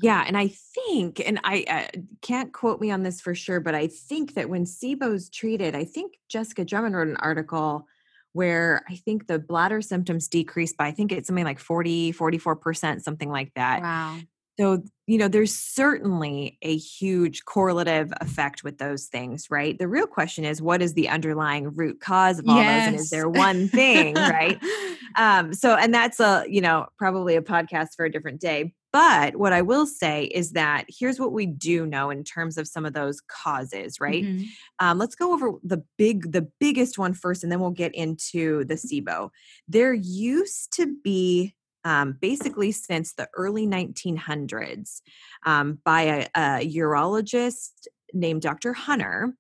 Yeah, 0.02 0.24
and 0.26 0.36
I 0.36 0.48
think, 0.48 1.22
and 1.24 1.40
I 1.44 1.66
uh, 1.68 2.00
can't 2.22 2.52
quote 2.52 2.82
me 2.82 2.90
on 2.90 3.04
this 3.04 3.22
for 3.22 3.36
sure, 3.36 3.60
but 3.60 3.76
I 3.76 3.88
think 3.88 4.34
that 4.34 4.50
when 4.50 4.66
SIBO's 4.66 5.30
treated, 5.30 5.76
I 5.76 5.86
think 5.86 6.14
Jessica 6.30 6.66
Drummond 6.66 6.96
wrote 6.96 7.10
an 7.10 7.18
article 7.18 7.86
where 8.32 8.84
I 8.90 8.96
think 8.96 9.28
the 9.28 9.38
bladder 9.38 9.82
symptoms 9.82 10.28
decreased 10.28 10.78
by, 10.78 10.88
I 10.88 10.92
think 10.92 11.12
it's 11.12 11.28
something 11.28 11.46
like 11.46 11.60
40, 11.60 12.14
44%, 12.14 13.02
something 13.04 13.30
like 13.30 13.52
that. 13.56 13.82
Wow. 13.82 14.18
So, 14.60 14.84
you 15.08 15.18
know, 15.18 15.28
there's 15.28 15.56
certainly 15.56 16.58
a 16.62 16.78
huge 16.78 17.44
correlative 17.46 18.14
effect 18.22 18.64
with 18.64 18.78
those 18.78 19.08
things, 19.08 19.48
right? 19.50 19.78
The 19.78 19.88
real 19.88 20.06
question 20.08 20.46
is 20.46 20.62
what 20.62 20.82
is 20.82 20.94
the 20.94 21.10
underlying 21.10 21.74
root 21.74 22.00
cause 22.00 22.38
of 22.40 22.48
all 22.48 22.58
those? 22.58 22.86
And 22.86 22.96
is 22.96 23.10
there 23.10 23.28
one 23.30 23.68
thing, 23.68 24.16
right? 24.16 24.60
um 25.16 25.54
so 25.54 25.76
and 25.76 25.94
that's 25.94 26.20
a 26.20 26.44
you 26.48 26.60
know 26.60 26.88
probably 26.98 27.36
a 27.36 27.42
podcast 27.42 27.90
for 27.96 28.04
a 28.04 28.12
different 28.12 28.42
day 28.42 28.74
but 28.92 29.36
what 29.36 29.54
i 29.54 29.62
will 29.62 29.86
say 29.86 30.24
is 30.26 30.54
that 30.54 30.86
here's 30.88 31.20
what 31.20 31.32
we 31.32 31.46
do 31.46 31.86
know 31.86 32.10
in 32.10 32.24
terms 32.24 32.58
of 32.58 32.68
some 32.68 32.84
of 32.84 32.94
those 32.94 33.22
causes 33.28 34.00
right 34.00 34.24
Mhm. 34.24 34.46
um, 34.80 34.98
let's 34.98 35.14
go 35.14 35.32
over 35.32 35.52
the 35.64 35.84
big 36.00 36.32
the 36.32 36.50
biggest 36.60 36.98
one 36.98 37.14
first 37.14 37.44
and 37.44 37.52
then 37.52 37.60
we'll 37.60 37.70
get 37.70 37.94
into 37.94 38.64
the 38.66 38.74
sibo 38.74 39.30
there 39.68 39.94
used 39.94 40.74
to 40.78 40.96
be 41.04 41.54
um, 41.86 42.18
basically 42.20 42.72
since 42.72 43.14
the 43.14 43.28
early 43.36 43.68
1900s 43.68 45.02
um, 45.46 45.80
by 45.84 46.02
a, 46.02 46.28
a 46.36 46.72
urologist 46.76 47.88
named 48.14 48.42
dr 48.42 48.74
Hunner 48.74 49.34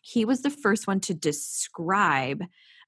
he 0.00 0.24
was 0.24 0.42
the 0.42 0.50
first 0.50 0.86
one 0.86 1.00
to 1.00 1.14
describe 1.14 2.44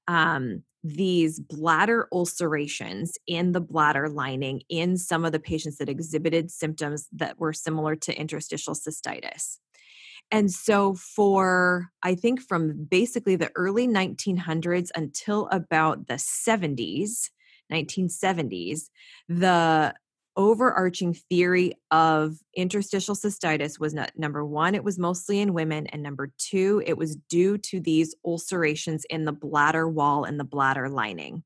um, 0.07 0.63
these 0.83 1.39
bladder 1.39 2.07
ulcerations 2.13 3.17
in 3.27 3.51
the 3.51 3.59
bladder 3.59 4.07
lining 4.07 4.61
in 4.69 4.97
some 4.97 5.25
of 5.25 5.31
the 5.31 5.39
patients 5.39 5.77
that 5.77 5.89
exhibited 5.89 6.49
symptoms 6.49 7.07
that 7.11 7.37
were 7.37 7.53
similar 7.53 7.95
to 7.97 8.17
interstitial 8.17 8.73
cystitis. 8.73 9.57
And 10.31 10.51
so, 10.51 10.93
for 10.93 11.89
I 12.03 12.15
think 12.15 12.39
from 12.39 12.85
basically 12.85 13.35
the 13.35 13.51
early 13.55 13.87
1900s 13.87 14.89
until 14.95 15.47
about 15.51 16.07
the 16.07 16.15
70s, 16.15 17.29
1970s, 17.71 18.89
the 19.27 19.93
overarching 20.35 21.13
theory 21.13 21.73
of 21.91 22.37
interstitial 22.55 23.15
cystitis 23.15 23.79
was 23.79 23.93
not 23.93 24.11
number 24.15 24.45
one, 24.45 24.73
it 24.73 24.83
was 24.83 24.97
mostly 24.97 25.39
in 25.39 25.53
women, 25.53 25.85
and 25.87 26.01
number 26.01 26.31
two, 26.37 26.81
it 26.85 26.97
was 26.97 27.17
due 27.29 27.57
to 27.57 27.79
these 27.79 28.15
ulcerations 28.25 29.05
in 29.09 29.25
the 29.25 29.33
bladder 29.33 29.89
wall 29.89 30.23
and 30.23 30.39
the 30.39 30.45
bladder 30.45 30.87
lining. 30.87 31.43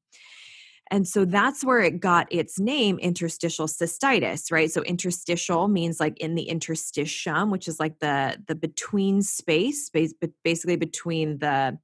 And 0.92 1.08
so 1.08 1.26
that's 1.26 1.64
where 1.64 1.80
it 1.80 2.00
got 2.00 2.28
its 2.30 2.60
name, 2.60 3.00
interstitial 3.00 3.66
cystitis, 3.66 4.52
right? 4.52 4.70
So 4.70 4.84
interstitial 4.84 5.68
means 5.68 6.00
like 6.00 6.20
in 6.20 6.36
the 6.36 6.48
interstitium, 6.52 7.50
which 7.50 7.68
is 7.68 7.80
like 7.80 7.98
the 7.98 8.38
the 8.48 8.54
between 8.54 9.24
space, 9.24 9.90
basically 9.90 10.76
between 10.76 11.40
the 11.40 11.80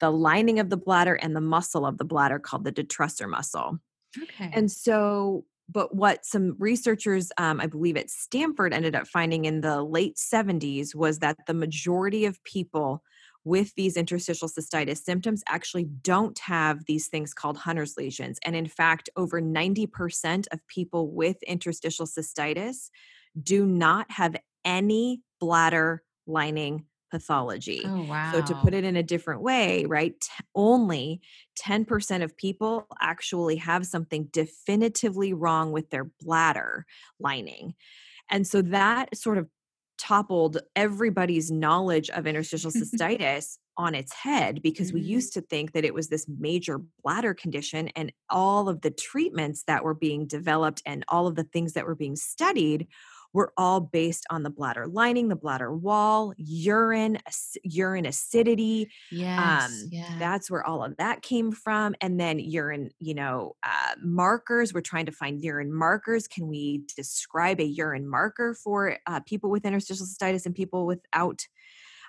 the 0.00 0.10
lining 0.10 0.58
of 0.58 0.70
the 0.70 0.76
bladder 0.76 1.14
and 1.14 1.34
the 1.34 1.40
muscle 1.40 1.86
of 1.86 1.98
the 1.98 2.04
bladder 2.04 2.38
called 2.38 2.64
the 2.64 2.72
detrusor 2.72 3.28
muscle. 3.28 3.78
Okay. 4.22 4.50
And 4.52 4.70
so, 4.70 5.44
but 5.68 5.94
what 5.94 6.24
some 6.24 6.56
researchers, 6.58 7.30
um, 7.36 7.60
I 7.60 7.66
believe 7.66 7.96
at 7.96 8.10
Stanford, 8.10 8.72
ended 8.72 8.94
up 8.94 9.06
finding 9.06 9.44
in 9.44 9.60
the 9.60 9.82
late 9.82 10.16
70s 10.16 10.94
was 10.94 11.18
that 11.18 11.36
the 11.46 11.54
majority 11.54 12.24
of 12.24 12.42
people 12.44 13.02
with 13.44 13.74
these 13.76 13.96
interstitial 13.96 14.48
cystitis 14.48 15.02
symptoms 15.02 15.42
actually 15.48 15.84
don't 15.84 16.38
have 16.38 16.84
these 16.86 17.08
things 17.08 17.32
called 17.32 17.56
Hunner's 17.56 17.96
lesions. 17.96 18.38
And 18.44 18.54
in 18.54 18.66
fact, 18.66 19.08
over 19.16 19.40
90% 19.40 20.46
of 20.52 20.66
people 20.68 21.10
with 21.10 21.42
interstitial 21.44 22.06
cystitis 22.06 22.90
do 23.40 23.64
not 23.64 24.10
have 24.10 24.36
any 24.64 25.22
bladder 25.40 26.02
lining 26.26 26.84
pathology. 27.10 27.92
oh 27.92 28.02
wow. 28.04 28.22
So 28.22 28.42
to 28.42 28.54
put 28.54 28.74
it 28.74 28.84
in 28.84 28.96
a 28.96 29.02
different 29.02 29.42
way, 29.42 29.84
right? 29.86 30.18
t- 30.20 30.30
Only 30.54 31.20
10% 31.56 32.22
of 32.22 32.36
people 32.36 32.86
actually 33.00 33.56
have 33.56 33.86
something 33.86 34.26
definitively 34.32 35.32
wrong 35.32 35.72
with 35.72 35.90
their 35.90 36.04
bladder 36.20 36.86
lining. 37.18 37.74
And 38.30 38.46
so 38.46 38.62
that 38.62 39.16
sort 39.16 39.38
of 39.38 39.48
toppled 39.98 40.58
everybody's 40.76 41.50
knowledge 41.50 42.08
of 42.10 42.26
interstitial 42.26 42.70
cystitis 42.70 43.58
on 43.76 43.94
its 43.96 44.12
head 44.12 44.62
because 44.62 44.92
we 44.92 45.00
Mhm. 45.00 45.00
used 45.00 45.32
to 45.32 45.40
think 45.40 45.72
that 45.72 45.84
it 45.84 45.92
was 45.92 46.08
this 46.08 46.26
major 46.38 46.80
bladder 47.02 47.34
condition 47.34 47.88
and 47.96 48.12
all 48.30 48.68
of 48.68 48.82
the 48.82 48.92
treatments 48.92 49.64
that 49.64 49.82
were 49.82 49.94
being 49.94 50.24
developed 50.26 50.82
and 50.86 51.04
all 51.08 51.26
of 51.26 51.34
the 51.34 51.42
things 51.44 51.72
that 51.72 51.84
were 51.86 51.96
being 51.96 52.14
studied 52.14 52.86
were 53.38 53.52
all 53.56 53.78
based 53.78 54.26
on 54.30 54.42
the 54.42 54.50
bladder 54.50 54.88
lining, 54.88 55.28
the 55.28 55.36
bladder 55.36 55.72
wall, 55.72 56.34
urine, 56.36 57.18
urine 57.62 58.04
acidity. 58.04 58.90
yes. 59.12 59.64
um, 59.64 59.88
yeah. 59.92 60.16
That's 60.18 60.50
where 60.50 60.66
all 60.66 60.82
of 60.82 60.96
that 60.96 61.22
came 61.22 61.52
from. 61.52 61.94
And 62.00 62.18
then 62.18 62.40
urine, 62.40 62.90
you 62.98 63.14
know, 63.14 63.54
uh, 63.62 63.94
markers. 64.02 64.74
We're 64.74 64.80
trying 64.80 65.06
to 65.06 65.12
find 65.12 65.40
urine 65.40 65.72
markers. 65.72 66.26
Can 66.26 66.48
we 66.48 66.82
describe 66.96 67.60
a 67.60 67.64
urine 67.64 68.08
marker 68.08 68.54
for 68.54 68.98
uh, 69.06 69.20
people 69.20 69.50
with 69.50 69.64
interstitial 69.64 70.04
cystitis 70.04 70.44
and 70.44 70.52
people 70.52 70.84
without? 70.84 71.46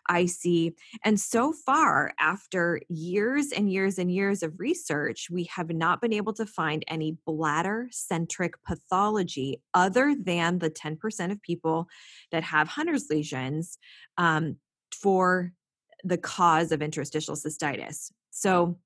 IC. 0.10 0.74
And 1.04 1.20
so 1.20 1.54
far, 1.54 2.14
after 2.20 2.82
years 2.90 3.52
and 3.52 3.72
years 3.72 3.98
and 3.98 4.12
years 4.12 4.44
of 4.44 4.60
research, 4.60 5.28
we 5.30 5.46
have 5.46 5.70
not 5.70 6.02
been 6.02 6.14
able 6.14 6.34
to 6.34 6.46
find 6.46 6.84
any 6.88 7.18
bladder 7.26 7.88
centric 7.92 8.54
pathology 8.64 9.62
other 9.74 10.16
than 10.16 10.60
the 10.60 10.70
10% 10.70 11.32
of 11.32 11.42
people 11.42 11.88
that 12.32 12.44
have 12.44 12.68
Hunner's 12.68 13.08
lesions 13.10 13.78
um, 14.18 14.58
for 14.92 15.54
the 16.04 16.18
cause 16.18 16.72
of 16.72 16.82
interstitial 16.82 17.36
cystitis. 17.36 18.12
So, 18.32 18.78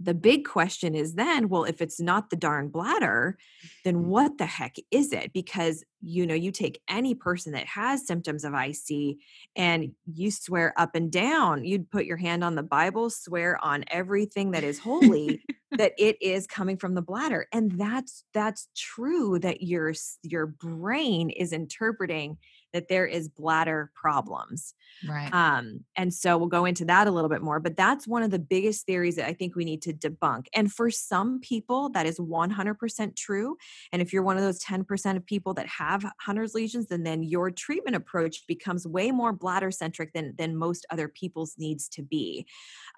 the 0.00 0.14
big 0.14 0.44
question 0.44 0.94
is 0.94 1.14
then 1.14 1.48
well 1.48 1.64
if 1.64 1.80
it's 1.80 2.00
not 2.00 2.30
the 2.30 2.36
darn 2.36 2.68
bladder 2.68 3.36
then 3.84 3.94
mm-hmm. 3.94 4.08
what 4.08 4.38
the 4.38 4.46
heck 4.46 4.76
is 4.90 5.12
it? 5.12 5.32
Because 5.32 5.84
you 6.00 6.26
know 6.26 6.34
you 6.34 6.50
take 6.50 6.82
any 6.88 7.14
person 7.14 7.52
that 7.52 7.66
has 7.66 8.06
symptoms 8.06 8.44
of 8.44 8.52
ic 8.54 9.16
and 9.56 9.92
you 10.12 10.30
swear 10.30 10.74
up 10.76 10.94
and 10.94 11.10
down 11.10 11.64
you'd 11.64 11.90
put 11.90 12.04
your 12.04 12.18
hand 12.18 12.44
on 12.44 12.56
the 12.56 12.62
bible 12.62 13.08
swear 13.08 13.58
on 13.64 13.84
everything 13.90 14.50
that 14.50 14.64
is 14.64 14.78
holy 14.78 15.42
that 15.78 15.92
it 15.98 16.20
is 16.20 16.46
coming 16.46 16.76
from 16.76 16.94
the 16.94 17.02
bladder. 17.02 17.46
And 17.52 17.72
that's 17.72 18.24
that's 18.32 18.68
true 18.76 19.38
that 19.40 19.62
your 19.62 19.94
your 20.22 20.46
brain 20.46 21.30
is 21.30 21.52
interpreting 21.52 22.38
that 22.74 22.88
there 22.88 23.06
is 23.06 23.28
bladder 23.28 23.90
problems. 23.94 24.74
Right. 25.08 25.32
Um, 25.32 25.84
and 25.96 26.12
so 26.12 26.36
we'll 26.36 26.48
go 26.48 26.66
into 26.66 26.84
that 26.84 27.06
a 27.06 27.10
little 27.10 27.30
bit 27.30 27.40
more, 27.40 27.60
but 27.60 27.76
that's 27.76 28.06
one 28.06 28.22
of 28.22 28.30
the 28.30 28.38
biggest 28.38 28.84
theories 28.84 29.16
that 29.16 29.26
I 29.26 29.32
think 29.32 29.56
we 29.56 29.64
need 29.64 29.80
to 29.82 29.92
debunk. 29.94 30.46
And 30.54 30.70
for 30.70 30.90
some 30.90 31.40
people, 31.40 31.88
that 31.90 32.04
is 32.04 32.18
100% 32.18 33.16
true. 33.16 33.56
And 33.92 34.02
if 34.02 34.12
you're 34.12 34.22
one 34.22 34.36
of 34.36 34.42
those 34.42 34.62
10% 34.62 35.16
of 35.16 35.24
people 35.24 35.54
that 35.54 35.68
have 35.68 36.04
Hunner's 36.26 36.54
lesions, 36.54 36.88
then 36.88 37.04
then 37.04 37.22
your 37.22 37.50
treatment 37.50 37.96
approach 37.96 38.46
becomes 38.48 38.86
way 38.86 39.10
more 39.12 39.32
bladder 39.32 39.70
centric 39.70 40.12
than 40.12 40.34
than 40.36 40.56
most 40.56 40.84
other 40.90 41.06
people's 41.08 41.54
needs 41.58 41.88
to 41.90 42.02
be. 42.02 42.46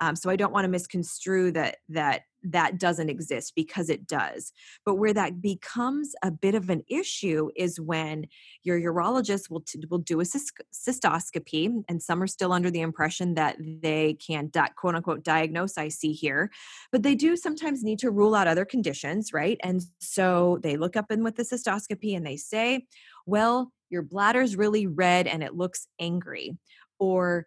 Um, 0.00 0.16
so 0.16 0.30
I 0.30 0.36
don't 0.36 0.52
want 0.52 0.64
to 0.64 0.70
misconstrue 0.70 1.52
that 1.52 1.78
that 1.90 2.22
that 2.50 2.78
doesn't 2.78 3.10
exist 3.10 3.52
because 3.54 3.90
it 3.90 4.06
does. 4.06 4.52
But 4.84 4.96
where 4.96 5.12
that 5.12 5.40
becomes 5.40 6.14
a 6.22 6.30
bit 6.30 6.54
of 6.54 6.70
an 6.70 6.82
issue 6.88 7.50
is 7.56 7.80
when 7.80 8.26
your 8.62 8.80
urologist 8.80 9.50
will 9.50 9.60
t- 9.60 9.82
will 9.90 9.98
do 9.98 10.20
a 10.20 10.24
cystoscopy, 10.24 11.82
and 11.88 12.02
some 12.02 12.22
are 12.22 12.26
still 12.26 12.52
under 12.52 12.70
the 12.70 12.80
impression 12.80 13.34
that 13.34 13.56
they 13.58 14.14
can 14.14 14.50
quote 14.76 14.94
unquote 14.94 15.22
diagnose 15.22 15.76
IC 15.76 16.12
here, 16.12 16.50
but 16.92 17.02
they 17.02 17.14
do 17.14 17.36
sometimes 17.36 17.82
need 17.82 17.98
to 18.00 18.10
rule 18.10 18.34
out 18.34 18.46
other 18.46 18.64
conditions, 18.64 19.32
right? 19.32 19.58
And 19.62 19.82
so 19.98 20.58
they 20.62 20.76
look 20.76 20.96
up 20.96 21.10
in 21.10 21.22
with 21.22 21.36
the 21.36 21.42
cystoscopy 21.42 22.16
and 22.16 22.26
they 22.26 22.36
say, 22.36 22.86
well, 23.26 23.72
your 23.90 24.02
bladder's 24.02 24.56
really 24.56 24.86
red 24.86 25.26
and 25.26 25.42
it 25.42 25.54
looks 25.54 25.86
angry 26.00 26.56
or 26.98 27.46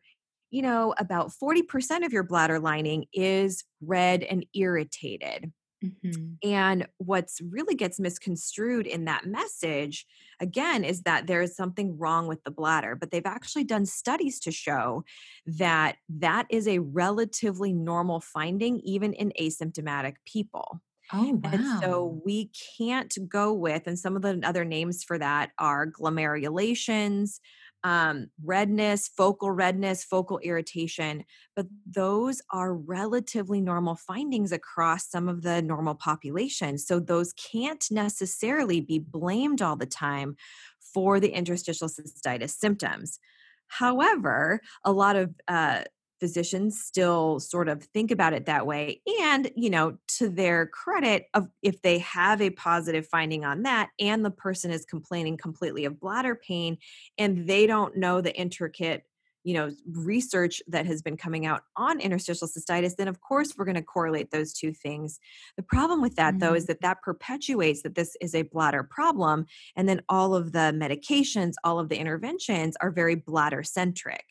you 0.51 0.61
know, 0.61 0.93
about 0.97 1.31
40% 1.31 2.05
of 2.05 2.13
your 2.13 2.23
bladder 2.23 2.59
lining 2.59 3.05
is 3.13 3.63
red 3.81 4.23
and 4.23 4.45
irritated. 4.53 5.51
Mm-hmm. 5.83 6.33
And 6.43 6.87
what's 6.97 7.39
really 7.39 7.75
gets 7.75 7.99
misconstrued 7.99 8.85
in 8.85 9.05
that 9.05 9.25
message, 9.25 10.05
again, 10.41 10.83
is 10.83 11.03
that 11.03 11.27
there 11.27 11.41
is 11.41 11.55
something 11.55 11.97
wrong 11.97 12.27
with 12.27 12.43
the 12.43 12.51
bladder. 12.51 12.97
But 12.97 13.11
they've 13.11 13.25
actually 13.25 13.63
done 13.63 13.85
studies 13.85 14.41
to 14.41 14.51
show 14.51 15.05
that 15.45 15.95
that 16.09 16.47
is 16.49 16.67
a 16.67 16.79
relatively 16.79 17.71
normal 17.71 18.19
finding, 18.19 18.81
even 18.81 19.13
in 19.13 19.31
asymptomatic 19.39 20.15
people. 20.25 20.81
Oh, 21.13 21.39
wow. 21.43 21.49
And 21.51 21.65
so 21.81 22.21
we 22.25 22.51
can't 22.77 23.17
go 23.27 23.53
with, 23.53 23.87
and 23.87 23.97
some 23.97 24.15
of 24.15 24.21
the 24.21 24.41
other 24.43 24.65
names 24.65 25.03
for 25.03 25.17
that 25.17 25.51
are 25.57 25.87
glomerulations, 25.87 27.39
um, 27.83 28.27
redness, 28.43 29.07
focal 29.07 29.51
redness, 29.51 30.03
focal 30.03 30.39
irritation, 30.39 31.23
but 31.55 31.65
those 31.85 32.41
are 32.51 32.73
relatively 32.73 33.61
normal 33.61 33.95
findings 33.95 34.51
across 34.51 35.09
some 35.09 35.29
of 35.29 35.41
the 35.41 35.61
normal 35.61 35.95
population. 35.95 36.77
So 36.77 36.99
those 36.99 37.33
can't 37.33 37.85
necessarily 37.89 38.81
be 38.81 38.99
blamed 38.99 39.61
all 39.61 39.75
the 39.75 39.85
time 39.85 40.35
for 40.93 41.19
the 41.19 41.29
interstitial 41.29 41.87
cystitis 41.87 42.51
symptoms. 42.51 43.19
However, 43.67 44.61
a 44.83 44.91
lot 44.91 45.15
of 45.15 45.33
uh, 45.47 45.83
physicians 46.19 46.81
still 46.81 47.39
sort 47.39 47.69
of 47.69 47.83
think 47.83 48.11
about 48.11 48.33
it 48.33 48.45
that 48.45 48.65
way 48.65 49.01
and 49.21 49.49
you 49.55 49.69
know 49.69 49.97
to 50.07 50.29
their 50.29 50.67
credit 50.67 51.25
of 51.33 51.47
if 51.61 51.81
they 51.81 51.99
have 51.99 52.41
a 52.41 52.49
positive 52.49 53.07
finding 53.07 53.45
on 53.45 53.63
that 53.63 53.89
and 53.99 54.23
the 54.23 54.31
person 54.31 54.71
is 54.71 54.85
complaining 54.85 55.37
completely 55.37 55.85
of 55.85 55.99
bladder 55.99 56.35
pain 56.35 56.77
and 57.17 57.47
they 57.47 57.65
don't 57.65 57.95
know 57.95 58.21
the 58.21 58.35
intricate 58.35 59.03
you 59.43 59.53
know 59.53 59.69
research 59.93 60.61
that 60.67 60.85
has 60.85 61.01
been 61.01 61.17
coming 61.17 61.45
out 61.45 61.63
on 61.77 61.99
interstitial 61.99 62.47
cystitis 62.47 62.95
then 62.95 63.07
of 63.07 63.21
course 63.21 63.53
we're 63.57 63.65
going 63.65 63.75
to 63.75 63.81
correlate 63.81 64.31
those 64.31 64.53
two 64.53 64.73
things 64.73 65.19
the 65.57 65.63
problem 65.63 66.01
with 66.01 66.15
that 66.15 66.31
mm-hmm. 66.31 66.39
though 66.39 66.53
is 66.53 66.63
mm-hmm. 66.63 66.73
that 66.73 66.81
that 66.81 67.01
perpetuates 67.01 67.81
that 67.81 67.95
this 67.95 68.15
is 68.21 68.35
a 68.35 68.41
bladder 68.43 68.83
problem 68.83 69.45
and 69.75 69.87
then 69.87 70.01
all 70.09 70.35
of 70.35 70.51
the 70.51 70.73
medications 70.75 71.53
all 71.63 71.79
of 71.79 71.89
the 71.89 71.97
interventions 71.97 72.75
are 72.81 72.91
very 72.91 73.15
bladder 73.15 73.63
centric 73.63 74.25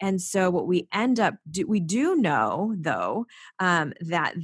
and 0.00 0.20
so 0.20 0.48
what 0.50 0.66
we 0.66 0.88
end 0.92 1.18
up 1.18 1.34
do, 1.50 1.66
we 1.66 1.80
do 1.80 2.16
know 2.16 2.74
though 2.78 3.26
um, 3.58 3.92
that 4.00 4.34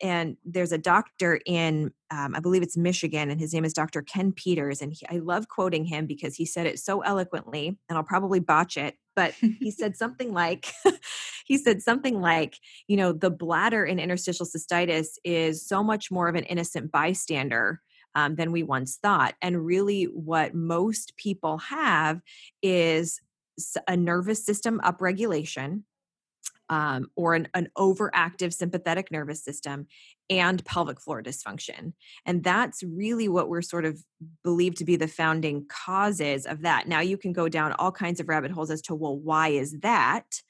and 0.00 0.36
there's 0.44 0.72
a 0.72 0.78
doctor 0.78 1.40
in 1.46 1.92
um, 2.10 2.34
i 2.34 2.40
believe 2.40 2.62
it's 2.62 2.76
michigan 2.76 3.30
and 3.30 3.40
his 3.40 3.52
name 3.52 3.64
is 3.64 3.72
dr 3.72 4.00
ken 4.02 4.32
peters 4.32 4.80
and 4.80 4.92
he, 4.92 5.06
i 5.08 5.18
love 5.18 5.48
quoting 5.48 5.84
him 5.84 6.06
because 6.06 6.36
he 6.36 6.44
said 6.44 6.66
it 6.66 6.78
so 6.78 7.00
eloquently 7.00 7.78
and 7.88 7.98
i'll 7.98 8.04
probably 8.04 8.40
botch 8.40 8.76
it 8.76 8.96
but 9.16 9.32
he 9.60 9.70
said 9.70 9.96
something 9.96 10.32
like 10.32 10.72
he 11.46 11.58
said 11.58 11.82
something 11.82 12.20
like 12.20 12.56
you 12.88 12.96
know 12.96 13.12
the 13.12 13.30
bladder 13.30 13.84
in 13.84 13.98
interstitial 13.98 14.46
cystitis 14.46 15.08
is 15.24 15.66
so 15.66 15.82
much 15.82 16.10
more 16.10 16.28
of 16.28 16.34
an 16.34 16.44
innocent 16.44 16.90
bystander 16.92 17.80
um, 18.14 18.36
than 18.36 18.52
we 18.52 18.62
once 18.62 18.96
thought. 18.96 19.34
And 19.42 19.64
really 19.64 20.04
what 20.04 20.54
most 20.54 21.16
people 21.16 21.58
have 21.58 22.20
is 22.62 23.20
a 23.86 23.96
nervous 23.96 24.44
system 24.44 24.80
upregulation 24.84 25.82
um, 26.70 27.08
or 27.16 27.34
an, 27.34 27.48
an 27.54 27.68
overactive 27.76 28.52
sympathetic 28.52 29.10
nervous 29.10 29.44
system 29.44 29.86
and 30.30 30.64
pelvic 30.64 31.00
floor 31.00 31.22
dysfunction. 31.22 31.92
And 32.24 32.42
that's 32.42 32.82
really 32.82 33.28
what 33.28 33.48
we're 33.48 33.62
sort 33.62 33.84
of 33.84 34.02
believed 34.42 34.78
to 34.78 34.84
be 34.84 34.96
the 34.96 35.08
founding 35.08 35.66
causes 35.68 36.46
of 36.46 36.62
that. 36.62 36.88
Now, 36.88 37.00
you 37.00 37.18
can 37.18 37.32
go 37.32 37.48
down 37.48 37.72
all 37.72 37.92
kinds 37.92 38.20
of 38.20 38.28
rabbit 38.28 38.50
holes 38.50 38.70
as 38.70 38.82
to, 38.82 38.94
well, 38.94 39.16
why 39.16 39.48
is 39.48 39.78
that? 39.80 40.42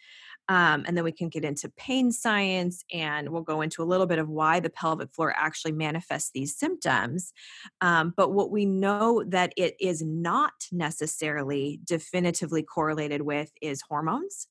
Um, 0.49 0.85
and 0.87 0.97
then 0.97 1.05
we 1.05 1.13
can 1.13 1.31
get 1.31 1.45
into 1.45 1.71
pain 1.71 2.13
science 2.13 2.85
and 2.93 3.31
we'll 3.31 3.43
go 3.43 3.63
into 3.63 3.83
a 3.83 3.85
little 3.85 4.07
bit 4.07 4.19
of 4.19 4.29
why 4.29 4.61
the 4.61 4.69
pelvic 4.69 5.15
floor 5.15 5.35
actually 5.37 5.73
manifests 5.73 6.31
these 6.35 6.57
symptoms. 6.57 7.33
Um, 7.81 8.13
but 8.15 8.33
what 8.33 8.51
we 8.51 8.67
know 8.67 9.25
that 9.29 9.55
it 9.57 9.75
is 9.81 10.03
not 10.03 10.53
necessarily 10.71 11.81
definitively 11.85 12.63
correlated 12.63 13.23
with 13.23 13.51
is 13.63 13.81
hormones. 13.89 14.49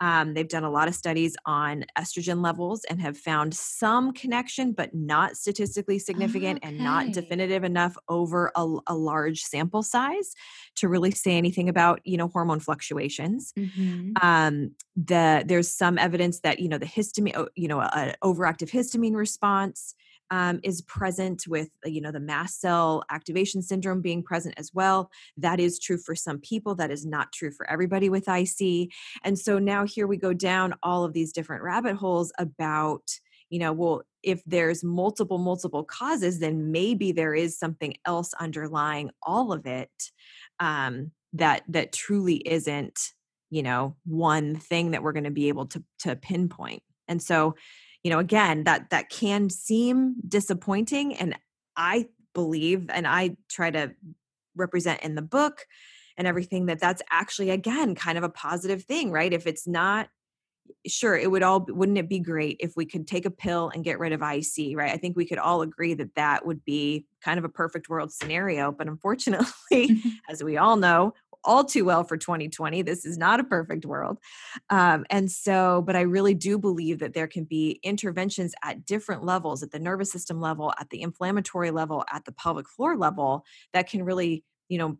Um, 0.00 0.34
they've 0.34 0.48
done 0.48 0.64
a 0.64 0.70
lot 0.70 0.88
of 0.88 0.94
studies 0.94 1.36
on 1.46 1.84
estrogen 1.98 2.42
levels 2.42 2.84
and 2.84 3.00
have 3.00 3.16
found 3.16 3.54
some 3.54 4.12
connection, 4.12 4.72
but 4.72 4.94
not 4.94 5.36
statistically 5.36 5.98
significant 5.98 6.58
okay. 6.58 6.68
and 6.68 6.78
not 6.78 7.12
definitive 7.12 7.64
enough 7.64 7.96
over 8.08 8.52
a, 8.54 8.76
a, 8.86 8.94
large 8.94 9.40
sample 9.42 9.82
size 9.82 10.34
to 10.74 10.88
really 10.88 11.10
say 11.12 11.36
anything 11.36 11.68
about 11.68 12.00
you 12.04 12.16
know 12.16 12.28
hormone 12.28 12.60
fluctuations. 12.60 13.52
Mm-hmm. 13.56 14.12
Um, 14.20 14.72
the 14.96 15.44
there's 15.46 15.70
some 15.70 15.98
evidence 15.98 16.40
that 16.40 16.58
you 16.58 16.68
know 16.68 16.78
the 16.78 16.86
histamine, 16.86 17.48
you 17.54 17.68
know, 17.68 17.80
an 17.80 18.14
overactive 18.22 18.70
histamine 18.70 19.14
response 19.14 19.94
um, 20.30 20.60
is 20.62 20.82
present 20.82 21.44
with 21.46 21.70
uh, 21.84 21.88
you 21.88 22.00
know 22.00 22.12
the 22.12 22.20
mast 22.20 22.60
cell 22.60 23.04
activation 23.10 23.62
syndrome 23.62 24.00
being 24.00 24.22
present 24.22 24.54
as 24.58 24.72
well. 24.74 25.10
That 25.36 25.60
is 25.60 25.78
true 25.78 25.98
for 25.98 26.14
some 26.14 26.38
people 26.38 26.74
that 26.76 26.90
is 26.90 27.06
not 27.06 27.32
true 27.32 27.50
for 27.50 27.68
everybody 27.70 28.08
with 28.08 28.28
ic 28.28 28.90
and 29.24 29.38
so 29.38 29.58
now 29.58 29.84
here 29.84 30.06
we 30.06 30.16
go 30.16 30.32
down 30.32 30.74
all 30.82 31.04
of 31.04 31.12
these 31.12 31.32
different 31.32 31.62
rabbit 31.62 31.96
holes 31.96 32.32
about 32.38 33.02
you 33.50 33.58
know 33.58 33.72
well 33.72 34.02
if 34.22 34.42
there's 34.44 34.82
multiple 34.82 35.38
multiple 35.38 35.84
causes 35.84 36.38
then 36.38 36.72
maybe 36.72 37.12
there 37.12 37.34
is 37.34 37.58
something 37.58 37.94
else 38.04 38.34
underlying 38.34 39.10
all 39.22 39.52
of 39.52 39.66
it 39.66 39.90
um, 40.60 41.10
that 41.32 41.62
that 41.68 41.92
truly 41.92 42.36
isn't 42.36 43.12
you 43.50 43.62
know 43.62 43.96
one 44.04 44.56
thing 44.56 44.90
that 44.90 45.02
we're 45.02 45.12
going 45.12 45.24
to 45.24 45.30
be 45.30 45.48
able 45.48 45.66
to 45.66 45.82
to 46.00 46.16
pinpoint. 46.16 46.82
And 47.08 47.22
so 47.22 47.54
you 48.06 48.10
know 48.10 48.20
again 48.20 48.62
that 48.62 48.90
that 48.90 49.10
can 49.10 49.50
seem 49.50 50.14
disappointing 50.28 51.16
and 51.16 51.36
i 51.76 52.06
believe 52.34 52.88
and 52.88 53.04
i 53.04 53.36
try 53.50 53.68
to 53.68 53.92
represent 54.54 55.02
in 55.02 55.16
the 55.16 55.22
book 55.22 55.66
and 56.16 56.28
everything 56.28 56.66
that 56.66 56.78
that's 56.78 57.02
actually 57.10 57.50
again 57.50 57.96
kind 57.96 58.16
of 58.16 58.22
a 58.22 58.28
positive 58.28 58.84
thing 58.84 59.10
right? 59.10 59.32
If 59.32 59.48
it's 59.48 59.66
not 59.66 60.08
sure 60.86 61.16
it 61.16 61.30
would 61.30 61.42
all 61.42 61.64
wouldn't 61.68 61.98
it 61.98 62.08
be 62.08 62.18
great 62.18 62.56
if 62.60 62.72
we 62.76 62.84
could 62.84 63.06
take 63.06 63.26
a 63.26 63.30
pill 63.30 63.70
and 63.74 63.84
get 63.84 63.98
rid 63.98 64.12
of 64.12 64.22
ic 64.22 64.76
right 64.76 64.92
i 64.92 64.96
think 64.96 65.16
we 65.16 65.26
could 65.26 65.38
all 65.38 65.62
agree 65.62 65.94
that 65.94 66.14
that 66.14 66.46
would 66.46 66.64
be 66.64 67.06
kind 67.22 67.38
of 67.38 67.44
a 67.44 67.48
perfect 67.48 67.88
world 67.88 68.12
scenario 68.12 68.70
but 68.70 68.86
unfortunately 68.86 70.00
as 70.30 70.42
we 70.42 70.56
all 70.56 70.76
know 70.76 71.12
all 71.46 71.64
too 71.64 71.84
well 71.84 72.04
for 72.04 72.16
2020. 72.16 72.82
This 72.82 73.06
is 73.06 73.16
not 73.16 73.40
a 73.40 73.44
perfect 73.44 73.86
world. 73.86 74.18
Um, 74.68 75.06
and 75.08 75.30
so, 75.30 75.82
but 75.86 75.96
I 75.96 76.00
really 76.00 76.34
do 76.34 76.58
believe 76.58 76.98
that 76.98 77.14
there 77.14 77.28
can 77.28 77.44
be 77.44 77.78
interventions 77.82 78.52
at 78.62 78.84
different 78.84 79.24
levels 79.24 79.62
at 79.62 79.70
the 79.70 79.78
nervous 79.78 80.10
system 80.10 80.40
level, 80.40 80.74
at 80.78 80.90
the 80.90 81.02
inflammatory 81.02 81.70
level, 81.70 82.04
at 82.12 82.24
the 82.24 82.32
pelvic 82.32 82.68
floor 82.68 82.96
level 82.96 83.44
that 83.72 83.88
can 83.88 84.02
really, 84.02 84.44
you 84.68 84.78
know, 84.78 84.98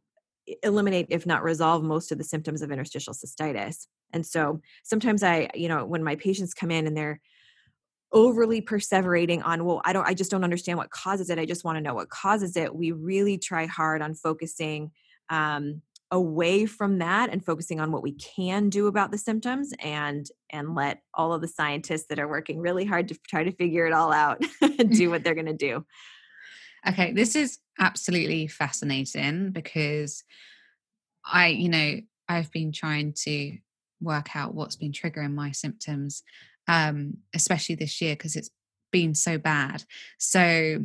eliminate 0.62 1.07
if 1.11 1.26
not 1.26 1.42
resolve 1.42 1.83
most 1.83 2.12
of 2.12 2.18
the 2.18 2.24
symptoms 2.24 2.62
of 2.62 2.70
interstitial 2.70 3.12
cystitis 3.12 3.88
and 4.12 4.26
so 4.26 4.60
sometimes 4.84 5.22
i 5.22 5.48
you 5.54 5.68
know 5.68 5.84
when 5.84 6.02
my 6.02 6.16
patients 6.16 6.54
come 6.54 6.70
in 6.70 6.86
and 6.86 6.96
they're 6.96 7.20
overly 8.12 8.62
perseverating 8.62 9.44
on 9.44 9.64
well 9.64 9.80
i 9.84 9.92
don't 9.92 10.06
i 10.06 10.14
just 10.14 10.30
don't 10.30 10.44
understand 10.44 10.78
what 10.78 10.90
causes 10.90 11.28
it 11.30 11.38
i 11.38 11.44
just 11.44 11.64
want 11.64 11.76
to 11.76 11.82
know 11.82 11.94
what 11.94 12.08
causes 12.08 12.56
it 12.56 12.74
we 12.74 12.92
really 12.92 13.36
try 13.36 13.66
hard 13.66 14.00
on 14.00 14.14
focusing 14.14 14.90
um, 15.28 15.82
away 16.10 16.66
from 16.66 16.98
that 16.98 17.30
and 17.30 17.44
focusing 17.44 17.80
on 17.80 17.90
what 17.90 18.02
we 18.02 18.12
can 18.12 18.68
do 18.68 18.86
about 18.86 19.10
the 19.10 19.18
symptoms 19.18 19.72
and 19.80 20.28
and 20.50 20.74
let 20.74 21.02
all 21.14 21.32
of 21.32 21.40
the 21.40 21.48
scientists 21.48 22.06
that 22.08 22.18
are 22.18 22.28
working 22.28 22.60
really 22.60 22.84
hard 22.84 23.08
to 23.08 23.18
try 23.28 23.42
to 23.42 23.50
figure 23.50 23.86
it 23.86 23.92
all 23.92 24.12
out 24.12 24.40
do 24.90 25.10
what 25.10 25.24
they're 25.24 25.34
going 25.34 25.46
to 25.46 25.52
do. 25.52 25.84
Okay 26.88 27.12
this 27.12 27.34
is 27.34 27.58
absolutely 27.80 28.46
fascinating 28.46 29.50
because 29.50 30.22
i 31.24 31.48
you 31.48 31.68
know 31.68 31.96
i've 32.28 32.50
been 32.52 32.70
trying 32.70 33.12
to 33.12 33.58
work 34.00 34.35
out 34.37 34.54
what's 34.54 34.76
been 34.76 34.92
triggering 34.92 35.35
my 35.35 35.50
symptoms 35.50 36.22
um, 36.68 37.18
especially 37.35 37.74
this 37.74 38.00
year 38.00 38.14
because 38.14 38.37
it's 38.37 38.50
been 38.92 39.14
so 39.14 39.38
bad. 39.38 39.85
So 40.18 40.85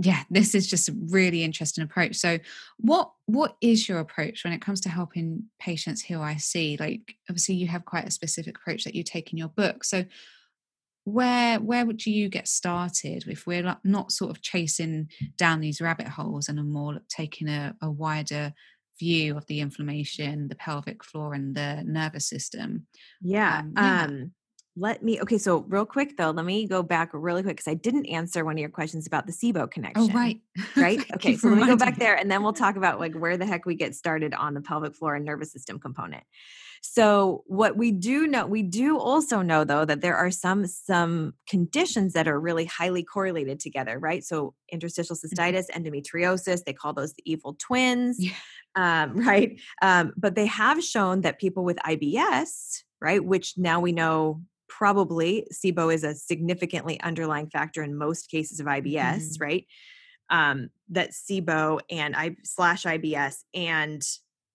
yeah, 0.00 0.22
this 0.30 0.54
is 0.54 0.66
just 0.66 0.88
a 0.88 0.96
really 1.10 1.42
interesting 1.42 1.84
approach. 1.84 2.16
So 2.16 2.38
what 2.78 3.10
what 3.26 3.56
is 3.60 3.88
your 3.88 3.98
approach 3.98 4.44
when 4.44 4.52
it 4.52 4.60
comes 4.60 4.80
to 4.82 4.88
helping 4.88 5.44
patients 5.60 6.02
who 6.02 6.20
I 6.20 6.36
see? 6.36 6.76
Like 6.78 7.16
obviously 7.28 7.54
you 7.56 7.68
have 7.68 7.84
quite 7.84 8.06
a 8.06 8.10
specific 8.10 8.58
approach 8.58 8.84
that 8.84 8.94
you 8.94 9.02
take 9.02 9.32
in 9.32 9.38
your 9.38 9.48
book. 9.48 9.84
So 9.84 10.04
where 11.06 11.60
where 11.60 11.84
would 11.84 12.06
you 12.06 12.30
get 12.30 12.48
started 12.48 13.24
if 13.28 13.46
we're 13.46 13.76
not 13.84 14.10
sort 14.10 14.30
of 14.30 14.40
chasing 14.40 15.10
down 15.36 15.60
these 15.60 15.80
rabbit 15.80 16.08
holes 16.08 16.48
and 16.48 16.58
are 16.58 16.64
more 16.64 16.98
taking 17.10 17.48
a, 17.48 17.76
a 17.82 17.90
wider 17.90 18.54
view 18.98 19.36
of 19.36 19.46
the 19.46 19.60
inflammation, 19.60 20.48
the 20.48 20.54
pelvic 20.54 21.04
floor 21.04 21.34
and 21.34 21.54
the 21.54 21.82
nervous 21.84 22.28
system? 22.28 22.86
Yeah. 23.20 23.58
Um, 23.58 23.72
yeah. 23.76 24.04
Um, 24.04 24.32
let 24.76 25.02
me 25.02 25.20
okay 25.20 25.38
so 25.38 25.58
real 25.68 25.86
quick 25.86 26.16
though 26.16 26.30
let 26.30 26.44
me 26.44 26.66
go 26.66 26.82
back 26.82 27.10
really 27.12 27.42
quick 27.42 27.56
because 27.56 27.70
i 27.70 27.74
didn't 27.74 28.06
answer 28.06 28.44
one 28.44 28.54
of 28.54 28.58
your 28.58 28.68
questions 28.68 29.06
about 29.06 29.26
the 29.26 29.32
sibo 29.32 29.62
oh, 29.62 29.66
connection 29.66 30.10
oh 30.10 30.14
right 30.14 30.40
right 30.76 31.04
okay 31.14 31.36
so 31.36 31.48
let 31.48 31.58
me 31.58 31.66
go 31.66 31.76
back 31.76 31.98
there 31.98 32.16
and 32.16 32.30
then 32.30 32.42
we'll 32.42 32.52
talk 32.52 32.76
about 32.76 32.98
like 32.98 33.14
where 33.14 33.36
the 33.36 33.46
heck 33.46 33.66
we 33.66 33.74
get 33.74 33.94
started 33.94 34.34
on 34.34 34.54
the 34.54 34.60
pelvic 34.60 34.94
floor 34.94 35.14
and 35.14 35.24
nervous 35.24 35.52
system 35.52 35.78
component 35.78 36.24
so 36.82 37.44
what 37.46 37.76
we 37.76 37.92
do 37.92 38.26
know 38.26 38.46
we 38.46 38.62
do 38.62 38.98
also 38.98 39.42
know 39.42 39.62
though 39.64 39.84
that 39.84 40.00
there 40.00 40.16
are 40.16 40.30
some 40.30 40.66
some 40.66 41.34
conditions 41.48 42.12
that 42.12 42.26
are 42.26 42.38
really 42.38 42.64
highly 42.64 43.02
correlated 43.02 43.60
together 43.60 43.98
right 43.98 44.24
so 44.24 44.54
interstitial 44.72 45.14
mm-hmm. 45.14 45.40
cystitis 45.40 45.70
endometriosis 45.70 46.64
they 46.64 46.72
call 46.72 46.92
those 46.92 47.14
the 47.14 47.22
evil 47.24 47.56
twins 47.60 48.16
yeah. 48.18 48.32
Um, 48.76 49.16
right 49.26 49.60
um, 49.82 50.12
but 50.16 50.34
they 50.34 50.46
have 50.46 50.82
shown 50.82 51.22
that 51.22 51.38
people 51.38 51.64
with 51.64 51.76
ibs 51.78 52.82
right 53.00 53.24
which 53.24 53.54
now 53.56 53.80
we 53.80 53.92
know 53.92 54.40
probably 54.68 55.46
SIBO 55.52 55.94
is 55.94 56.02
a 56.02 56.14
significantly 56.14 57.00
underlying 57.00 57.48
factor 57.48 57.82
in 57.82 57.96
most 57.96 58.28
cases 58.28 58.58
of 58.58 58.66
IBS, 58.66 58.94
mm-hmm. 58.94 59.42
right? 59.42 59.66
Um, 60.30 60.70
that 60.90 61.10
SIBO 61.10 61.80
and 61.90 62.16
I 62.16 62.36
slash 62.42 62.84
IBS 62.84 63.36
and 63.54 64.02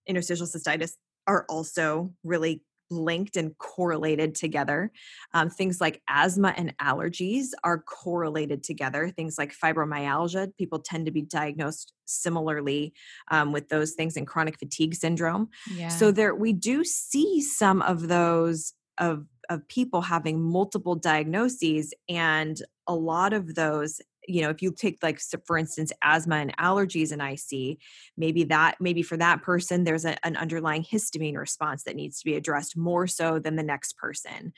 interstitial 0.06 0.46
cystitis 0.46 0.92
are 1.26 1.46
also 1.48 2.12
really 2.24 2.62
linked 2.90 3.36
and 3.36 3.56
correlated 3.58 4.34
together. 4.34 4.90
Um, 5.32 5.50
things 5.50 5.80
like 5.80 6.02
asthma 6.08 6.54
and 6.56 6.76
allergies 6.78 7.48
are 7.64 7.78
correlated 7.78 8.62
together. 8.62 9.10
Things 9.10 9.36
like 9.38 9.54
fibromyalgia, 9.56 10.56
people 10.56 10.80
tend 10.80 11.06
to 11.06 11.12
be 11.12 11.22
diagnosed 11.22 11.92
similarly 12.04 12.92
um, 13.30 13.52
with 13.52 13.68
those 13.68 13.92
things 13.92 14.16
and 14.16 14.26
chronic 14.26 14.58
fatigue 14.58 14.94
syndrome. 14.94 15.48
Yeah. 15.74 15.88
So 15.88 16.10
there, 16.10 16.34
we 16.34 16.52
do 16.52 16.84
see 16.84 17.40
some 17.40 17.82
of 17.82 18.08
those 18.08 18.72
of 18.98 19.26
of 19.48 19.66
people 19.66 20.02
having 20.02 20.40
multiple 20.40 20.94
diagnoses 20.94 21.92
and 22.08 22.62
a 22.86 22.94
lot 22.94 23.32
of 23.32 23.56
those 23.56 24.00
you 24.30 24.42
know 24.42 24.50
if 24.50 24.62
you 24.62 24.72
take 24.72 24.98
like 25.02 25.20
for 25.46 25.58
instance 25.58 25.92
asthma 26.02 26.36
and 26.36 26.56
allergies 26.56 27.12
and 27.12 27.22
ic 27.22 27.78
maybe 28.16 28.44
that 28.44 28.76
maybe 28.80 29.02
for 29.02 29.16
that 29.16 29.42
person 29.42 29.84
there's 29.84 30.04
a, 30.04 30.24
an 30.24 30.36
underlying 30.36 30.84
histamine 30.84 31.36
response 31.36 31.84
that 31.84 31.96
needs 31.96 32.18
to 32.18 32.24
be 32.24 32.36
addressed 32.36 32.76
more 32.76 33.06
so 33.06 33.38
than 33.38 33.56
the 33.56 33.62
next 33.62 33.96
person 33.96 34.52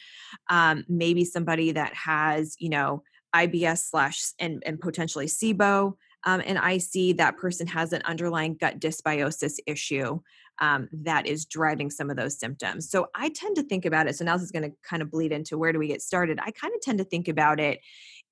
um, 0.51 0.85
maybe 0.89 1.25
somebody 1.25 1.73
that 1.73 1.95
has 1.95 2.57
you 2.59 2.69
know 2.69 3.03
ibs 3.35 3.79
slash 3.79 4.23
and, 4.39 4.63
and 4.67 4.81
potentially 4.81 5.27
sibo 5.27 5.95
um, 6.25 6.43
and 6.45 6.59
ic 6.59 7.17
that 7.17 7.37
person 7.37 7.67
has 7.67 7.93
an 7.93 8.03
underlying 8.05 8.57
gut 8.61 8.79
dysbiosis 8.79 9.59
issue 9.67 10.21
um, 10.61 10.89
that 10.93 11.27
is 11.27 11.45
driving 11.45 11.91
some 11.91 12.11
of 12.11 12.17
those 12.17 12.39
symptoms. 12.39 12.91
So 12.91 13.09
I 13.15 13.31
tend 13.31 13.57
to 13.57 13.63
think 13.63 13.85
about 13.85 14.07
it. 14.07 14.17
So 14.17 14.25
now 14.25 14.37
this 14.37 14.45
is 14.45 14.53
going 14.53 14.71
to 14.71 14.77
kind 14.89 15.03
of 15.03 15.11
bleed 15.11 15.33
into 15.33 15.59
where 15.59 15.73
do 15.73 15.79
we 15.79 15.89
get 15.89 16.03
started? 16.03 16.39
I 16.41 16.51
kind 16.51 16.75
of 16.75 16.81
tend 16.81 16.99
to 16.99 17.05
think 17.05 17.29
about 17.29 17.59
it 17.59 17.81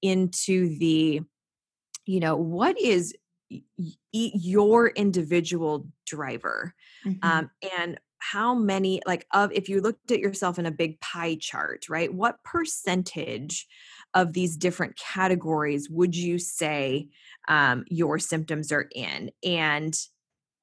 into 0.03 0.79
the, 0.79 1.23
you 2.11 2.19
know, 2.19 2.35
what 2.35 2.79
is 2.81 3.15
your 4.13 4.89
individual 4.89 5.87
driver 6.07 6.75
mm-hmm. 7.07 7.29
um, 7.29 7.51
and 7.79 7.99
how 8.19 8.53
many 8.53 9.01
like 9.07 9.27
of 9.33 9.51
if 9.53 9.69
you 9.69 9.81
looked 9.81 10.11
at 10.11 10.19
yourself 10.19 10.59
in 10.59 10.67
a 10.67 10.71
big 10.71 11.01
pie 11.01 11.37
chart 11.41 11.89
right 11.89 12.13
what 12.13 12.43
percentage 12.45 13.67
of 14.15 14.35
these 14.35 14.57
different 14.57 14.95
categories 14.97 15.89
would 15.89 16.15
you 16.15 16.39
say 16.39 17.09
um, 17.49 17.85
your 17.89 18.19
symptoms 18.19 18.71
are 18.71 18.89
in 18.95 19.31
and 19.43 19.97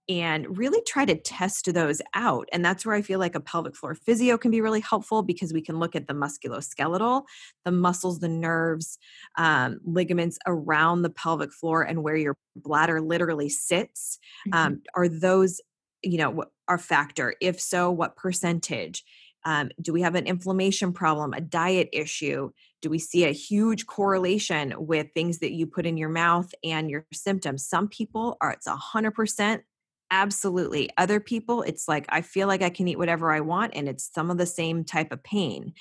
and 0.09 0.57
really 0.57 0.81
try 0.87 1.03
to 1.05 1.15
test 1.15 1.73
those 1.73 2.01
out. 2.13 2.47
And 2.53 2.63
that's 2.63 2.85
where 2.85 2.95
I 2.95 3.01
feel 3.01 3.19
like 3.19 3.35
a 3.35 3.41
pelvic 3.41 3.75
floor 3.75 3.93
physio 3.93 4.37
can 4.37 4.51
be 4.51 4.61
really 4.61 4.79
helpful 4.79 5.21
because 5.21 5.51
we 5.51 5.61
can 5.61 5.79
look 5.79 5.95
at 5.95 6.07
the 6.07 6.13
musculoskeletal, 6.13 7.23
the 7.65 7.71
muscles, 7.71 8.19
the 8.19 8.29
nerves, 8.29 8.97
um, 9.37 9.79
ligaments 9.83 10.39
around 10.47 11.01
the 11.01 11.09
pelvic 11.09 11.51
floor 11.51 11.81
and 11.81 12.03
where 12.03 12.15
your 12.15 12.37
bladder 12.55 13.01
literally 13.01 13.49
sits. 13.49 14.19
Mm-hmm. 14.47 14.57
Um, 14.57 14.81
are 14.95 15.09
those, 15.09 15.59
you 16.01 16.17
know, 16.17 16.45
our 16.67 16.77
factor? 16.77 17.35
If 17.41 17.59
so, 17.59 17.91
what 17.91 18.15
percentage? 18.15 19.03
Um, 19.45 19.69
do 19.81 19.93
we 19.93 20.01
have 20.01 20.15
an 20.15 20.27
inflammation 20.27 20.91
problem, 20.91 21.33
a 21.33 21.39
diet 21.39 21.89
issue? 21.93 22.51
Do 22.81 22.89
we 22.89 22.99
see 22.99 23.23
a 23.23 23.31
huge 23.31 23.85
correlation 23.85 24.73
with 24.77 25.07
things 25.13 25.39
that 25.39 25.53
you 25.53 25.67
put 25.67 25.85
in 25.85 25.97
your 25.97 26.09
mouth 26.09 26.53
and 26.63 26.89
your 26.89 27.05
symptoms? 27.13 27.65
Some 27.65 27.87
people 27.87 28.35
are, 28.41 28.51
it's 28.51 28.67
100% 28.67 29.61
Absolutely. 30.09 30.89
Other 30.97 31.19
people, 31.19 31.61
it's 31.63 31.87
like, 31.87 32.05
I 32.09 32.21
feel 32.21 32.47
like 32.47 32.61
I 32.61 32.69
can 32.69 32.87
eat 32.87 32.97
whatever 32.97 33.31
I 33.31 33.41
want, 33.41 33.73
and 33.75 33.89
it's 33.89 34.09
some 34.13 34.29
of 34.31 34.37
the 34.37 34.45
same 34.45 34.83
type 34.85 35.11
of 35.11 35.21
pain. 35.23 35.73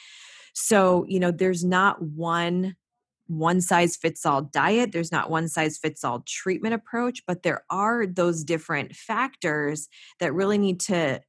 So, 0.55 1.05
you 1.09 1.21
know, 1.21 1.31
there's 1.31 1.65
not 1.65 2.03
one 2.03 2.77
one 3.29 3.61
size 3.61 3.97
fits 3.97 4.25
all 4.25 4.43
diet 4.43 4.93
there's 4.93 5.11
not 5.11 5.31
one 5.31 5.49
size 5.49 5.79
fits 5.79 6.05
all 6.05 6.23
treatment 6.29 6.75
approach 6.75 7.23
but 7.27 7.43
there 7.43 7.65
are 7.71 8.07
those 8.07 8.45
different 8.45 8.95
factors 8.95 9.89
that 10.21 10.33
really 10.33 10.59
need 10.59 10.79
to 10.81 11.21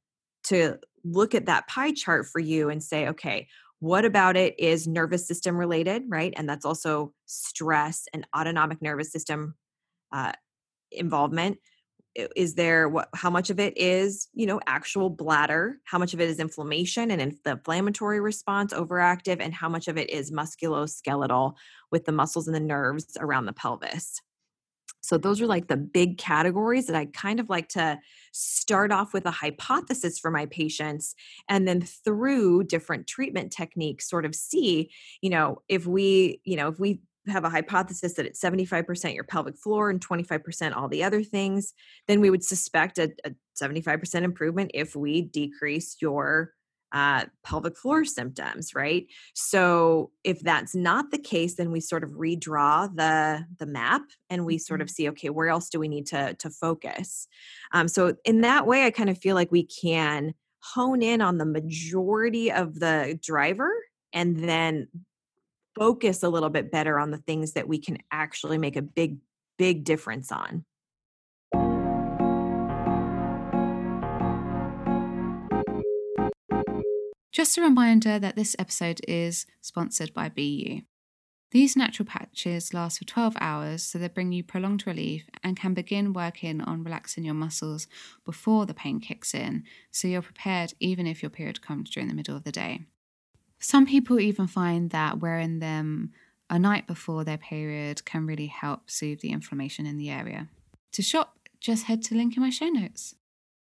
to 0.44 0.78
look 1.04 1.34
at 1.34 1.46
that 1.46 1.66
pie 1.68 1.92
chart 1.92 2.26
for 2.26 2.38
you 2.38 2.70
and 2.70 2.82
say 2.84 3.08
okay 3.08 3.48
what 3.80 4.04
about 4.04 4.36
it 4.36 4.54
is 4.60 4.86
nervous 4.86 5.26
system 5.26 5.56
related 5.56 6.02
right 6.08 6.32
and 6.36 6.48
that's 6.48 6.64
also 6.64 7.12
stress 7.26 8.06
and 8.14 8.26
autonomic 8.36 8.80
nervous 8.80 9.10
system 9.12 9.54
uh, 10.12 10.32
involvement 10.92 11.58
is 12.14 12.54
there 12.54 12.88
what 12.88 13.08
how 13.14 13.30
much 13.30 13.50
of 13.50 13.60
it 13.60 13.76
is 13.76 14.28
you 14.32 14.46
know 14.46 14.60
actual 14.66 15.08
bladder 15.10 15.78
how 15.84 15.98
much 15.98 16.14
of 16.14 16.20
it 16.20 16.28
is 16.28 16.38
inflammation 16.38 17.10
and 17.10 17.36
the 17.44 17.50
inflammatory 17.52 18.20
response 18.20 18.72
overactive 18.72 19.40
and 19.40 19.54
how 19.54 19.68
much 19.68 19.88
of 19.88 19.96
it 19.96 20.10
is 20.10 20.30
musculoskeletal 20.30 21.54
with 21.90 22.04
the 22.04 22.12
muscles 22.12 22.46
and 22.48 22.54
the 22.54 22.60
nerves 22.60 23.16
around 23.20 23.46
the 23.46 23.52
pelvis? 23.52 24.20
So 25.00 25.16
those 25.16 25.40
are 25.40 25.46
like 25.46 25.68
the 25.68 25.76
big 25.76 26.18
categories 26.18 26.86
that 26.86 26.96
i 26.96 27.06
kind 27.06 27.40
of 27.40 27.48
like 27.48 27.68
to 27.70 27.98
start 28.32 28.92
off 28.92 29.14
with 29.14 29.24
a 29.26 29.30
hypothesis 29.30 30.18
for 30.18 30.30
my 30.30 30.46
patients 30.46 31.14
and 31.48 31.66
then 31.66 31.80
through 31.80 32.64
different 32.64 33.06
treatment 33.06 33.52
techniques 33.52 34.08
sort 34.08 34.26
of 34.26 34.34
see 34.34 34.90
you 35.22 35.30
know 35.30 35.62
if 35.68 35.86
we 35.86 36.40
you 36.44 36.56
know 36.56 36.68
if 36.68 36.78
we 36.78 37.00
have 37.30 37.44
a 37.44 37.50
hypothesis 37.50 38.14
that 38.14 38.26
it's 38.26 38.40
75% 38.40 39.14
your 39.14 39.24
pelvic 39.24 39.56
floor 39.56 39.90
and 39.90 40.06
25% 40.06 40.76
all 40.76 40.88
the 40.88 41.04
other 41.04 41.22
things, 41.22 41.74
then 42.06 42.20
we 42.20 42.30
would 42.30 42.44
suspect 42.44 42.98
a, 42.98 43.12
a 43.24 43.32
75% 43.60 44.22
improvement 44.22 44.70
if 44.74 44.94
we 44.96 45.22
decrease 45.22 45.96
your 46.00 46.52
uh, 46.92 47.26
pelvic 47.44 47.76
floor 47.76 48.04
symptoms, 48.04 48.74
right? 48.74 49.06
So 49.34 50.10
if 50.24 50.40
that's 50.40 50.74
not 50.74 51.10
the 51.10 51.18
case, 51.18 51.56
then 51.56 51.70
we 51.70 51.80
sort 51.80 52.02
of 52.02 52.10
redraw 52.12 52.88
the 52.94 53.44
the 53.58 53.66
map 53.66 54.02
and 54.30 54.46
we 54.46 54.56
sort 54.56 54.80
of 54.80 54.88
Mhm. 54.88 54.92
see, 54.92 55.08
okay, 55.10 55.28
where 55.28 55.48
else 55.48 55.68
do 55.68 55.78
we 55.78 55.88
need 55.88 56.06
to 56.06 56.34
to 56.34 56.50
focus? 56.50 57.28
Um, 57.72 57.88
so 57.88 58.16
in 58.24 58.40
that 58.40 58.66
way, 58.66 58.86
I 58.86 58.90
kind 58.90 59.10
of 59.10 59.18
feel 59.18 59.34
like 59.34 59.52
we 59.52 59.64
can 59.64 60.32
hone 60.60 61.02
in 61.02 61.20
on 61.20 61.38
the 61.38 61.44
majority 61.46 62.50
of 62.50 62.80
the 62.80 63.18
driver 63.22 63.70
and 64.12 64.48
then 64.48 64.88
focus 65.78 66.22
a 66.22 66.28
little 66.28 66.50
bit 66.50 66.70
better 66.70 66.98
on 66.98 67.10
the 67.10 67.18
things 67.18 67.52
that 67.52 67.68
we 67.68 67.78
can 67.78 67.98
actually 68.10 68.58
make 68.58 68.76
a 68.76 68.82
big 68.82 69.18
big 69.56 69.84
difference 69.84 70.30
on. 70.30 70.64
Just 77.32 77.56
a 77.56 77.62
reminder 77.62 78.18
that 78.18 78.34
this 78.34 78.56
episode 78.58 79.00
is 79.06 79.46
sponsored 79.60 80.12
by 80.12 80.28
BeYou. 80.28 80.84
These 81.50 81.76
natural 81.76 82.06
patches 82.06 82.74
last 82.74 82.98
for 82.98 83.04
12 83.04 83.36
hours, 83.40 83.82
so 83.82 83.98
they 83.98 84.08
bring 84.08 84.32
you 84.32 84.44
prolonged 84.44 84.86
relief 84.86 85.24
and 85.42 85.56
can 85.56 85.72
begin 85.72 86.12
working 86.12 86.60
on 86.60 86.84
relaxing 86.84 87.24
your 87.24 87.34
muscles 87.34 87.86
before 88.24 88.66
the 88.66 88.74
pain 88.74 89.00
kicks 89.00 89.34
in, 89.34 89.64
so 89.90 90.08
you're 90.08 90.20
prepared 90.20 90.74
even 90.78 91.06
if 91.06 91.22
your 91.22 91.30
period 91.30 91.62
comes 91.62 91.90
during 91.90 92.08
the 92.08 92.14
middle 92.14 92.36
of 92.36 92.44
the 92.44 92.52
day. 92.52 92.80
Some 93.60 93.86
people 93.86 94.20
even 94.20 94.46
find 94.46 94.90
that 94.90 95.18
wearing 95.18 95.58
them 95.58 96.12
a 96.50 96.58
night 96.58 96.86
before 96.86 97.24
their 97.24 97.38
period 97.38 98.04
can 98.04 98.26
really 98.26 98.46
help 98.46 98.90
soothe 98.90 99.20
the 99.20 99.30
inflammation 99.30 99.86
in 99.86 99.98
the 99.98 100.10
area. 100.10 100.48
To 100.92 101.02
shop, 101.02 101.38
just 101.60 101.84
head 101.84 102.02
to 102.02 102.10
the 102.10 102.16
link 102.16 102.36
in 102.36 102.42
my 102.42 102.50
show 102.50 102.68
notes. 102.68 103.14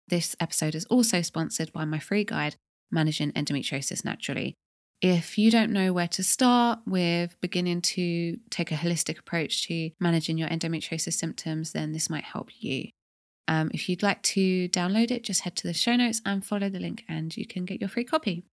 This 0.07 0.35
episode 0.39 0.75
is 0.75 0.85
also 0.85 1.21
sponsored 1.21 1.73
by 1.73 1.85
my 1.85 1.97
free 1.97 2.23
guide, 2.23 2.57
Managing 2.91 3.31
Endometriosis 3.31 4.05
Naturally. 4.05 4.53
If 5.01 5.37
you 5.37 5.49
don't 5.49 5.71
know 5.71 5.91
where 5.91 6.07
to 6.09 6.23
start 6.23 6.79
with 6.85 7.39
beginning 7.41 7.81
to 7.81 8.37
take 8.49 8.71
a 8.71 8.75
holistic 8.75 9.19
approach 9.19 9.67
to 9.67 9.91
managing 9.99 10.37
your 10.37 10.49
endometriosis 10.49 11.13
symptoms, 11.13 11.71
then 11.71 11.91
this 11.91 12.09
might 12.09 12.23
help 12.23 12.49
you. 12.59 12.89
Um, 13.47 13.71
if 13.73 13.89
you'd 13.89 14.03
like 14.03 14.21
to 14.23 14.69
download 14.69 15.11
it, 15.11 15.23
just 15.23 15.41
head 15.41 15.55
to 15.57 15.67
the 15.67 15.73
show 15.73 15.95
notes 15.95 16.21
and 16.25 16.45
follow 16.45 16.69
the 16.69 16.79
link, 16.79 17.03
and 17.07 17.35
you 17.35 17.45
can 17.45 17.65
get 17.65 17.79
your 17.79 17.89
free 17.89 18.03
copy. 18.03 18.45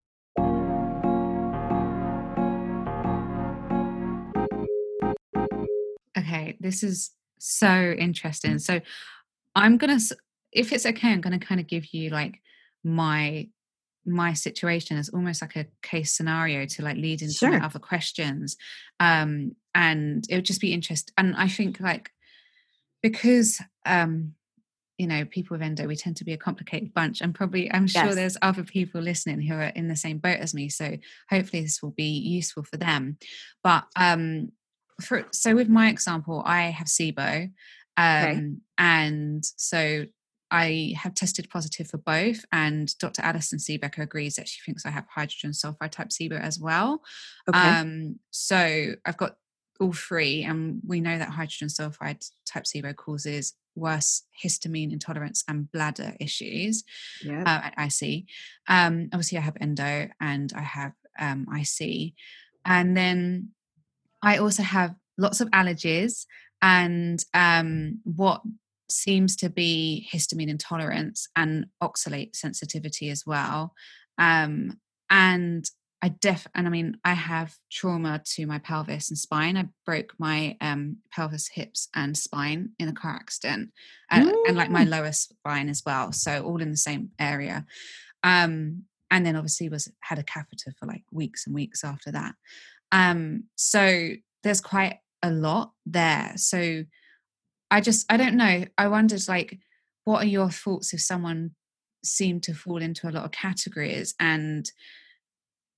This 6.63 6.83
is 6.83 7.11
so 7.39 7.95
interesting. 7.99 8.59
So, 8.59 8.81
I'm 9.55 9.77
gonna, 9.77 9.99
if 10.53 10.73
it's 10.73 10.87
okay, 10.87 11.09
I'm 11.13 11.21
gonna 11.21 11.39
kind 11.39 11.61
of 11.61 11.67
give 11.67 11.93
you 11.93 12.11
like 12.11 12.41
my 12.85 13.49
my 14.05 14.33
situation 14.33 14.97
as 14.97 15.09
almost 15.11 15.41
like 15.43 15.55
a 15.57 15.67
case 15.83 16.13
scenario 16.17 16.67
to 16.67 16.83
like 16.83 16.97
lead 16.97 17.23
into 17.23 17.35
Sure. 17.35 17.63
other 17.63 17.79
questions 17.79 18.57
um 18.99 19.55
and 19.77 20.25
it 20.29 20.35
would 20.35 20.45
just 20.45 20.61
be 20.61 20.73
interest 20.73 21.13
and 21.17 21.37
i 21.37 21.47
think 21.47 21.79
like 21.79 22.11
because 23.01 23.61
um 23.87 24.33
you 24.99 25.07
know 25.07 25.25
people 25.25 25.55
with 25.55 25.63
endo 25.63 25.87
we 25.87 25.95
tend 25.95 26.17
to 26.17 26.25
be 26.25 26.33
a 26.33 26.37
complicated 26.37 26.93
bunch 26.93 27.21
and 27.21 27.33
probably 27.33 27.73
i'm 27.73 27.87
sure 27.87 28.07
Yes. 28.07 28.15
there's 28.17 28.37
other 28.43 28.65
people 28.65 29.01
listening 29.01 29.41
who 29.41 29.55
are 29.55 29.63
in 29.69 29.87
the 29.87 29.95
same 29.95 30.19
boat 30.19 30.39
as 30.39 30.53
me 30.53 30.69
so 30.69 30.97
hopefully 31.31 31.63
this 31.63 31.81
will 31.81 31.93
be 31.93 32.11
useful 32.19 32.65
for 32.65 32.77
them 32.77 33.19
but 33.63 33.85
um 33.95 34.51
for 35.01 35.27
so 35.33 35.55
with 35.55 35.69
my 35.69 35.89
example 35.89 36.43
i 36.45 36.63
have 36.63 36.87
sibo 36.87 37.51
Okay. 37.99 38.33
um 38.33 38.63
and 38.79 39.45
so 39.57 40.07
I 40.53 40.93
have 40.99 41.15
tested 41.15 41.49
positive 41.49 41.89
for 41.89 41.97
both, 41.97 42.45
and 42.53 42.97
Dr. 42.99 43.23
Allison 43.23 43.59
Siebecker 43.59 44.03
agrees 44.03 44.35
that 44.35 44.47
she 44.47 44.61
thinks 44.61 44.85
I 44.85 44.91
have 44.91 45.07
hydrogen 45.09 45.53
sulfide 45.53 45.93
type 45.93 46.09
SIBO 46.11 46.39
as 46.39 46.61
well. 46.61 47.01
Okay. 47.49 47.59
Um, 47.59 48.19
so 48.31 48.95
I've 49.07 49.17
got 49.17 49.37
all 49.81 49.95
three, 49.95 50.43
and 50.43 50.83
we 50.87 51.01
know 51.01 51.17
that 51.17 51.31
hydrogen 51.31 51.69
sulfide 51.69 52.29
type 52.45 52.65
SIBO 52.65 52.95
causes 52.95 53.55
worse 53.75 54.25
histamine 54.45 54.93
intolerance 54.93 55.43
and 55.49 55.73
bladder 55.73 56.15
issues 56.21 56.85
yeah. 57.25 57.43
uh, 57.47 57.71
at 57.75 58.03
IC. 58.03 58.25
Um, 58.69 59.09
obviously, 59.15 59.39
I 59.39 59.43
have 59.43 59.57
endo 59.59 60.09
and 60.21 60.53
I 60.55 60.63
have 60.63 60.93
um, 61.19 61.47
IC, 61.51 62.13
and 62.67 62.95
then 62.95 63.53
I 64.23 64.39
also 64.39 64.63
have 64.63 64.95
lots 65.19 65.41
of 65.41 65.49
allergies 65.51 66.27
and 66.61 67.23
um, 67.35 68.01
what 68.05 68.43
seems 68.89 69.37
to 69.37 69.51
be 69.51 70.09
histamine 70.13 70.49
intolerance 70.49 71.29
and 71.35 71.67
oxalate 71.83 72.37
sensitivity 72.37 73.11
as 73.11 73.25
well. 73.27 73.75
Um, 74.19 74.79
and 75.11 75.65
I 76.05 76.09
def 76.09 76.49
and 76.55 76.67
I 76.67 76.71
mean 76.71 76.97
I 77.05 77.13
have 77.15 77.55
trauma 77.71 78.21
to 78.35 78.47
my 78.47 78.59
pelvis 78.59 79.09
and 79.09 79.19
spine. 79.19 79.57
I 79.57 79.69
broke 79.87 80.15
my 80.19 80.57
um, 80.61 80.97
pelvis, 81.13 81.49
hips, 81.49 81.89
and 81.95 82.19
spine 82.19 82.71
in 82.81 82.89
a 82.89 82.93
car 82.93 83.15
accident, 83.15 83.71
and, 84.11 84.29
and 84.49 84.57
like 84.57 84.71
my 84.71 84.83
lower 84.83 85.13
spine 85.13 85.69
as 85.69 85.83
well. 85.87 86.11
So 86.11 86.43
all 86.43 86.61
in 86.61 86.73
the 86.73 86.77
same 86.77 87.11
area. 87.21 87.65
Um, 88.25 88.85
and 89.13 89.25
then 89.25 89.37
obviously 89.37 89.69
was 89.69 89.93
had 90.01 90.19
a 90.19 90.25
catheter 90.25 90.73
for 90.79 90.87
like 90.87 91.05
weeks 91.13 91.47
and 91.47 91.55
weeks 91.55 91.85
after 91.85 92.11
that. 92.11 92.35
Um, 92.93 93.45
so 93.57 94.11
there's 94.45 94.61
quite 94.61 94.99
a 95.23 95.31
lot 95.31 95.73
there. 95.87 96.33
So 96.37 96.85
I 97.71 97.81
just 97.81 98.07
I 98.13 98.17
don't 98.17 98.37
know. 98.37 98.65
I 98.77 98.89
wondered 98.89 99.23
like 99.29 99.59
what 100.05 100.23
are 100.23 100.29
your 100.29 100.51
thoughts 100.51 100.93
if 100.93 101.01
someone 101.01 101.53
seemed 102.05 102.43
to 102.43 102.55
fall 102.55 102.83
into 102.83 103.09
a 103.09 103.13
lot 103.13 103.25
of 103.25 103.31
categories 103.31 104.15
and 104.21 104.71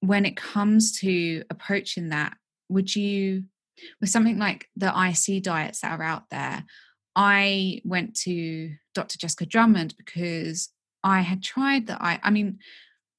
when 0.01 0.25
it 0.27 0.37
comes 0.37 0.99
to 1.01 1.45
approaching 1.51 2.11
that, 2.11 2.37
would 2.69 2.95
you 2.95 3.45
with 4.01 4.11
something 4.11 4.39
like 4.39 4.69
the 4.77 4.89
IC 4.89 5.43
diets 5.43 5.81
that 5.81 5.99
are 5.99 6.03
out 6.03 6.31
there, 6.31 6.65
I 7.17 7.81
went 7.85 8.15
to 8.21 8.75
Dr. 8.95 9.19
Jessica 9.19 9.47
Drummond 9.47 9.95
because 9.97 10.71
I 11.03 11.21
had 11.21 11.43
tried 11.43 11.87
that 11.89 12.01
I 12.01 12.21
I 12.23 12.31
mean 12.31 12.59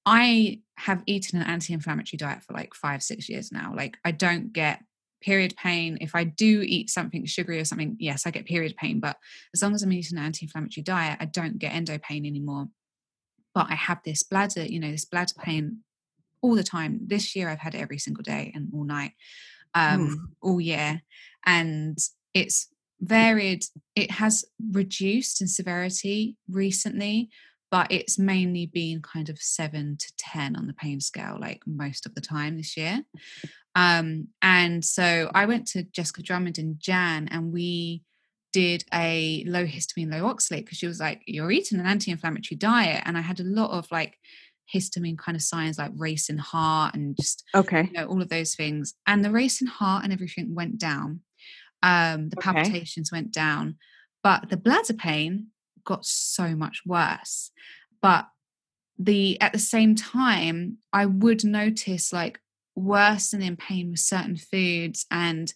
I 0.06 0.62
have 0.78 1.04
eaten 1.06 1.42
an 1.42 1.48
anti-inflammatory 1.48 2.18
diet 2.18 2.44
for 2.44 2.54
like 2.54 2.74
5 2.74 3.02
6 3.02 3.30
years 3.30 3.52
now. 3.52 3.74
Like 3.76 3.98
I 4.06 4.12
don't 4.12 4.54
get 4.54 4.82
period 5.22 5.56
pain 5.58 5.98
if 6.02 6.14
I 6.14 6.24
do 6.24 6.62
eat 6.62 6.90
something 6.90 7.26
sugary 7.26 7.60
or 7.60 7.66
something. 7.66 7.96
Yes, 8.00 8.26
I 8.26 8.32
get 8.32 8.46
period 8.46 8.76
pain, 8.78 9.00
but 9.00 9.18
as 9.54 9.62
long 9.62 9.74
as 9.74 9.82
I'm 9.82 9.92
eating 9.92 10.18
an 10.18 10.26
anti-inflammatory 10.26 10.84
diet, 10.84 11.18
I 11.20 11.26
don't 11.26 11.58
get 11.58 11.74
endo 11.74 11.98
pain 11.98 12.26
anymore. 12.26 12.68
But 13.54 13.68
I 13.70 13.76
have 13.76 14.02
this 14.04 14.22
bladder, 14.22 14.66
you 14.66 14.80
know, 14.80 14.92
this 14.92 15.06
bladder 15.06 15.34
pain 15.40 15.80
all 16.42 16.56
the 16.56 16.64
time. 16.64 17.00
This 17.08 17.36
year 17.36 17.50
I've 17.50 17.60
had 17.60 17.74
it 17.74 17.82
every 17.82 17.98
single 17.98 18.22
day 18.22 18.52
and 18.54 18.70
all 18.74 18.84
night 18.84 19.14
um, 19.74 20.36
all 20.42 20.62
year, 20.62 21.02
and 21.46 21.98
it's 22.34 22.68
varied. 23.02 23.66
It 23.96 24.12
has 24.12 24.46
reduced 24.72 25.42
in 25.42 25.48
severity 25.48 26.38
recently, 26.50 27.30
but 27.72 27.92
it's 27.92 28.18
mainly 28.20 28.66
been 28.66 29.02
kind 29.02 29.30
of 29.30 29.40
seven 29.40 29.98
to 29.98 30.14
ten 30.18 30.56
on 30.56 30.68
the 30.68 30.74
pain 30.74 31.00
scale, 31.02 31.38
like 31.40 31.62
most 31.66 32.06
of 32.06 32.16
the 32.16 32.22
time 32.22 32.58
this 32.58 32.78
year. 32.78 33.04
Um, 33.76 34.30
and 34.42 34.84
so 34.86 35.30
I 35.34 35.46
went 35.46 35.68
to 35.68 35.84
Jessica 35.84 36.22
Drummond 36.24 36.58
in 36.58 36.78
Jan, 36.80 37.28
and 37.30 37.52
we 37.52 38.04
did 38.54 38.86
a 38.94 39.44
low 39.48 39.66
histamine, 39.66 40.12
low 40.12 40.34
oxalate 40.34 40.64
because 40.64 40.78
she 40.78 40.88
was 40.88 41.00
like, 41.00 41.22
"You're 41.28 41.52
eating 41.52 41.80
an 41.80 41.86
anti-inflammatory 41.86 42.58
diet," 42.58 43.04
and 43.06 43.18
I 43.18 43.22
had 43.22 43.40
a 43.40 43.44
lot 43.44 43.72
of 43.72 43.92
like 43.92 44.18
histamine 44.74 45.18
kind 45.18 45.36
of 45.36 45.42
signs 45.42 45.78
like 45.78 45.92
racing 45.96 46.38
heart 46.38 46.96
and 46.96 47.16
just 47.16 47.44
Okay. 47.54 47.92
you 47.92 47.94
know 47.94 48.06
all 48.08 48.22
of 48.22 48.30
those 48.30 48.56
things 48.56 48.96
and 49.06 49.24
the 49.24 49.30
racing 49.30 49.68
heart 49.68 50.04
and 50.04 50.12
everything 50.12 50.56
went 50.56 50.80
down 50.80 51.22
um 51.84 52.30
the 52.30 52.38
Okay. 52.38 52.46
palpitations 52.46 53.12
went 53.12 53.32
down 53.32 53.78
but 54.24 54.50
the 54.50 54.58
bladder 54.58 54.94
pain 54.94 55.48
got 55.86 56.06
so 56.06 56.56
much 56.56 56.82
worse. 56.86 57.52
But 58.02 58.28
the 58.98 59.40
at 59.42 59.52
the 59.52 59.60
same 59.60 59.94
time 59.94 60.78
i 60.94 61.06
would 61.06 61.44
notice 61.44 62.14
like 62.14 62.40
worsening 62.76 63.56
pain 63.56 63.92
with 63.92 64.00
certain 64.00 64.38
foods 64.38 65.06
and 65.12 65.54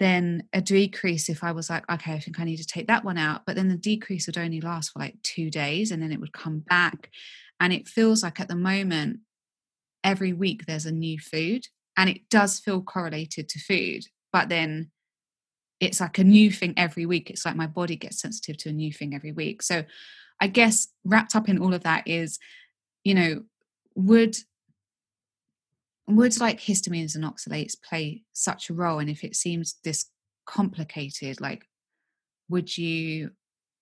then 0.00 0.44
a 0.52 0.60
decrease 0.60 1.28
if 1.28 1.42
i 1.42 1.52
was 1.52 1.70
like 1.70 1.88
okay 1.90 2.12
i 2.12 2.18
think 2.18 2.38
i 2.38 2.44
need 2.44 2.56
to 2.56 2.66
take 2.66 2.86
that 2.86 3.04
one 3.04 3.18
out. 3.18 3.42
But 3.46 3.56
then 3.56 3.68
the 3.68 3.76
decrease 3.76 4.26
would 4.26 4.38
only 4.38 4.60
last 4.60 4.90
for 4.92 5.00
like 5.00 5.20
two 5.22 5.50
days 5.50 5.90
and 5.90 6.02
then 6.02 6.12
it 6.12 6.20
would 6.20 6.32
come 6.32 6.60
back. 6.60 7.10
And 7.60 7.72
it 7.72 7.88
feels 7.88 8.22
like 8.22 8.38
at 8.38 8.48
the 8.48 8.54
moment 8.54 9.20
every 10.04 10.32
week 10.32 10.66
there's 10.66 10.86
a 10.86 10.92
new 10.92 11.18
food 11.18 11.66
and 11.96 12.08
it 12.08 12.28
does 12.30 12.60
feel 12.60 12.80
correlated 12.80 13.48
to 13.48 13.58
food 13.58 14.04
but 14.32 14.48
then 14.48 14.90
it's 15.80 16.00
like 16.00 16.18
a 16.18 16.24
new 16.24 16.50
thing 16.50 16.74
every 16.76 17.06
week. 17.06 17.30
It's 17.30 17.44
like 17.44 17.56
my 17.56 17.66
body 17.66 17.96
gets 17.96 18.20
sensitive 18.20 18.56
to 18.58 18.70
a 18.70 18.72
new 18.72 18.92
thing 18.92 19.14
every 19.14 19.32
week. 19.32 19.62
So 19.62 19.84
i 20.40 20.46
guess 20.46 20.86
wrapped 21.04 21.34
up 21.34 21.48
in 21.48 21.58
all 21.58 21.74
of 21.74 21.82
that 21.82 22.06
is 22.06 22.38
you 23.02 23.12
know 23.12 23.42
would 23.96 24.36
would 26.08 26.40
like 26.40 26.60
histamines 26.60 27.14
and 27.14 27.24
oxalates 27.24 27.80
play 27.80 28.22
such 28.32 28.70
a 28.70 28.74
role? 28.74 28.98
And 28.98 29.10
if 29.10 29.22
it 29.22 29.36
seems 29.36 29.76
this 29.84 30.06
complicated 30.46 31.40
like 31.40 31.66
would 32.48 32.78
you 32.78 33.30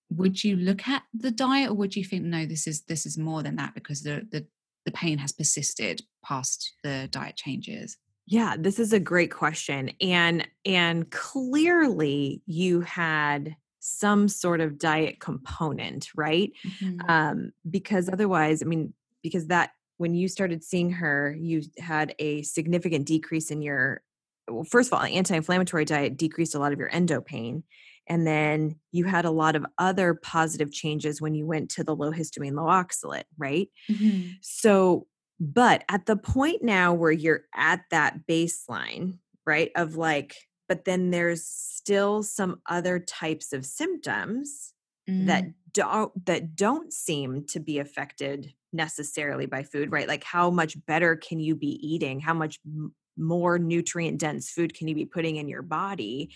would 0.09 0.43
you 0.43 0.57
look 0.57 0.87
at 0.87 1.03
the 1.13 1.31
diet 1.31 1.69
or 1.69 1.73
would 1.73 1.95
you 1.95 2.03
think 2.03 2.23
no 2.23 2.45
this 2.45 2.67
is 2.67 2.81
this 2.83 3.05
is 3.05 3.17
more 3.17 3.41
than 3.41 3.55
that 3.55 3.73
because 3.73 4.03
the 4.03 4.27
the 4.31 4.45
the 4.85 4.91
pain 4.91 5.17
has 5.17 5.31
persisted 5.31 6.01
past 6.23 6.73
the 6.83 7.07
diet 7.11 7.37
changes? 7.37 7.97
Yeah, 8.27 8.55
this 8.59 8.77
is 8.77 8.91
a 8.91 8.99
great 8.99 9.31
question. 9.31 9.91
And 10.01 10.47
and 10.65 11.09
clearly 11.11 12.41
you 12.45 12.81
had 12.81 13.55
some 13.79 14.27
sort 14.27 14.59
of 14.59 14.77
diet 14.77 15.21
component, 15.21 16.09
right? 16.15 16.51
Mhm. 16.63 17.07
Um 17.07 17.51
because 17.69 18.09
otherwise, 18.09 18.61
I 18.61 18.65
mean, 18.65 18.93
because 19.23 19.47
that 19.47 19.71
when 19.97 20.13
you 20.13 20.27
started 20.27 20.63
seeing 20.63 20.91
her, 20.91 21.35
you 21.39 21.61
had 21.79 22.13
a 22.19 22.41
significant 22.43 23.07
decrease 23.07 23.49
in 23.49 23.61
your 23.61 24.01
well, 24.49 24.63
first 24.65 24.89
of 24.89 24.93
all, 24.93 25.03
anti-inflammatory 25.05 25.83
diet 25.85 26.17
decreased 26.17 26.55
a 26.55 26.59
lot 26.59 26.71
of 26.73 26.79
your 26.79 26.93
endo 26.93 27.19
pain. 27.21 27.63
And 28.09 28.25
then 28.25 28.79
you 28.93 29.03
had 29.05 29.25
a 29.25 29.31
lot 29.31 29.55
of 29.57 29.65
other 29.77 30.13
positive 30.15 30.71
changes 30.71 31.21
when 31.21 31.35
you 31.35 31.45
went 31.45 31.69
to 31.71 31.83
the 31.83 31.95
low 31.95 32.11
histamine, 32.11 32.55
low 32.55 32.63
oxalate, 32.67 33.25
right? 33.37 33.69
Mhm. 33.89 34.37
So, 34.41 35.07
but 35.39 35.83
at 35.89 36.05
the 36.05 36.17
point 36.17 36.63
now 36.63 36.93
where 36.93 37.11
you're 37.11 37.43
at 37.55 37.81
that 37.91 38.25
baseline, 38.27 39.19
right, 39.45 39.71
of 39.75 39.95
like, 39.95 40.35
but 40.67 40.85
then 40.85 41.11
there's 41.11 41.45
still 41.45 42.23
some 42.23 42.61
other 42.67 42.99
types 42.99 43.53
of 43.53 43.65
symptoms 43.65 44.73
that 45.19 45.49
Mm. 45.49 45.53
don't 45.73 46.25
that 46.25 46.55
don't 46.55 46.91
seem 46.91 47.45
to 47.47 47.59
be 47.59 47.79
affected 47.79 48.53
necessarily 48.73 49.45
by 49.45 49.63
food, 49.63 49.91
right? 49.91 50.07
Like 50.07 50.23
how 50.23 50.49
much 50.49 50.83
better 50.85 51.15
can 51.15 51.39
you 51.39 51.55
be 51.55 51.79
eating? 51.87 52.19
How 52.19 52.33
much 52.33 52.59
m- 52.65 52.93
more 53.15 53.57
nutrient 53.57 54.19
dense 54.19 54.49
food 54.51 54.73
can 54.73 54.87
you 54.87 54.95
be 54.95 55.05
putting 55.05 55.37
in 55.37 55.47
your 55.47 55.61
body? 55.61 56.33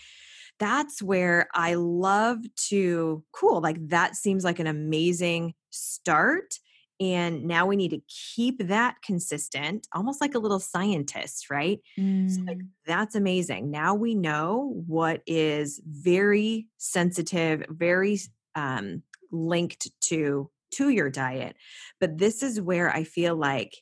That's 0.59 1.01
where 1.01 1.47
I 1.53 1.73
love 1.75 2.39
to 2.69 3.23
cool, 3.31 3.61
like 3.61 3.87
that 3.89 4.15
seems 4.15 4.43
like 4.43 4.59
an 4.59 4.67
amazing 4.67 5.53
start 5.71 6.59
and 7.01 7.43
now 7.45 7.65
we 7.65 7.75
need 7.75 7.89
to 7.91 8.01
keep 8.35 8.59
that 8.67 8.95
consistent, 9.03 9.87
almost 9.91 10.21
like 10.21 10.35
a 10.35 10.39
little 10.39 10.59
scientist, 10.59 11.49
right? 11.49 11.79
So 11.97 12.03
like 12.47 12.59
Mm. 12.59 12.67
that's 12.85 13.15
amazing. 13.15 13.71
Now 13.71 13.95
we 13.95 14.15
know 14.15 14.81
what 14.87 15.23
is 15.25 15.81
very 15.85 16.67
sensitive, 16.77 17.65
very 17.69 18.19
um, 18.55 19.03
linked 19.31 19.89
to 20.09 20.49
to 20.75 20.89
your 20.89 21.09
diet. 21.09 21.57
But 21.99 22.17
this 22.19 22.41
is 22.43 22.61
where 22.61 22.89
I 22.95 23.03
feel 23.03 23.35
like 23.35 23.75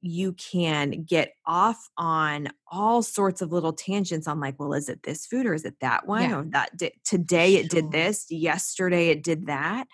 you 0.00 0.32
can 0.32 1.04
get 1.04 1.34
off 1.46 1.88
on 1.96 2.48
all 2.72 3.02
sorts 3.04 3.40
of 3.40 3.52
little 3.52 3.72
tangents 3.72 4.26
on 4.26 4.40
like, 4.40 4.58
well, 4.58 4.72
is 4.74 4.88
it 4.88 5.04
this 5.04 5.26
food 5.26 5.46
or 5.46 5.54
is 5.54 5.64
it 5.64 5.76
that 5.80 6.08
one 6.08 6.22
Yeah. 6.28 6.38
or 6.38 6.44
that 6.46 6.76
di- 6.76 6.98
today 7.04 7.54
it 7.54 7.70
did 7.70 7.92
this, 7.92 8.26
yesterday 8.30 9.10
it 9.10 9.22
did 9.22 9.46
that. 9.46 9.86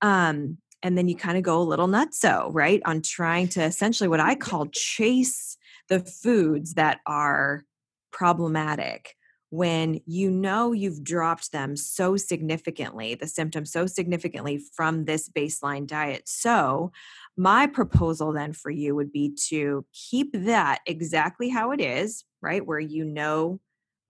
Um, 0.00 0.58
and 0.82 0.96
then 0.96 1.08
you 1.08 1.16
kind 1.16 1.36
of 1.36 1.42
go 1.42 1.60
a 1.60 1.62
little 1.62 1.88
nutso, 1.88 2.50
right? 2.52 2.80
On 2.84 3.02
trying 3.02 3.48
to 3.48 3.62
essentially 3.62 4.08
what 4.08 4.20
I 4.20 4.34
call 4.34 4.66
chase 4.66 5.56
the 5.88 6.00
foods 6.00 6.74
that 6.74 7.00
are 7.06 7.64
problematic 8.12 9.14
when 9.50 10.00
you 10.04 10.30
know 10.30 10.72
you've 10.72 11.02
dropped 11.02 11.52
them 11.52 11.74
so 11.74 12.16
significantly, 12.16 13.14
the 13.14 13.26
symptoms 13.26 13.72
so 13.72 13.86
significantly 13.86 14.60
from 14.74 15.06
this 15.06 15.28
baseline 15.30 15.86
diet. 15.86 16.22
So, 16.26 16.92
my 17.36 17.66
proposal 17.66 18.32
then 18.32 18.52
for 18.52 18.70
you 18.70 18.94
would 18.94 19.12
be 19.12 19.34
to 19.48 19.86
keep 19.92 20.32
that 20.34 20.80
exactly 20.86 21.48
how 21.48 21.70
it 21.70 21.80
is, 21.80 22.24
right? 22.42 22.64
Where 22.64 22.80
you 22.80 23.04
know 23.04 23.60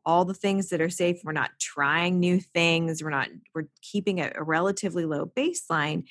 all 0.08 0.24
the 0.24 0.34
things 0.34 0.70
that 0.70 0.80
are 0.80 0.88
safe. 0.88 1.20
We're 1.22 1.32
not 1.32 1.50
trying 1.60 2.18
new 2.18 2.40
things. 2.40 3.02
We're 3.02 3.10
not, 3.10 3.28
we're 3.54 3.68
keeping 3.82 4.20
a, 4.20 4.32
a 4.34 4.42
relatively 4.42 5.04
low 5.04 5.26
baseline 5.26 6.04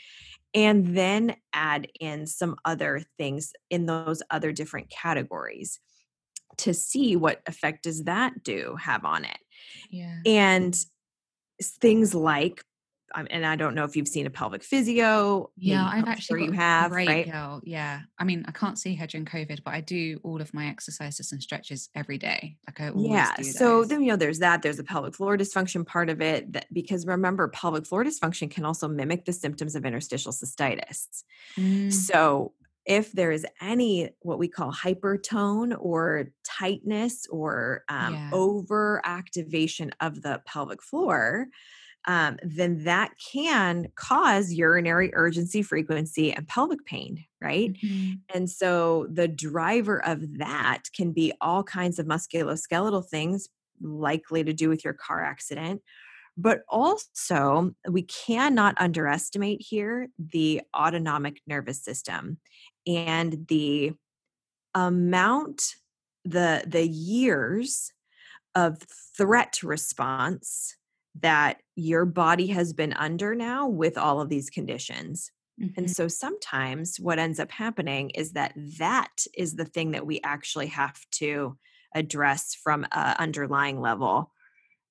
and 0.53 0.95
then 0.95 1.35
add 1.53 1.87
in 1.99 2.25
some 2.27 2.55
other 2.65 3.01
things 3.17 3.53
in 3.69 3.85
those 3.85 4.21
other 4.29 4.51
different 4.51 4.89
categories 4.89 5.79
to 6.57 6.73
see 6.73 7.15
what 7.15 7.41
effect 7.45 7.83
does 7.83 8.05
that 8.05 8.43
do 8.43 8.75
have 8.81 9.05
on 9.05 9.25
it 9.25 9.37
Yeah. 9.89 10.19
and 10.25 10.75
things 11.61 12.15
like 12.15 12.63
um, 13.15 13.27
and 13.31 13.45
i 13.45 13.55
don't 13.55 13.75
know 13.75 13.83
if 13.85 13.95
you've 13.95 14.07
seen 14.07 14.25
a 14.25 14.29
pelvic 14.29 14.63
physio 14.63 15.51
Yeah, 15.59 15.83
I've 15.87 16.03
I'm 16.07 16.07
actually 16.07 16.35
sure 16.35 16.37
you 16.37 16.51
have 16.51 16.95
great 17.01 17.01
right 17.05 17.31
girl. 17.31 17.61
Yeah, 17.63 18.03
I 18.19 18.23
mean, 18.23 18.45
I 18.47 18.51
can't 18.51 18.77
see 18.77 18.93
her 18.95 19.07
during 19.07 19.25
COVID, 19.25 19.63
but 19.63 19.73
I 19.73 19.81
do 19.81 20.19
all 20.23 20.39
of 20.39 20.53
my 20.53 20.67
exercises 20.67 21.31
and 21.31 21.41
stretches 21.41 21.89
every 21.95 22.19
day. 22.19 22.57
Like 22.67 22.79
I 22.79 22.91
yeah 22.93 23.41
so 23.41 23.83
then 23.85 24.01
you 24.01 24.07
know 24.07 24.15
there's 24.15 24.39
that 24.39 24.61
there's 24.61 24.77
the 24.77 24.83
pelvic 24.83 25.13
floor 25.15 25.37
dysfunction 25.37 25.85
part 25.85 26.09
of 26.09 26.21
it 26.21 26.51
that 26.53 26.71
because 26.73 27.05
remember 27.05 27.47
pelvic 27.49 27.85
floor 27.85 28.03
dysfunction 28.03 28.49
can 28.49 28.65
also 28.65 28.87
mimic 28.87 29.25
the 29.25 29.33
symptoms 29.33 29.75
of 29.75 29.85
interstitial 29.85 30.31
cystitis 30.31 31.23
Mm, 31.57 32.07
So, 32.11 32.53
if 32.85 33.13
there 33.13 33.31
is 33.31 33.45
any 33.61 34.11
what 34.21 34.39
we 34.39 34.47
call 34.49 34.73
hypertone 34.73 35.77
or 35.79 36.27
tightness 36.43 37.27
or 37.31 37.83
um, 37.89 38.17
Yeah. 38.17 38.31
over 38.31 39.01
activation 39.05 39.91
of 40.01 40.23
the 40.23 40.41
pelvic 40.45 40.81
floor, 40.83 41.47
um, 42.07 42.37
then 42.43 42.83
that 42.85 43.13
can 43.19 43.87
cause 43.95 44.53
urinary 44.53 45.11
urgency, 45.13 45.61
frequency, 45.61 46.33
and 46.33 46.47
pelvic 46.47 46.85
pain, 46.85 47.25
right? 47.41 47.73
mhm. 47.81 48.27
And 48.33 48.49
so 48.49 49.07
the 49.11 49.27
driver 49.27 50.05
of 50.05 50.37
that 50.37 50.83
can 50.95 51.11
be 51.13 51.33
all 51.41 51.63
kinds 51.63 51.99
of 51.99 52.05
musculoskeletal 52.05 53.07
things 53.07 53.47
likely 53.81 54.43
to 54.43 54.53
do 54.53 54.69
with 54.69 54.83
your 54.83 54.93
car 54.93 55.23
accident. 55.23 55.81
But 56.37 56.61
also, 56.69 57.71
we 57.89 58.03
cannot 58.03 58.75
underestimate 58.79 59.61
here 59.61 60.09
the 60.19 60.61
autonomic 60.75 61.41
nervous 61.47 61.83
system 61.83 62.39
and 62.87 63.47
the 63.49 63.93
amount, 64.75 65.75
the 66.25 66.63
the 66.67 66.87
years 66.87 67.91
of 68.55 68.83
threat 69.17 69.63
response 69.63 70.76
that 71.21 71.61
your 71.75 72.05
body 72.05 72.47
has 72.47 72.73
been 72.73 72.93
under 72.93 73.35
now 73.35 73.67
with 73.67 73.97
all 73.97 74.21
of 74.21 74.29
these 74.29 74.49
conditions. 74.49 75.31
And 75.75 75.87
Mhm. 75.87 75.93
so 75.93 76.07
sometimes 76.07 76.99
what 76.99 77.19
ends 77.19 77.39
up 77.39 77.51
happening 77.51 78.09
is 78.11 78.33
that 78.33 78.53
that 78.79 79.25
is 79.35 79.55
the 79.55 79.65
thing 79.65 79.91
that 79.91 80.05
we 80.05 80.19
actually 80.23 80.67
have 80.67 80.99
to 81.11 81.57
address 81.95 82.55
from 82.55 82.85
a 82.91 83.15
underlying 83.19 83.79
level 83.79 84.31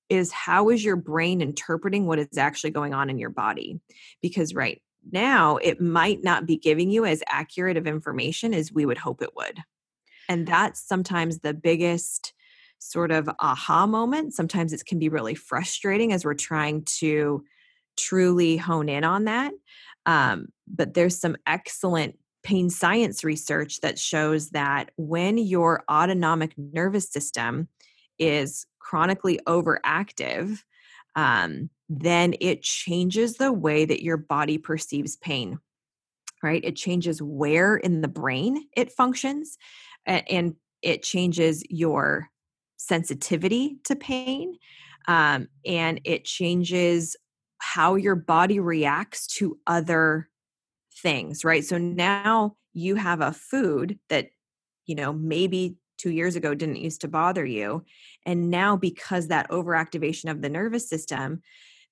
is 0.09 0.31
how 0.31 0.69
is 0.69 0.83
your 0.85 0.95
brain 0.95 1.41
interpreting 1.41 2.05
what 2.05 2.19
is 2.19 2.37
actually 2.37 2.71
going 2.71 2.93
on 2.93 3.09
in 3.09 3.17
your 3.17 3.29
body? 3.29 3.79
Because 4.21 4.55
right 4.55 4.81
now 5.11 5.57
it 5.57 5.81
might 5.81 6.23
not 6.23 6.45
be 6.45 6.57
giving 6.57 6.89
you 6.89 7.05
as 7.05 7.23
accurate 7.29 7.77
of 7.77 7.87
information 7.87 8.53
as 8.53 8.71
we 8.71 8.85
would 8.85 8.97
hope 8.97 9.21
it 9.21 9.35
would. 9.35 9.59
And 10.29 10.47
that's 10.47 10.81
sometimes 10.85 11.39
the 11.39 11.53
biggest 11.53 12.33
sort 12.79 13.11
of 13.11 13.29
aha 13.39 13.85
moment. 13.87 14.33
Sometimes 14.33 14.73
it 14.73 14.85
can 14.85 14.99
be 14.99 15.09
really 15.09 15.35
frustrating 15.35 16.13
as 16.13 16.23
we're 16.23 16.33
trying 16.33 16.83
to 16.99 17.43
truly 17.97 18.57
hone 18.57 18.89
in 18.89 19.03
on 19.03 19.25
that. 19.25 19.53
Um, 20.05 20.47
but 20.67 20.93
there's 20.93 21.19
some 21.19 21.35
excellent 21.45 22.17
pain 22.43 22.69
science 22.69 23.23
research 23.23 23.81
that 23.81 23.99
shows 23.99 24.51
that 24.51 24.91
when 24.95 25.37
your 25.37 25.83
autonomic 25.91 26.53
nervous 26.57 27.09
system 27.09 27.67
is 28.19 28.65
chronically 28.79 29.39
overactive, 29.47 30.59
um, 31.15 31.69
then 31.89 32.35
it 32.39 32.61
changes 32.61 33.35
the 33.35 33.51
way 33.51 33.85
that 33.85 34.03
your 34.03 34.17
body 34.17 34.57
perceives 34.57 35.17
pain, 35.17 35.59
right? 36.41 36.63
It 36.63 36.75
changes 36.75 37.21
where 37.21 37.75
in 37.75 38.01
the 38.01 38.07
brain 38.07 38.65
it 38.75 38.91
functions 38.91 39.57
and 40.05 40.55
it 40.81 41.03
changes 41.03 41.63
your 41.69 42.29
sensitivity 42.77 43.77
to 43.83 43.95
pain 43.95 44.57
um, 45.07 45.47
and 45.65 46.01
it 46.03 46.25
changes 46.25 47.15
how 47.59 47.95
your 47.95 48.15
body 48.15 48.59
reacts 48.59 49.27
to 49.27 49.57
other 49.65 50.29
things, 51.01 51.43
right? 51.43 51.63
So 51.63 51.77
now 51.77 52.55
you 52.73 52.95
have 52.95 53.21
a 53.21 53.31
food 53.31 53.99
that, 54.09 54.27
you 54.85 54.95
know, 54.95 55.13
maybe 55.13 55.77
two 55.97 56.11
years 56.11 56.35
ago 56.35 56.53
didn't 56.53 56.75
used 56.77 57.01
to 57.01 57.07
bother 57.07 57.45
you. 57.45 57.83
And 58.25 58.49
now, 58.51 58.75
because 58.75 59.27
that 59.27 59.49
overactivation 59.49 60.29
of 60.29 60.41
the 60.41 60.49
nervous 60.49 60.87
system, 60.87 61.41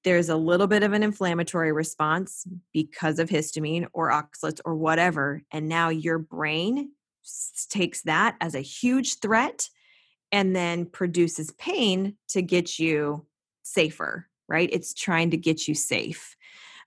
there's 0.03 0.29
a 0.29 0.35
little 0.35 0.67
bit 0.67 0.83
of 0.83 0.93
an 0.93 1.01
inflammatory 1.01 1.71
response 1.71 2.45
because 2.71 3.17
of 3.17 3.29
histamine 3.29 3.87
or 3.93 4.11
oxalates 4.11 4.59
or 4.63 4.75
whatever. 4.75 5.41
And 5.51 5.67
now 5.67 5.89
your 5.89 6.19
brain 6.19 6.91
takes 7.69 8.03
that 8.03 8.35
as 8.39 8.53
a 8.53 8.59
huge 8.59 9.19
threat 9.19 9.67
and 10.31 10.55
then 10.55 10.85
produces 10.85 11.51
pain 11.51 12.15
to 12.29 12.41
get 12.41 12.79
you 12.79 13.25
safer, 13.63 14.27
right? 14.47 14.69
It's 14.71 14.93
trying 14.93 15.31
to 15.31 15.37
get 15.37 15.67
you 15.67 15.75
safe. 15.75 16.35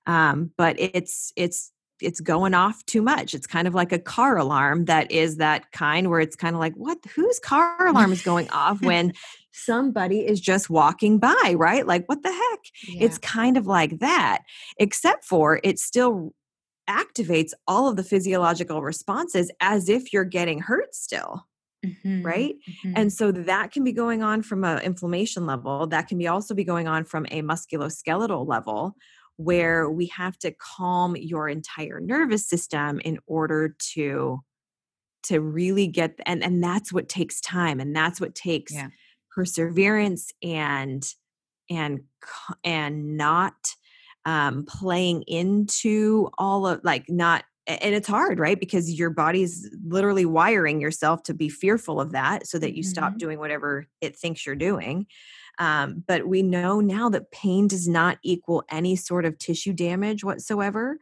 Um, 0.07 0.53
but 0.57 0.77
it's, 0.79 1.33
it's, 1.37 1.73
it's 2.01 2.21
going 2.21 2.55
off 2.55 2.85
too 2.87 3.03
much. 3.03 3.35
It's 3.35 3.47
kind 3.47 3.67
of 3.67 3.75
like 3.75 3.93
a 3.93 3.99
car 3.99 4.37
alarm 4.39 4.85
that 4.87 5.11
is 5.11 5.37
that 5.37 5.73
kind 5.73 6.09
where 6.09 6.21
it's 6.21 6.37
kind 6.37 6.55
of 6.55 6.61
like, 6.61 6.75
what, 6.75 6.99
whose 7.15 7.39
car 7.39 7.87
alarm 7.89 8.13
is 8.13 8.23
going 8.23 8.49
off 8.51 8.81
when 8.83 9.13
somebody 9.53 10.27
is 10.27 10.41
just 10.41 10.71
walking 10.71 11.19
by, 11.19 11.55
right? 11.57 11.87
Like, 11.87 12.09
what 12.09 12.23
the 12.23 12.33
heck? 12.33 12.61
Yeah. 12.87 13.05
It's 13.05 13.19
kind 13.19 13.57
of 13.57 13.67
like 13.67 13.99
that, 13.99 14.43
except 14.79 15.25
for 15.25 15.61
it 15.65 15.79
still 15.79 16.33
activates 16.89 17.53
all 17.67 17.89
of 17.89 17.97
the 17.97 18.05
physiological 18.05 18.83
responses 18.83 19.51
as 19.61 19.89
if 19.89 20.13
you're 20.13 20.25
getting 20.25 20.61
hurt 20.61 20.95
still. 20.95 21.47
Mm-hmm. 21.87 22.23
Right. 22.23 22.57
Mm-hmm. 22.69 22.93
And 22.97 23.13
so 23.13 23.31
that 23.31 23.71
can 23.71 23.85
be 23.85 23.93
going 23.93 24.23
on 24.23 24.43
from 24.43 24.65
an 24.65 24.81
inflammation 24.81 25.47
level. 25.47 25.87
That 25.87 26.09
can 26.09 26.19
be 26.19 26.27
also 26.27 26.55
be 26.55 26.65
going 26.65 26.89
on 26.89 27.05
from 27.05 27.27
a 27.31 27.43
musculoskeletal 27.43 28.49
level 28.49 28.97
where 29.39 29.89
we 29.89 30.07
have 30.07 30.37
to 30.41 30.53
calm 30.53 31.17
your 31.17 31.49
entire 31.49 32.01
nervous 32.01 32.49
system 32.49 33.01
in 33.01 33.19
order 33.27 33.75
to 33.93 34.41
to 35.23 35.41
really 35.41 35.87
get 35.87 36.19
and 36.27 36.43
and 36.43 36.63
that's 36.63 36.93
what 36.93 37.09
takes 37.09 37.41
time 37.41 37.81
and 37.81 37.95
that's 37.95 38.21
what 38.21 38.35
takes 38.35 38.75
yeah. 38.75 38.89
perseverance 39.35 40.33
and 40.43 41.15
and 41.71 42.01
and 42.65 43.17
not 43.17 43.55
um 44.25 44.65
playing 44.67 45.23
into 45.23 46.29
all 46.37 46.67
of 46.67 46.81
like 46.83 47.05
not 47.09 47.45
and 47.69 47.95
it's 47.95 48.09
hard 48.09 48.39
right? 48.39 48.59
Because 48.59 48.99
your 48.99 49.11
body's 49.11 49.71
literally 49.85 50.25
wiring 50.25 50.81
yourself 50.81 51.23
to 51.25 51.35
be 51.35 51.49
fearful 51.49 52.01
of 52.01 52.13
that 52.13 52.47
so 52.47 52.59
that 52.59 52.75
you 52.75 52.83
mm-hmm. 52.83 52.91
stop 52.91 53.19
doing 53.19 53.39
whatever 53.39 53.87
it 54.01 54.17
thinks 54.17 54.47
you're 54.47 54.57
doing. 54.57 55.07
Um, 55.59 56.05
but 56.07 56.27
we 56.27 56.43
know 56.43 56.81
now 56.81 57.09
that 57.11 57.33
pain 57.33 57.67
does 57.67 57.89
not 57.89 58.19
equal 58.23 58.63
any 58.71 58.97
sort 58.97 59.25
of 59.25 59.39
tissue 59.39 59.73
damage 59.73 60.25
whatsoever. 60.25 60.99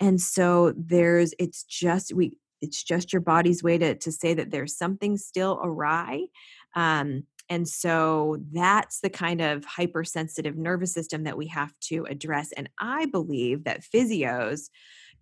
And 0.00 0.20
so 0.20 0.74
there's 0.76 1.32
it's 1.38 1.62
just 1.62 2.12
we 2.12 2.36
it's 2.60 2.82
just 2.82 3.12
your 3.12 3.22
body's 3.22 3.62
way 3.62 3.78
to 3.78 3.94
to 3.94 4.12
say 4.12 4.34
that 4.34 4.50
there's 4.50 4.76
something 4.76 5.16
still 5.16 5.60
awry. 5.62 6.26
Um, 6.74 7.24
and 7.48 7.68
so 7.68 8.38
that's 8.52 9.00
the 9.00 9.10
kind 9.10 9.40
of 9.40 9.64
hypersensitive 9.64 10.56
nervous 10.56 10.92
system 10.92 11.24
that 11.24 11.36
we 11.36 11.48
have 11.48 11.72
to 11.82 12.04
address. 12.06 12.52
And 12.52 12.68
i 12.80 13.06
believe 13.06 13.64
that 13.64 13.82
physios 13.82 14.70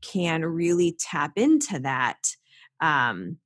can 0.03 0.45
really 0.45 0.97
tap 0.99 1.33
into 1.37 1.79
that 1.81 2.19
um, 2.81 3.39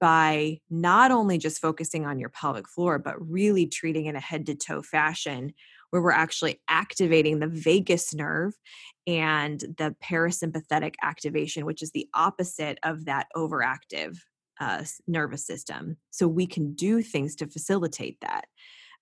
by 0.00 0.60
not 0.70 1.10
only 1.10 1.38
just 1.38 1.60
focusing 1.60 2.06
on 2.06 2.18
your 2.18 2.28
pelvic 2.28 2.68
floor, 2.68 2.98
but 2.98 3.14
really 3.18 3.66
treating 3.66 4.06
in 4.06 4.16
a 4.16 4.20
head 4.20 4.46
to 4.46 4.54
toe 4.54 4.82
fashion 4.82 5.52
where 5.90 6.02
we're 6.02 6.10
actually 6.10 6.60
activating 6.68 7.38
the 7.38 7.46
vagus 7.46 8.14
nerve 8.14 8.54
and 9.06 9.60
the 9.78 9.94
parasympathetic 10.02 10.94
activation, 11.02 11.64
which 11.64 11.82
is 11.82 11.92
the 11.92 12.08
opposite 12.14 12.78
of 12.82 13.04
that 13.04 13.26
overactive 13.36 14.18
uh, 14.60 14.84
nervous 15.06 15.46
system. 15.46 15.96
So 16.10 16.26
we 16.26 16.46
can 16.46 16.74
do 16.74 17.02
things 17.02 17.36
to 17.36 17.46
facilitate 17.46 18.18
that 18.20 18.46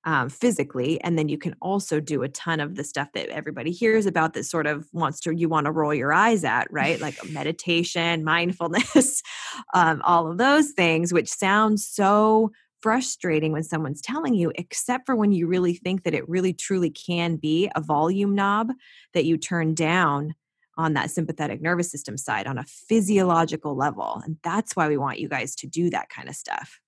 um, 0.05 0.29
physically 0.29 1.01
and 1.01 1.19
then 1.19 1.29
you 1.29 1.39
can 1.39 1.55
also 1.61 1.99
do 2.01 2.23
a 2.23 2.29
ton 2.29 2.61
of 2.61 2.75
the 2.77 2.85
stuff 2.85 3.09
that 3.15 3.29
everybody 3.29 3.71
hears 3.71 4.07
about 4.07 4.35
that 4.35 4.45
sort 4.45 4.67
of 4.67 4.87
wants 4.93 5.21
to 5.21 5.35
you 5.35 5.49
want 5.49 5.67
to 5.67 5.73
roll 5.73 5.95
your 5.95 6.13
eyes 6.13 6.45
at 6.45 6.67
right? 6.71 7.01
Like 7.01 7.19
meditation 7.31 8.25
mindfulness 8.25 9.23
um, 9.75 10.03
all 10.05 10.31
of 10.31 10.39
those 10.39 10.71
things 10.73 11.13
which 11.13 11.29
sounds 11.29 11.87
so 11.87 12.51
frustrating 12.83 13.51
when 13.51 13.63
someone's 13.63 14.03
telling 14.03 14.35
you 14.35 14.53
except 14.57 15.07
for 15.07 15.17
when 15.17 15.33
you 15.33 15.47
really 15.47 15.75
think 15.75 16.05
that 16.05 16.13
it 16.13 16.29
really 16.29 16.53
truly 16.53 16.91
can 16.91 17.37
be 17.37 17.71
a 17.75 17.81
volume 17.81 18.35
knob 18.35 18.71
that 19.15 19.25
you 19.25 19.39
turn 19.39 19.75
down 19.75 20.35
on 20.77 20.93
that 20.93 21.11
sympathetic 21.11 21.63
nervous 21.63 21.91
system 21.91 22.19
side 22.19 22.47
on 22.47 22.59
a 22.59 22.65
physiological 22.65 23.75
level 23.75 24.21
and 24.27 24.37
that's 24.43 24.77
why 24.77 24.87
we 24.87 24.99
want 24.99 25.19
you 25.19 25.31
guys 25.31 25.55
to 25.55 25.67
do 25.67 25.89
that 25.89 26.11
kind 26.11 26.29
of 26.29 26.35
stuff. 26.35 26.79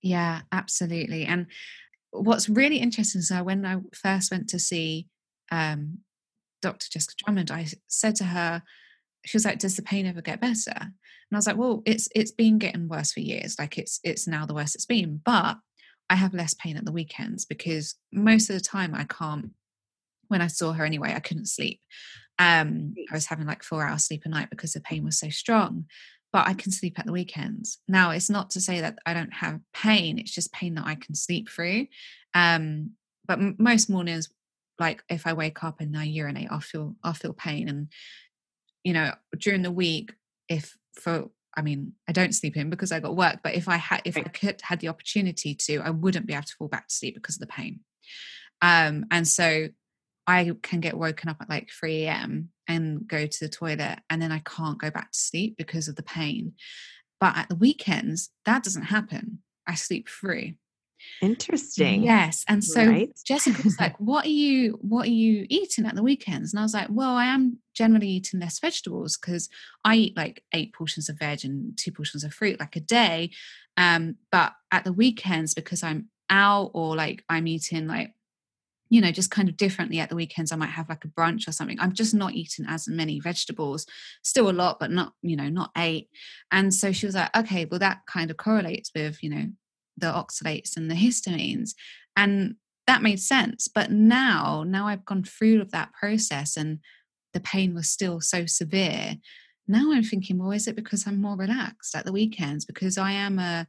Yeah 0.00 0.42
absolutely 0.52 1.24
and 1.24 1.46
what's 2.12 2.48
really 2.48 2.76
interesting 2.76 3.22
so 3.22 3.42
when 3.42 3.66
I 3.66 3.78
first 3.94 4.30
went 4.30 4.48
to 4.50 4.58
see 4.58 5.08
um, 5.50 5.98
Dr. 6.60 6.86
Jessica 6.90 7.14
Drummond, 7.24 7.50
I 7.50 7.66
said 7.88 8.14
to 8.16 8.24
her, 8.24 8.62
she 9.24 9.36
was 9.36 9.44
like, 9.44 9.58
"Does 9.58 9.76
the 9.76 9.82
pain 9.82 10.06
ever 10.06 10.22
get 10.22 10.40
better?" 10.40 10.74
And 10.76 11.32
I 11.32 11.36
was 11.36 11.46
like, 11.46 11.56
"Well, 11.56 11.82
it's 11.86 12.08
it's 12.14 12.30
been 12.30 12.58
getting 12.58 12.88
worse 12.88 13.12
for 13.12 13.20
years. 13.20 13.56
Like 13.58 13.78
it's 13.78 14.00
it's 14.02 14.26
now 14.26 14.46
the 14.46 14.54
worst 14.54 14.74
it's 14.74 14.86
been, 14.86 15.20
but 15.24 15.58
I 16.10 16.16
have 16.16 16.34
less 16.34 16.54
pain 16.54 16.76
at 16.76 16.84
the 16.84 16.92
weekends 16.92 17.44
because 17.44 17.94
most 18.12 18.50
of 18.50 18.54
the 18.54 18.62
time 18.62 18.94
I 18.94 19.04
can't. 19.04 19.50
When 20.28 20.40
I 20.40 20.46
saw 20.46 20.72
her 20.72 20.84
anyway, 20.84 21.12
I 21.14 21.20
couldn't 21.20 21.46
sleep. 21.46 21.80
Um, 22.38 22.94
I 23.10 23.14
was 23.14 23.26
having 23.26 23.46
like 23.46 23.62
four 23.62 23.86
hours 23.86 24.06
sleep 24.06 24.22
a 24.24 24.30
night 24.30 24.48
because 24.48 24.72
the 24.72 24.80
pain 24.80 25.04
was 25.04 25.18
so 25.18 25.28
strong 25.28 25.84
but 26.32 26.46
I 26.46 26.54
can 26.54 26.72
sleep 26.72 26.98
at 26.98 27.06
the 27.06 27.12
weekends. 27.12 27.78
Now, 27.86 28.10
it's 28.10 28.30
not 28.30 28.50
to 28.50 28.60
say 28.60 28.80
that 28.80 28.98
I 29.04 29.14
don't 29.14 29.32
have 29.34 29.60
pain, 29.74 30.18
it's 30.18 30.32
just 30.32 30.52
pain 30.52 30.74
that 30.74 30.86
I 30.86 30.94
can 30.94 31.14
sleep 31.14 31.48
through. 31.50 31.86
Um, 32.34 32.92
but 33.26 33.38
m- 33.38 33.56
most 33.58 33.90
mornings, 33.90 34.30
like 34.78 35.02
if 35.08 35.26
I 35.26 35.34
wake 35.34 35.62
up 35.62 35.80
and 35.80 35.96
I 35.96 36.04
urinate, 36.04 36.48
I'll 36.50 36.60
feel 36.60 36.96
I'll 37.04 37.12
feel 37.12 37.34
pain. 37.34 37.68
And 37.68 37.88
you 38.82 38.92
know, 38.92 39.12
during 39.38 39.62
the 39.62 39.70
week, 39.70 40.14
if 40.48 40.76
for 40.94 41.30
I 41.54 41.60
mean, 41.60 41.92
I 42.08 42.12
don't 42.12 42.34
sleep 42.34 42.56
in 42.56 42.70
because 42.70 42.92
I 42.92 43.00
got 43.00 43.14
work, 43.14 43.40
but 43.44 43.54
if 43.54 43.68
I 43.68 43.76
had 43.76 44.00
if 44.04 44.16
I 44.16 44.22
could 44.22 44.62
had 44.62 44.80
the 44.80 44.88
opportunity 44.88 45.54
to, 45.54 45.78
I 45.80 45.90
wouldn't 45.90 46.26
be 46.26 46.32
able 46.32 46.44
to 46.44 46.54
fall 46.58 46.68
back 46.68 46.88
to 46.88 46.94
sleep 46.94 47.14
because 47.14 47.36
of 47.36 47.40
the 47.40 47.46
pain. 47.46 47.80
Um, 48.62 49.04
and 49.10 49.28
so 49.28 49.68
I 50.26 50.52
can 50.62 50.80
get 50.80 50.96
woken 50.96 51.28
up 51.28 51.38
at 51.40 51.50
like 51.50 51.68
3 51.70 52.04
a.m. 52.04 52.48
and 52.68 53.06
go 53.06 53.26
to 53.26 53.38
the 53.40 53.48
toilet, 53.48 53.98
and 54.10 54.20
then 54.20 54.32
I 54.32 54.40
can't 54.40 54.78
go 54.78 54.90
back 54.90 55.12
to 55.12 55.18
sleep 55.18 55.56
because 55.56 55.88
of 55.88 55.96
the 55.96 56.02
pain. 56.02 56.54
But 57.20 57.36
at 57.36 57.48
the 57.48 57.56
weekends, 57.56 58.30
that 58.44 58.64
doesn't 58.64 58.82
happen. 58.82 59.40
I 59.66 59.74
sleep 59.74 60.08
through. 60.08 60.54
Interesting. 61.20 62.02
Yes. 62.02 62.44
And 62.48 62.64
so 62.64 62.86
right? 62.86 63.10
Jessica 63.24 63.60
was 63.62 63.78
like, 63.78 63.96
What 64.00 64.24
are 64.24 64.30
you 64.30 64.78
what 64.80 65.06
are 65.06 65.10
you 65.10 65.46
eating 65.48 65.86
at 65.86 65.94
the 65.94 66.02
weekends? 66.02 66.52
And 66.52 66.60
I 66.60 66.62
was 66.62 66.74
like, 66.74 66.88
Well, 66.90 67.10
I 67.10 67.26
am 67.26 67.58
generally 67.74 68.08
eating 68.08 68.40
less 68.40 68.58
vegetables 68.58 69.16
because 69.16 69.48
I 69.84 69.96
eat 69.96 70.16
like 70.16 70.42
eight 70.52 70.72
portions 70.74 71.08
of 71.08 71.18
veg 71.18 71.44
and 71.44 71.76
two 71.76 71.92
portions 71.92 72.24
of 72.24 72.34
fruit 72.34 72.60
like 72.60 72.76
a 72.76 72.80
day. 72.80 73.30
Um, 73.76 74.16
but 74.30 74.52
at 74.70 74.84
the 74.84 74.92
weekends, 74.92 75.54
because 75.54 75.82
I'm 75.82 76.08
out 76.30 76.70
or 76.74 76.96
like 76.96 77.24
I'm 77.28 77.46
eating 77.46 77.86
like 77.86 78.12
you 78.92 79.00
know, 79.00 79.10
just 79.10 79.30
kind 79.30 79.48
of 79.48 79.56
differently 79.56 80.00
at 80.00 80.10
the 80.10 80.14
weekends. 80.14 80.52
I 80.52 80.56
might 80.56 80.66
have 80.66 80.90
like 80.90 81.02
a 81.06 81.08
brunch 81.08 81.48
or 81.48 81.52
something. 81.52 81.80
I'm 81.80 81.94
just 81.94 82.12
not 82.12 82.34
eating 82.34 82.66
as 82.68 82.86
many 82.86 83.20
vegetables, 83.20 83.86
still 84.22 84.50
a 84.50 84.52
lot, 84.52 84.78
but 84.78 84.90
not, 84.90 85.14
you 85.22 85.34
know, 85.34 85.48
not 85.48 85.70
eight. 85.78 86.10
And 86.50 86.74
so 86.74 86.92
she 86.92 87.06
was 87.06 87.14
like, 87.14 87.34
okay, 87.34 87.64
well, 87.64 87.80
that 87.80 88.00
kind 88.06 88.30
of 88.30 88.36
correlates 88.36 88.90
with, 88.94 89.22
you 89.22 89.30
know, 89.30 89.46
the 89.96 90.08
oxalates 90.08 90.76
and 90.76 90.90
the 90.90 90.94
histamines. 90.94 91.70
And 92.18 92.56
that 92.86 93.00
made 93.00 93.18
sense. 93.18 93.66
But 93.66 93.90
now, 93.90 94.62
now 94.62 94.88
I've 94.88 95.06
gone 95.06 95.24
through 95.24 95.62
of 95.62 95.70
that 95.70 95.94
process 95.94 96.58
and 96.58 96.80
the 97.32 97.40
pain 97.40 97.72
was 97.72 97.88
still 97.88 98.20
so 98.20 98.44
severe. 98.44 99.16
Now 99.66 99.90
I'm 99.90 100.02
thinking, 100.02 100.36
well, 100.36 100.52
is 100.52 100.68
it 100.68 100.76
because 100.76 101.06
I'm 101.06 101.18
more 101.18 101.38
relaxed 101.38 101.96
at 101.96 102.04
the 102.04 102.12
weekends? 102.12 102.66
Because 102.66 102.98
I 102.98 103.12
am 103.12 103.38
a, 103.38 103.66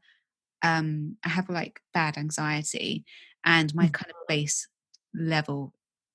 um, 0.64 1.16
I 1.24 1.30
have 1.30 1.48
like 1.48 1.80
bad 1.94 2.18
anxiety 2.18 3.06
and 3.46 3.74
my 3.74 3.88
mm. 3.88 3.94
kind 3.94 4.12
of 4.12 4.28
base 4.28 4.68
level 5.16 5.74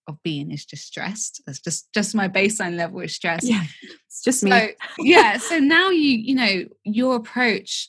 of 0.09 0.21
being 0.23 0.51
is 0.51 0.65
just 0.65 0.87
stressed. 0.87 1.43
That's 1.47 1.61
just 1.61 1.93
just 1.93 2.15
my 2.15 2.29
baseline 2.29 2.77
level 2.77 3.01
is 3.01 3.15
stress. 3.15 3.45
Yeah, 3.45 3.65
it's 4.07 4.23
just 4.23 4.43
me. 4.43 4.51
So, 4.51 4.69
yeah. 4.99 5.37
So 5.37 5.59
now 5.59 5.91
you 5.91 6.11
you 6.11 6.35
know 6.35 6.65
your 6.83 7.17
approach. 7.17 7.89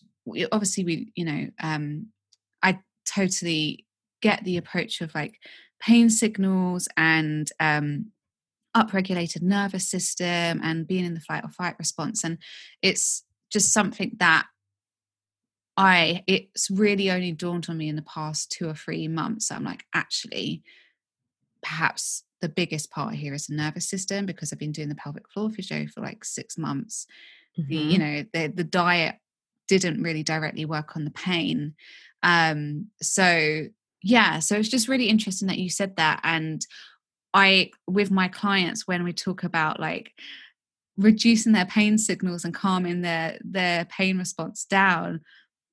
Obviously, 0.51 0.83
we 0.83 1.11
you 1.15 1.25
know 1.25 1.49
um, 1.61 2.07
I 2.61 2.79
totally 3.07 3.85
get 4.21 4.43
the 4.43 4.57
approach 4.57 5.01
of 5.01 5.15
like 5.15 5.39
pain 5.79 6.09
signals 6.09 6.89
and 6.97 7.49
um, 7.59 8.07
upregulated 8.75 9.41
nervous 9.41 9.89
system 9.89 10.59
and 10.61 10.85
being 10.85 11.05
in 11.05 11.13
the 11.13 11.21
flight 11.21 11.43
or 11.43 11.49
fight 11.49 11.75
response, 11.79 12.23
and 12.23 12.37
it's 12.81 13.23
just 13.51 13.73
something 13.73 14.15
that 14.19 14.45
I 15.77 16.23
it's 16.27 16.69
really 16.69 17.09
only 17.09 17.31
dawned 17.31 17.67
on 17.69 17.77
me 17.77 17.87
in 17.87 17.95
the 17.95 18.01
past 18.01 18.51
two 18.51 18.67
or 18.67 18.75
three 18.75 19.07
months. 19.07 19.49
I'm 19.49 19.63
like 19.63 19.85
actually 19.95 20.61
perhaps 21.61 22.23
the 22.41 22.49
biggest 22.49 22.91
part 22.91 23.15
here 23.15 23.33
is 23.33 23.47
the 23.47 23.55
nervous 23.55 23.89
system 23.89 24.25
because 24.25 24.51
I've 24.51 24.59
been 24.59 24.71
doing 24.71 24.89
the 24.89 24.95
pelvic 24.95 25.29
floor 25.29 25.49
physio 25.49 25.87
for 25.87 26.01
like 26.01 26.23
six 26.23 26.57
months. 26.57 27.05
Mm-hmm. 27.59 27.69
The, 27.69 27.75
you 27.75 27.99
mm-hmm. 27.99 28.15
know, 28.15 28.25
the 28.33 28.47
the 28.53 28.63
diet 28.63 29.15
didn't 29.67 30.01
really 30.01 30.23
directly 30.23 30.65
work 30.65 30.95
on 30.95 31.05
the 31.05 31.11
pain. 31.11 31.75
Um, 32.23 32.87
so 33.01 33.67
yeah, 34.01 34.39
so 34.39 34.55
it's 34.55 34.69
just 34.69 34.87
really 34.87 35.09
interesting 35.09 35.47
that 35.47 35.59
you 35.59 35.69
said 35.69 35.97
that. 35.97 36.21
And 36.23 36.65
I 37.33 37.71
with 37.87 38.11
my 38.11 38.27
clients 38.27 38.87
when 38.87 39.03
we 39.03 39.13
talk 39.13 39.43
about 39.43 39.79
like 39.79 40.13
reducing 40.97 41.53
their 41.53 41.65
pain 41.65 41.97
signals 41.97 42.43
and 42.43 42.53
calming 42.53 43.01
their 43.01 43.37
their 43.41 43.85
pain 43.85 44.17
response 44.17 44.65
down 44.65 45.21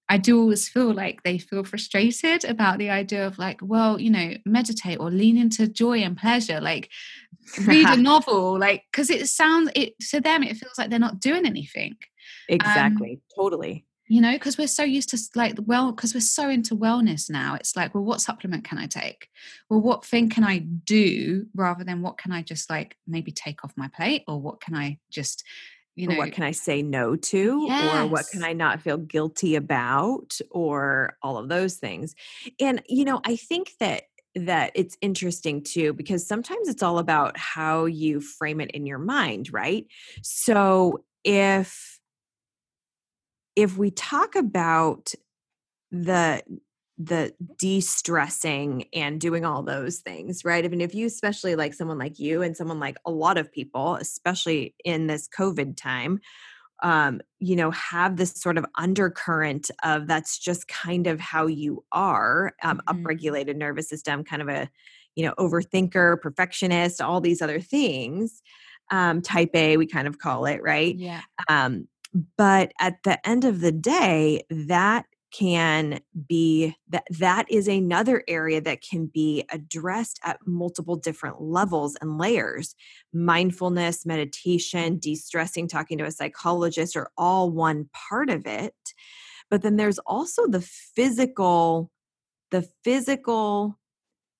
I 0.08 0.18
do 0.18 0.40
always 0.40 0.68
feel 0.68 0.92
like 0.92 1.22
they 1.22 1.38
feel 1.38 1.64
frustrated 1.64 2.44
about 2.44 2.78
the 2.78 2.90
idea 2.90 3.26
of 3.26 3.38
like, 3.38 3.58
well, 3.60 4.00
you 4.00 4.10
know, 4.10 4.34
meditate 4.44 5.00
or 5.00 5.10
lean 5.10 5.36
into 5.36 5.66
joy 5.66 5.98
and 5.98 6.16
pleasure, 6.16 6.60
like 6.60 6.90
read 7.64 7.88
a 7.88 7.96
novel, 8.00 8.58
like 8.58 8.84
because 8.90 9.10
it 9.10 9.28
sounds 9.28 9.70
it 9.74 9.98
to 10.10 10.20
them 10.20 10.42
it 10.42 10.56
feels 10.56 10.78
like 10.78 10.90
they're 10.90 10.98
not 10.98 11.20
doing 11.20 11.46
anything. 11.46 11.92
Um, 11.92 12.56
exactly, 12.56 13.12
um, 13.12 13.20
totally. 13.36 13.84
You 14.08 14.20
know, 14.20 14.34
because 14.34 14.56
we're 14.56 14.68
so 14.68 14.84
used 14.84 15.08
to 15.10 15.18
like 15.34 15.56
well, 15.66 15.90
because 15.90 16.14
we're 16.14 16.20
so 16.20 16.48
into 16.48 16.76
wellness 16.76 17.28
now. 17.28 17.54
It's 17.54 17.74
like, 17.74 17.92
well, 17.92 18.04
what 18.04 18.20
supplement 18.20 18.62
can 18.62 18.78
I 18.78 18.86
take? 18.86 19.28
Well, 19.68 19.80
what 19.80 20.04
thing 20.04 20.28
can 20.28 20.44
I 20.44 20.58
do 20.58 21.46
rather 21.56 21.82
than 21.82 22.02
what 22.02 22.16
can 22.16 22.30
I 22.30 22.42
just 22.42 22.70
like 22.70 22.96
maybe 23.08 23.32
take 23.32 23.64
off 23.64 23.72
my 23.76 23.88
plate 23.88 24.22
or 24.28 24.40
what 24.40 24.60
can 24.60 24.76
I 24.76 24.98
just 25.10 25.42
you 25.96 26.06
know 26.06 26.16
what 26.16 26.32
can 26.32 26.44
i 26.44 26.52
say 26.52 26.82
no 26.82 27.16
to 27.16 27.64
yes. 27.66 27.94
or 27.94 28.06
what 28.06 28.26
can 28.30 28.44
i 28.44 28.52
not 28.52 28.80
feel 28.80 28.98
guilty 28.98 29.56
about 29.56 30.38
or 30.50 31.16
all 31.22 31.38
of 31.38 31.48
those 31.48 31.76
things 31.76 32.14
and 32.60 32.82
you 32.88 33.04
know 33.04 33.20
i 33.24 33.34
think 33.34 33.72
that 33.80 34.02
that 34.34 34.70
it's 34.74 34.96
interesting 35.00 35.62
too 35.62 35.94
because 35.94 36.28
sometimes 36.28 36.68
it's 36.68 36.82
all 36.82 36.98
about 36.98 37.36
how 37.38 37.86
you 37.86 38.20
frame 38.20 38.60
it 38.60 38.70
in 38.72 38.86
your 38.86 38.98
mind 38.98 39.52
right 39.52 39.86
so 40.22 41.02
if 41.24 41.98
if 43.56 43.78
we 43.78 43.90
talk 43.90 44.36
about 44.36 45.14
the 45.90 46.42
the 46.98 47.34
de-stressing 47.58 48.86
and 48.94 49.20
doing 49.20 49.44
all 49.44 49.62
those 49.62 49.98
things 49.98 50.44
right? 50.44 50.64
I 50.64 50.68
mean, 50.68 50.80
if 50.80 50.94
you 50.94 51.06
especially 51.06 51.54
like 51.56 51.74
someone 51.74 51.98
like 51.98 52.18
you 52.18 52.42
and 52.42 52.56
someone 52.56 52.80
like 52.80 52.96
a 53.04 53.10
lot 53.10 53.38
of 53.38 53.52
people 53.52 53.96
especially 53.96 54.74
in 54.84 55.06
this 55.06 55.28
covid 55.28 55.76
time 55.76 56.20
um 56.82 57.20
you 57.38 57.56
know 57.56 57.70
have 57.70 58.16
this 58.16 58.34
sort 58.34 58.58
of 58.58 58.66
undercurrent 58.76 59.70
of 59.82 60.06
that's 60.06 60.38
just 60.38 60.68
kind 60.68 61.06
of 61.06 61.20
how 61.20 61.46
you 61.46 61.84
are 61.92 62.52
um 62.62 62.80
mm-hmm. 62.86 63.06
upregulated 63.06 63.56
nervous 63.56 63.88
system 63.88 64.22
kind 64.22 64.42
of 64.42 64.48
a 64.48 64.68
you 65.14 65.24
know 65.24 65.34
overthinker 65.38 66.20
perfectionist 66.20 67.00
all 67.00 67.20
these 67.20 67.40
other 67.40 67.60
things 67.60 68.42
um 68.90 69.22
type 69.22 69.50
a 69.54 69.76
we 69.76 69.86
kind 69.86 70.06
of 70.06 70.18
call 70.18 70.46
it 70.46 70.62
right? 70.62 70.96
Yeah. 70.96 71.22
Um 71.48 71.88
but 72.36 72.72
at 72.80 73.02
the 73.04 73.26
end 73.28 73.44
of 73.44 73.60
the 73.60 73.72
day 73.72 74.42
that 74.50 75.06
can 75.36 76.00
be 76.28 76.74
that 76.88 77.04
that 77.10 77.50
is 77.50 77.68
another 77.68 78.22
area 78.28 78.60
that 78.60 78.82
can 78.82 79.06
be 79.06 79.44
addressed 79.50 80.20
at 80.24 80.38
multiple 80.46 80.96
different 80.96 81.40
levels 81.40 81.96
and 82.00 82.18
layers. 82.18 82.74
Mindfulness 83.12 84.06
meditation 84.06 84.98
de-stressing 84.98 85.68
talking 85.68 85.98
to 85.98 86.04
a 86.04 86.10
psychologist 86.10 86.96
are 86.96 87.10
all 87.18 87.50
one 87.50 87.88
part 87.92 88.30
of 88.30 88.46
it. 88.46 88.74
But 89.50 89.62
then 89.62 89.76
there's 89.76 89.98
also 90.00 90.46
the 90.46 90.62
physical 90.62 91.90
the 92.50 92.68
physical 92.84 93.78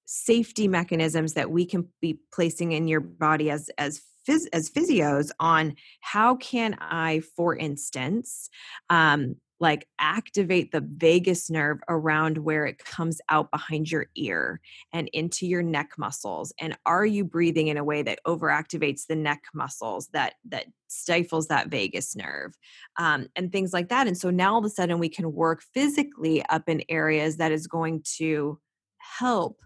safety 0.07 0.69
mechanisms 0.69 1.35
that 1.35 1.51
we 1.51 1.67
can 1.67 1.89
be 2.01 2.21
placing 2.33 2.73
in 2.73 2.87
your 2.87 3.01
body 3.01 3.51
as 3.51 3.69
as 3.77 4.01
phys- 4.27 4.49
as 4.53 4.71
physios 4.71 5.31
on 5.41 5.75
how 6.01 6.37
can 6.37 6.77
i 6.81 7.21
for 7.37 7.57
instance 7.57 8.49
um, 8.89 9.35
like 9.61 9.87
activate 9.99 10.73
the 10.73 10.81
vagus 10.81 11.51
nerve 11.51 11.79
around 11.89 12.39
where 12.39 12.67
it 12.67 12.79
comes 12.79 13.21
out 13.29 13.51
behind 13.51 13.91
your 13.91 14.07
ear 14.17 14.61
and 14.93 15.09
into 15.13 15.47
your 15.47 15.63
neck 15.63 15.91
muscles 15.97 16.53
and 16.61 16.77
are 16.85 17.07
you 17.07 17.25
breathing 17.25 17.69
in 17.69 17.77
a 17.77 17.85
way 17.85 18.03
that 18.03 18.21
overactivates 18.27 19.07
the 19.07 19.17
neck 19.17 19.43
muscles 19.55 20.09
that 20.13 20.35
that 20.45 20.67
stifles 20.89 21.49
that 21.49 21.69
vagus 21.69 22.15
nerve 22.15 22.55
um, 22.99 23.27
and 23.35 23.51
things 23.51 23.73
like 23.73 23.89
that 23.89 24.07
and 24.07 24.19
so 24.19 24.31
now 24.31 24.53
all 24.53 24.59
of 24.59 24.65
a 24.65 24.71
sudden 24.71 24.99
we 24.99 25.09
can 25.09 25.33
work 25.33 25.63
physically 25.75 26.45
up 26.51 26.69
in 26.69 26.83
areas 26.89 27.37
that 27.37 27.53
is 27.53 27.67
going 27.67 28.03
to 28.05 28.59
help 28.99 29.61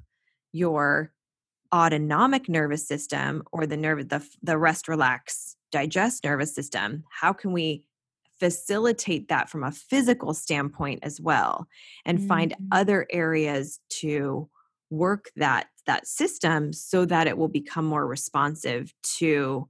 your 0.53 1.13
autonomic 1.73 2.49
nervous 2.49 2.87
system 2.87 3.43
or 3.53 3.67
the 3.67 3.77
nerve 3.77 4.09
the 4.09 4.27
the 4.43 4.59
rest 4.59 4.89
relax 4.89 5.57
digest 5.71 6.25
nervous 6.25 6.55
system. 6.55 7.05
How 7.11 7.33
can 7.33 7.53
we 7.53 7.87
facilitate 8.41 9.29
that 9.29 9.49
from 9.49 9.63
a 9.63 9.71
physical 9.71 10.35
standpoint 10.35 11.01
as 11.03 11.21
well 11.21 11.69
and 12.05 12.19
mm-hmm. 12.19 12.29
find 12.29 12.57
other 12.73 13.07
areas 13.11 13.79
to 13.91 14.49
work 14.91 15.31
that 15.37 15.69
that 15.87 16.07
system 16.07 16.73
so 16.73 17.05
that 17.05 17.27
it 17.27 17.39
will 17.39 17.49
become 17.49 17.85
more 17.85 18.07
responsive 18.07 18.93
to 19.03 19.69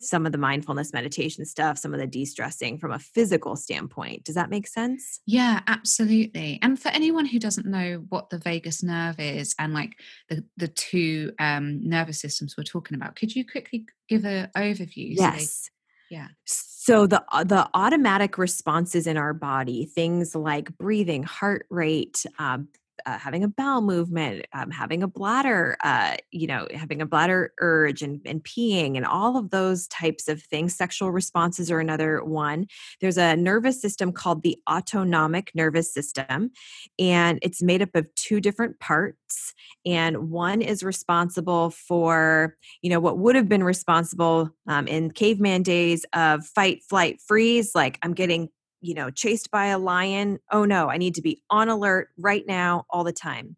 some 0.00 0.26
of 0.26 0.32
the 0.32 0.38
mindfulness 0.38 0.92
meditation 0.92 1.44
stuff, 1.44 1.78
some 1.78 1.92
of 1.92 1.98
the 1.98 2.06
de 2.06 2.24
stressing 2.24 2.78
from 2.78 2.92
a 2.92 2.98
physical 2.98 3.56
standpoint. 3.56 4.24
Does 4.24 4.36
that 4.36 4.50
make 4.50 4.66
sense? 4.66 5.20
Yeah, 5.26 5.60
absolutely. 5.66 6.58
And 6.62 6.80
for 6.80 6.88
anyone 6.88 7.26
who 7.26 7.38
doesn't 7.38 7.66
know 7.66 8.04
what 8.08 8.30
the 8.30 8.38
vagus 8.38 8.82
nerve 8.82 9.18
is 9.18 9.54
and 9.58 9.74
like 9.74 9.98
the, 10.28 10.44
the 10.56 10.68
two 10.68 11.32
um, 11.40 11.80
nervous 11.86 12.20
systems 12.20 12.56
we're 12.56 12.64
talking 12.64 12.94
about, 12.94 13.16
could 13.16 13.34
you 13.34 13.44
quickly 13.44 13.86
give 14.08 14.24
an 14.24 14.50
overview? 14.56 15.14
Yes. 15.16 15.64
So 15.64 15.70
yeah. 16.10 16.28
So 16.44 17.06
the 17.06 17.24
uh, 17.30 17.44
the 17.44 17.68
automatic 17.74 18.38
responses 18.38 19.06
in 19.06 19.16
our 19.16 19.34
body, 19.34 19.84
things 19.84 20.34
like 20.34 20.76
breathing, 20.78 21.22
heart 21.22 21.66
rate, 21.70 22.24
um, 22.38 22.68
uh, 23.06 23.18
having 23.18 23.44
a 23.44 23.48
bowel 23.48 23.80
movement, 23.80 24.46
um, 24.52 24.70
having 24.70 25.02
a 25.02 25.08
bladder, 25.08 25.76
uh, 25.82 26.16
you 26.30 26.46
know, 26.46 26.66
having 26.74 27.00
a 27.00 27.06
bladder 27.06 27.52
urge 27.60 28.02
and, 28.02 28.20
and 28.24 28.42
peeing 28.44 28.96
and 28.96 29.04
all 29.04 29.36
of 29.36 29.50
those 29.50 29.86
types 29.88 30.28
of 30.28 30.42
things. 30.42 30.74
Sexual 30.74 31.10
responses 31.10 31.70
are 31.70 31.80
another 31.80 32.22
one. 32.24 32.66
There's 33.00 33.18
a 33.18 33.36
nervous 33.36 33.80
system 33.80 34.12
called 34.12 34.42
the 34.42 34.58
autonomic 34.68 35.50
nervous 35.54 35.92
system, 35.92 36.50
and 36.98 37.38
it's 37.42 37.62
made 37.62 37.82
up 37.82 37.94
of 37.94 38.12
two 38.14 38.40
different 38.40 38.78
parts. 38.80 39.54
And 39.86 40.30
one 40.30 40.60
is 40.62 40.82
responsible 40.82 41.70
for, 41.70 42.56
you 42.82 42.90
know, 42.90 43.00
what 43.00 43.18
would 43.18 43.36
have 43.36 43.48
been 43.48 43.64
responsible 43.64 44.50
um, 44.66 44.86
in 44.86 45.10
caveman 45.10 45.62
days 45.62 46.04
of 46.12 46.46
fight, 46.46 46.82
flight, 46.88 47.20
freeze. 47.26 47.72
Like 47.74 47.98
I'm 48.02 48.14
getting 48.14 48.48
you 48.80 48.94
know, 48.94 49.10
chased 49.10 49.50
by 49.50 49.66
a 49.66 49.78
lion. 49.78 50.38
Oh 50.50 50.64
no, 50.64 50.88
I 50.88 50.98
need 50.98 51.14
to 51.16 51.22
be 51.22 51.42
on 51.50 51.68
alert 51.68 52.08
right 52.18 52.44
now, 52.46 52.84
all 52.90 53.04
the 53.04 53.12
time. 53.12 53.56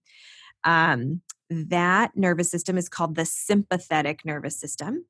Um, 0.64 1.22
that 1.50 2.12
nervous 2.16 2.50
system 2.50 2.78
is 2.78 2.88
called 2.88 3.16
the 3.16 3.24
sympathetic 3.24 4.24
nervous 4.24 4.58
system. 4.58 5.04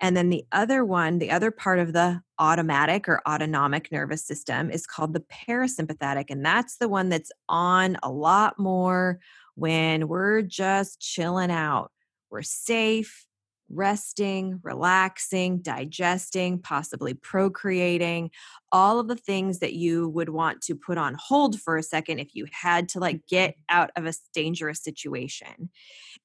And 0.00 0.16
then 0.16 0.30
the 0.30 0.44
other 0.52 0.84
one, 0.84 1.18
the 1.18 1.30
other 1.30 1.50
part 1.50 1.78
of 1.78 1.92
the 1.92 2.20
automatic 2.38 3.08
or 3.08 3.22
autonomic 3.28 3.90
nervous 3.92 4.24
system 4.24 4.70
is 4.70 4.86
called 4.86 5.12
the 5.12 5.24
parasympathetic. 5.48 6.26
And 6.30 6.44
that's 6.44 6.76
the 6.76 6.88
one 6.88 7.08
that's 7.08 7.32
on 7.48 7.96
a 8.02 8.10
lot 8.10 8.58
more 8.58 9.18
when 9.54 10.08
we're 10.08 10.42
just 10.42 11.00
chilling 11.00 11.50
out. 11.50 11.90
We're 12.30 12.42
safe, 12.42 13.26
resting, 13.72 14.60
relaxing, 14.62 15.58
digesting, 15.58 16.58
possibly 16.60 17.14
procreating, 17.14 18.30
all 18.70 19.00
of 19.00 19.08
the 19.08 19.16
things 19.16 19.58
that 19.58 19.72
you 19.74 20.08
would 20.10 20.28
want 20.28 20.60
to 20.62 20.74
put 20.74 20.98
on 20.98 21.16
hold 21.18 21.60
for 21.60 21.76
a 21.76 21.82
second 21.82 22.18
if 22.18 22.34
you 22.34 22.46
had 22.52 22.88
to 22.90 23.00
like 23.00 23.26
get 23.26 23.50
mm-hmm. 23.50 23.76
out 23.76 23.90
of 23.96 24.06
a 24.06 24.12
dangerous 24.34 24.82
situation. 24.82 25.70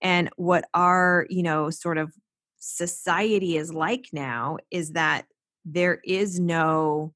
And 0.02 0.30
what 0.36 0.66
our, 0.74 1.26
you 1.30 1.44
know, 1.44 1.70
sort 1.70 1.98
of 1.98 2.14
society 2.60 3.58
is 3.58 3.74
like 3.74 4.08
now 4.12 4.58
is 4.72 4.92
that 4.92 5.26
there 5.66 6.00
is 6.04 6.40
no 6.40 7.14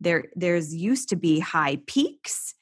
there 0.00 0.24
there's 0.36 0.74
used 0.74 1.08
to 1.08 1.16
be 1.16 1.40
high 1.40 1.78
peaks 1.86 2.54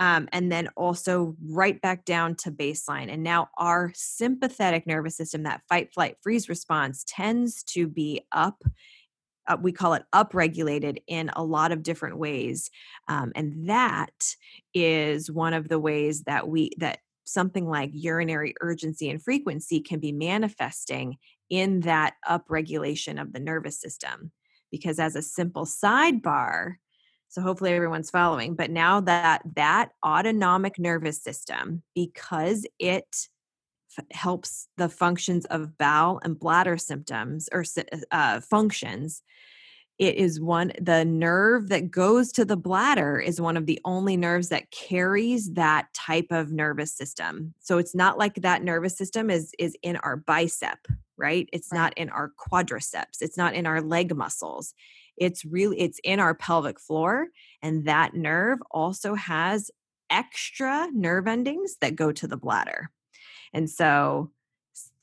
um, 0.00 0.28
and 0.32 0.50
then 0.50 0.68
also 0.76 1.36
right 1.46 1.80
back 1.80 2.06
down 2.06 2.34
to 2.34 2.50
baseline. 2.50 3.12
And 3.12 3.22
now 3.22 3.48
our 3.58 3.92
sympathetic 3.94 4.86
nervous 4.86 5.16
system, 5.16 5.42
that 5.42 5.60
fight, 5.68 5.92
flight, 5.92 6.16
freeze 6.22 6.48
response, 6.48 7.04
tends 7.06 7.62
to 7.64 7.86
be 7.86 8.26
up. 8.32 8.62
Uh, 9.46 9.58
we 9.60 9.72
call 9.72 9.92
it 9.92 10.02
upregulated 10.14 10.98
in 11.06 11.30
a 11.36 11.44
lot 11.44 11.70
of 11.70 11.82
different 11.82 12.18
ways, 12.18 12.70
um, 13.08 13.32
and 13.34 13.68
that 13.68 14.34
is 14.74 15.30
one 15.30 15.54
of 15.54 15.68
the 15.68 15.78
ways 15.78 16.22
that 16.22 16.48
we 16.48 16.70
that 16.78 16.98
something 17.24 17.66
like 17.68 17.90
urinary 17.92 18.54
urgency 18.60 19.08
and 19.08 19.22
frequency 19.22 19.80
can 19.80 20.00
be 20.00 20.12
manifesting 20.12 21.16
in 21.48 21.80
that 21.80 22.14
upregulation 22.28 23.20
of 23.20 23.32
the 23.32 23.40
nervous 23.40 23.80
system. 23.80 24.32
Because 24.70 24.98
as 24.98 25.16
a 25.16 25.22
simple 25.22 25.64
sidebar, 25.64 26.74
so 27.30 27.40
hopefully 27.40 27.72
everyone's 27.72 28.10
following. 28.10 28.56
But 28.56 28.70
now 28.70 29.00
that 29.00 29.42
that 29.54 29.90
autonomic 30.04 30.78
nervous 30.78 31.22
system, 31.22 31.82
because 31.94 32.66
it 32.80 33.06
f- 33.96 34.04
helps 34.10 34.66
the 34.76 34.88
functions 34.88 35.46
of 35.46 35.78
bowel 35.78 36.20
and 36.24 36.38
bladder 36.38 36.76
symptoms 36.76 37.48
or 37.52 37.64
uh, 38.10 38.40
functions, 38.40 39.22
it 40.00 40.16
is 40.16 40.40
one 40.40 40.72
the 40.80 41.04
nerve 41.04 41.68
that 41.68 41.90
goes 41.90 42.32
to 42.32 42.44
the 42.44 42.56
bladder 42.56 43.20
is 43.20 43.40
one 43.40 43.56
of 43.56 43.66
the 43.66 43.78
only 43.84 44.16
nerves 44.16 44.48
that 44.48 44.70
carries 44.72 45.52
that 45.52 45.86
type 45.94 46.28
of 46.30 46.50
nervous 46.50 46.92
system 46.92 47.52
so 47.60 47.76
it's 47.76 47.94
not 47.94 48.16
like 48.16 48.34
that 48.36 48.64
nervous 48.64 48.96
system 48.96 49.28
is 49.28 49.52
is 49.58 49.76
in 49.82 49.96
our 49.96 50.16
bicep 50.16 50.78
right 51.18 51.50
it's 51.52 51.68
right. 51.70 51.78
not 51.78 51.98
in 51.98 52.08
our 52.08 52.32
quadriceps 52.38 53.20
it's 53.20 53.36
not 53.36 53.54
in 53.54 53.66
our 53.66 53.82
leg 53.82 54.16
muscles 54.16 54.74
it's 55.20 55.44
really 55.44 55.78
it's 55.78 56.00
in 56.02 56.18
our 56.18 56.34
pelvic 56.34 56.80
floor 56.80 57.28
and 57.62 57.84
that 57.84 58.14
nerve 58.14 58.58
also 58.72 59.14
has 59.14 59.70
extra 60.08 60.88
nerve 60.92 61.28
endings 61.28 61.76
that 61.80 61.94
go 61.94 62.10
to 62.10 62.26
the 62.26 62.36
bladder. 62.36 62.90
And 63.52 63.70
so 63.70 64.32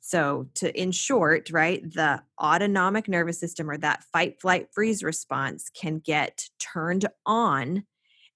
so 0.02 0.48
to 0.56 0.74
in 0.82 0.92
short 0.92 1.50
right 1.52 1.84
the 1.94 2.22
autonomic 2.42 3.08
nervous 3.10 3.40
system 3.40 3.70
or 3.70 3.78
that 3.78 4.04
fight 4.06 4.40
flight 4.40 4.70
freeze 4.74 5.04
response 5.04 5.70
can 5.70 6.00
get 6.00 6.46
turned 6.60 7.06
on 7.26 7.84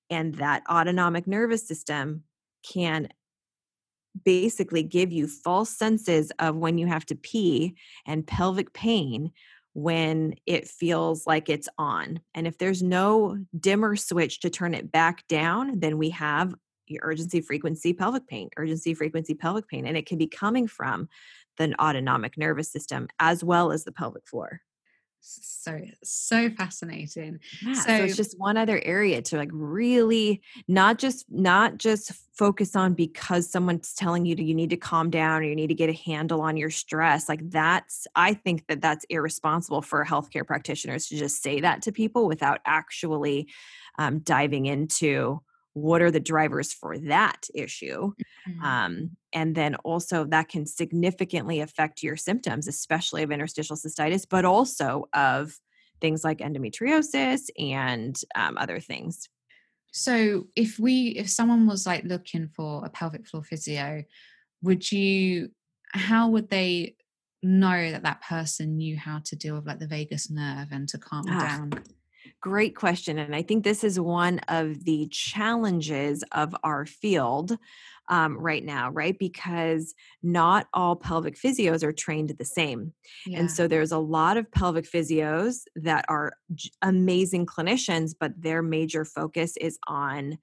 and 0.10 0.36
that 0.36 0.64
autonomic 0.70 1.28
nervous 1.28 1.66
system 1.66 2.24
can 2.70 3.08
basically 4.26 4.84
give 4.84 5.14
you 5.14 5.28
false 5.28 5.70
senses 5.70 6.32
of 6.40 6.58
when 6.58 6.78
you 6.78 6.88
have 6.88 7.06
to 7.06 7.16
pee 7.16 7.76
and 8.06 8.28
pelvic 8.28 8.74
pain 8.74 9.32
when 9.74 10.36
it 10.46 10.68
feels 10.68 11.26
like 11.26 11.50
it's 11.50 11.70
on. 11.78 12.20
And 12.34 12.46
if 12.48 12.58
there's 12.58 12.84
no 12.84 13.38
dimmer 13.58 13.96
switch 13.96 14.42
to 14.42 14.50
turn 14.50 14.74
it 14.74 14.92
back 14.92 15.26
down, 15.28 15.80
then 15.80 15.98
we 15.98 16.10
have 16.10 16.54
urgency 17.02 17.40
frequency 17.40 17.94
pelvic 17.94 18.28
pain, 18.28 18.50
urgency 18.58 18.94
frequency 18.94 19.34
pelvic 19.34 19.68
pain. 19.70 19.86
And 19.86 19.96
it 19.96 20.06
can 20.06 20.18
be 20.18 20.28
coming 20.28 20.68
from 20.68 21.08
the 21.58 21.74
autonomic 21.82 22.38
nervous 22.38 22.70
system 22.72 23.08
as 23.20 23.44
well 23.44 23.72
as 23.72 23.86
the 23.86 23.92
pelvic 23.92 24.28
floor 24.28 24.62
so 25.22 25.80
so 26.04 26.50
fascinating. 26.50 27.40
Yeah, 27.62 27.74
so, 27.74 27.98
so, 27.98 28.04
it's 28.04 28.16
just 28.16 28.40
one 28.40 28.58
other 28.58 28.82
area 28.84 29.22
to 29.22 29.38
like 29.38 29.50
really 29.52 30.42
not 30.68 30.98
just 30.98 31.26
not 31.30 31.78
just 31.78 32.12
focus 32.34 32.76
on 32.76 32.94
because 32.94 33.50
someone's 33.50 33.94
telling 33.94 34.26
you 34.26 34.36
to 34.36 34.44
you 34.44 34.56
need 34.56 34.72
to 34.72 34.78
calm 34.78 35.10
down 35.10 35.42
or 35.42 35.46
you 35.46 35.56
need 35.56 35.68
to 35.68 35.76
get 35.76 35.90
a 35.90 35.94
handle 35.94 36.42
on 36.42 36.58
your 36.58 36.72
stress 36.72 37.30
like 37.30 37.48
that's 37.52 38.08
i 38.16 38.34
think 38.34 38.66
that 38.68 38.82
that's 38.82 39.06
irresponsible 39.10 39.82
for 39.82 40.04
healthcare 40.04 40.46
practitioners 40.46 41.08
to 41.08 41.16
just 41.16 41.44
say 41.44 41.60
that 41.60 41.84
to 41.84 41.92
people 41.92 42.28
without 42.28 42.60
actually 42.66 43.48
um, 44.00 44.20
diving 44.20 44.66
into 44.66 45.40
what 45.74 46.02
are 46.02 46.12
the 46.12 46.20
drivers 46.20 46.74
for 46.74 46.98
that 46.98 47.48
issue 47.56 48.12
mm-hmm. 48.48 48.64
um, 48.64 49.12
and 49.34 49.56
then 49.56 49.76
also 49.76 50.26
that 50.26 50.50
can 50.50 50.66
significantly 50.66 51.62
affect 51.62 52.04
your 52.04 52.18
symptoms 52.18 52.68
especially 52.68 53.24
of 53.24 53.32
interstitial 53.32 53.76
cystitis 53.76 54.26
but 54.30 54.46
also 54.46 55.06
of 55.14 55.58
things 56.02 56.24
like 56.24 56.40
endometriosis 56.40 57.50
and 57.58 58.20
um, 58.36 58.58
other 58.58 58.80
things. 58.80 59.30
So 59.94 60.48
if 60.56 60.80
we 60.80 61.10
if 61.10 61.30
someone 61.30 61.68
was 61.68 61.86
like 61.86 62.04
looking 62.04 62.50
for 62.50 62.84
a 62.84 62.90
pelvic 62.90 63.28
floor 63.28 63.44
physio 63.44 64.04
would 64.62 64.90
you 64.92 65.50
how 65.94 66.30
would 66.30 66.50
they 66.50 66.96
know 67.44 67.92
that 67.92 68.04
that 68.04 68.22
person 68.22 68.78
knew 68.78 68.98
how 68.98 69.20
to 69.26 69.36
deal 69.36 69.56
with 69.56 69.68
like 69.68 69.80
the 69.80 69.88
vagus 69.88 70.30
nerve 70.30 70.68
and 70.72 70.88
to 70.88 70.98
calm 70.98 71.26
ah, 71.28 71.40
down 71.40 71.74
Great 72.42 72.76
question. 72.76 73.18
And 73.18 73.36
I 73.36 73.42
think 73.42 73.64
this 73.64 73.84
is 73.84 74.00
one 74.00 74.40
of 74.48 74.84
the 74.84 75.08
challenges 75.12 76.24
of 76.32 76.56
our 76.64 76.86
field 76.86 77.58
um, 78.10 78.38
right 78.38 78.64
now, 78.64 78.90
right? 78.90 79.18
Because 79.18 79.94
not 80.22 80.68
all 80.74 80.96
pelvic 80.96 81.38
physios 81.38 81.84
are 81.84 81.94
trained 81.94 82.30
the 82.38 82.46
same. 82.46 82.94
Yeah. 83.26 83.40
And 83.40 83.52
so 83.52 83.68
there's 83.68 83.92
a 83.92 83.98
lot 83.98 84.38
of 84.38 84.52
pelvic 84.52 84.86
physios 84.86 85.62
that 85.76 86.06
are 86.10 86.34
amazing 86.82 87.46
clinicians, 87.46 88.14
but 88.20 88.34
their 88.40 88.62
major 88.62 89.06
focus 89.06 89.56
is 89.58 89.80
on 89.88 90.38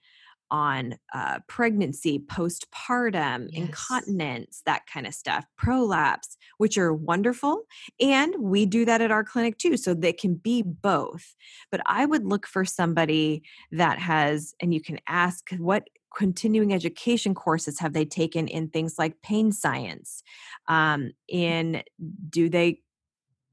on 0.51 0.97
uh, 1.15 1.39
pregnancy, 1.49 2.19
postpartum, 2.19 3.49
yes. 3.51 3.63
incontinence, 3.63 4.63
that 4.67 4.83
kind 4.93 5.07
of 5.07 5.15
stuff, 5.15 5.45
prolapse, 5.57 6.37
which 6.59 6.79
are 6.79 6.93
wonderful. 6.93 7.63
And 8.01 8.35
we 8.39 8.67
do 8.67 8.85
that 8.85 9.01
at 9.01 9.11
our 9.11 9.25
clinic 9.25 9.59
too. 9.59 9.77
So 9.77 9.95
they 9.95 10.13
can 10.13 10.35
be 10.35 10.63
both. 10.63 11.35
But 11.71 11.81
I 11.87 12.07
would 12.07 12.25
look 12.25 12.47
for 12.47 12.65
somebody 12.65 13.43
that 13.73 13.99
has, 13.99 14.55
and 14.61 14.73
you 14.73 14.81
can 14.81 14.99
ask 15.07 15.51
what 15.59 15.89
continuing 16.17 16.73
education 16.73 17.35
courses 17.35 17.79
have 17.79 17.93
they 17.93 18.05
taken 18.05 18.49
in 18.49 18.69
things 18.69 18.99
like 18.99 19.21
pain 19.23 19.53
science 19.53 20.23
um, 20.67 21.11
in 21.29 21.83
do 22.31 22.49
they 22.49 22.81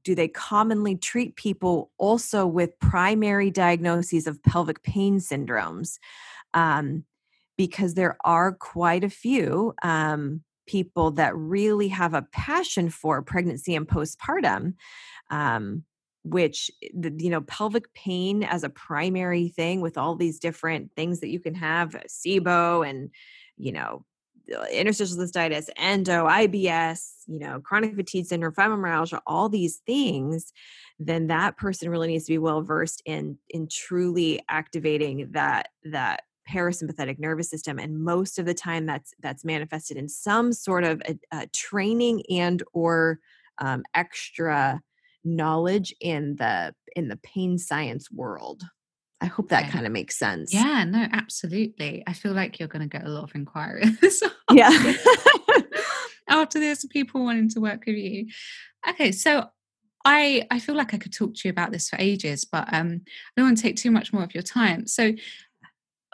do 0.04 0.14
they 0.14 0.28
commonly 0.28 0.96
treat 0.96 1.34
people 1.34 1.90
also 1.98 2.46
with 2.46 2.78
primary 2.78 3.50
diagnoses 3.50 4.26
of 4.26 4.42
pelvic 4.42 4.82
pain 4.82 5.18
syndromes 5.18 5.98
um, 6.56 7.04
because 7.56 7.94
there 7.94 8.16
are 8.24 8.52
quite 8.52 9.04
a 9.04 9.10
few 9.10 9.74
um, 9.82 10.42
people 10.66 11.12
that 11.12 11.36
really 11.36 11.88
have 11.88 12.14
a 12.14 12.26
passion 12.32 12.90
for 12.90 13.22
pregnancy 13.22 13.76
and 13.76 13.86
postpartum 13.86 14.74
um, 15.30 15.84
which 16.24 16.72
the, 16.92 17.14
you 17.18 17.30
know 17.30 17.42
pelvic 17.42 17.92
pain 17.94 18.42
as 18.42 18.64
a 18.64 18.68
primary 18.68 19.48
thing 19.48 19.80
with 19.80 19.96
all 19.96 20.16
these 20.16 20.40
different 20.40 20.90
things 20.96 21.20
that 21.20 21.28
you 21.28 21.38
can 21.38 21.54
have 21.54 21.94
uh, 21.94 22.00
SIBO 22.08 22.88
and 22.88 23.10
you 23.56 23.70
know 23.70 24.04
interstitial 24.72 25.16
cystitis, 25.16 25.68
endo, 25.76 26.26
IBS, 26.26 27.24
you 27.26 27.38
know, 27.38 27.60
chronic 27.60 27.94
fatigue 27.94 28.26
syndrome, 28.26 28.54
fibromyalgia, 28.54 29.20
all 29.26 29.48
these 29.48 29.80
things, 29.86 30.52
then 30.98 31.26
that 31.26 31.56
person 31.56 31.90
really 31.90 32.08
needs 32.08 32.26
to 32.26 32.32
be 32.32 32.38
well 32.38 32.62
versed 32.62 33.02
in 33.04 33.38
in 33.50 33.68
truly 33.70 34.40
activating 34.48 35.28
that 35.32 35.68
that 35.84 36.22
parasympathetic 36.48 37.18
nervous 37.18 37.50
system 37.50 37.78
and 37.78 37.98
most 37.98 38.38
of 38.38 38.46
the 38.46 38.54
time 38.54 38.86
that's 38.86 39.12
that's 39.20 39.44
manifested 39.44 39.96
in 39.96 40.08
some 40.08 40.52
sort 40.52 40.84
of 40.84 41.02
a, 41.06 41.18
a 41.32 41.46
training 41.48 42.22
and 42.30 42.62
or 42.72 43.18
um, 43.58 43.82
extra 43.94 44.80
knowledge 45.24 45.94
in 46.00 46.36
the 46.36 46.74
in 46.94 47.08
the 47.08 47.16
pain 47.18 47.58
science 47.58 48.10
world. 48.10 48.62
I 49.20 49.26
hope 49.26 49.48
that 49.48 49.70
kind 49.70 49.86
of 49.86 49.92
makes 49.92 50.18
sense. 50.18 50.52
Yeah 50.52 50.84
no 50.84 51.06
absolutely. 51.12 52.04
I 52.06 52.12
feel 52.12 52.32
like 52.32 52.58
you're 52.58 52.68
going 52.68 52.88
to 52.88 52.98
get 52.98 53.06
a 53.06 53.10
lot 53.10 53.24
of 53.24 53.34
inquiries 53.34 54.22
yeah. 54.52 54.94
after 56.28 56.58
this 56.60 56.84
people 56.86 57.24
wanting 57.24 57.48
to 57.50 57.60
work 57.60 57.84
with 57.86 57.96
you. 57.96 58.26
Okay 58.88 59.12
so 59.12 59.46
I, 60.06 60.46
I 60.52 60.60
feel 60.60 60.76
like 60.76 60.94
I 60.94 60.98
could 60.98 61.12
talk 61.12 61.34
to 61.34 61.48
you 61.48 61.50
about 61.50 61.72
this 61.72 61.88
for 61.88 61.96
ages, 61.98 62.44
but 62.44 62.72
um, 62.72 63.00
I 63.04 63.10
don't 63.36 63.46
want 63.46 63.56
to 63.56 63.62
take 63.62 63.74
too 63.74 63.90
much 63.90 64.12
more 64.12 64.22
of 64.22 64.34
your 64.34 64.42
time. 64.42 64.86
So, 64.86 65.12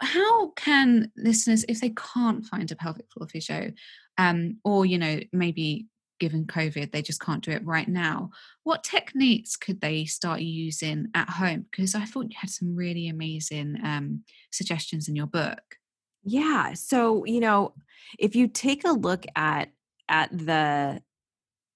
how 0.01 0.49
can 0.51 1.11
listeners, 1.17 1.65
if 1.67 1.81
they 1.81 1.91
can't 1.91 2.45
find 2.45 2.71
a 2.71 2.75
pelvic 2.75 3.05
floor 3.11 3.27
physio, 3.27 3.71
um, 4.17 4.57
or 4.63 4.85
you 4.85 4.97
know 4.97 5.19
maybe 5.31 5.87
given 6.19 6.45
COVID 6.45 6.91
they 6.91 7.01
just 7.01 7.19
can't 7.19 7.43
do 7.43 7.51
it 7.51 7.65
right 7.65 7.87
now, 7.87 8.29
what 8.63 8.83
techniques 8.83 9.55
could 9.55 9.81
they 9.81 10.05
start 10.05 10.41
using 10.41 11.07
at 11.13 11.29
home? 11.29 11.65
Because 11.69 11.95
I 11.95 12.05
thought 12.05 12.31
you 12.31 12.37
had 12.39 12.49
some 12.49 12.75
really 12.75 13.07
amazing 13.07 13.77
um, 13.83 14.23
suggestions 14.51 15.07
in 15.07 15.15
your 15.15 15.27
book. 15.27 15.77
Yeah. 16.23 16.73
So 16.73 17.25
you 17.25 17.39
know, 17.39 17.73
if 18.19 18.35
you 18.35 18.47
take 18.47 18.85
a 18.85 18.91
look 18.91 19.25
at 19.35 19.69
at 20.09 20.29
the 20.31 21.01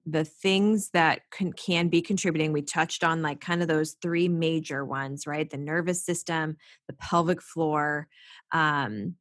the 0.10 0.24
things 0.24 0.90
that 0.92 1.22
can, 1.32 1.52
can 1.52 1.90
be 1.90 2.02
contributing 2.02 2.54
we 2.54 2.62
touched 2.62 3.04
on 3.04 3.22
like 3.22 3.42
kind 3.42 3.62
of 3.62 3.68
those 3.68 3.98
three 4.02 4.30
major 4.30 4.86
ones 4.86 5.28
right? 5.28 5.50
The 5.50 5.58
nervous 5.58 6.04
system 6.04 6.58
the 6.88 6.94
pelvic 6.94 7.42
floor 7.42 8.08
um, 8.52 9.16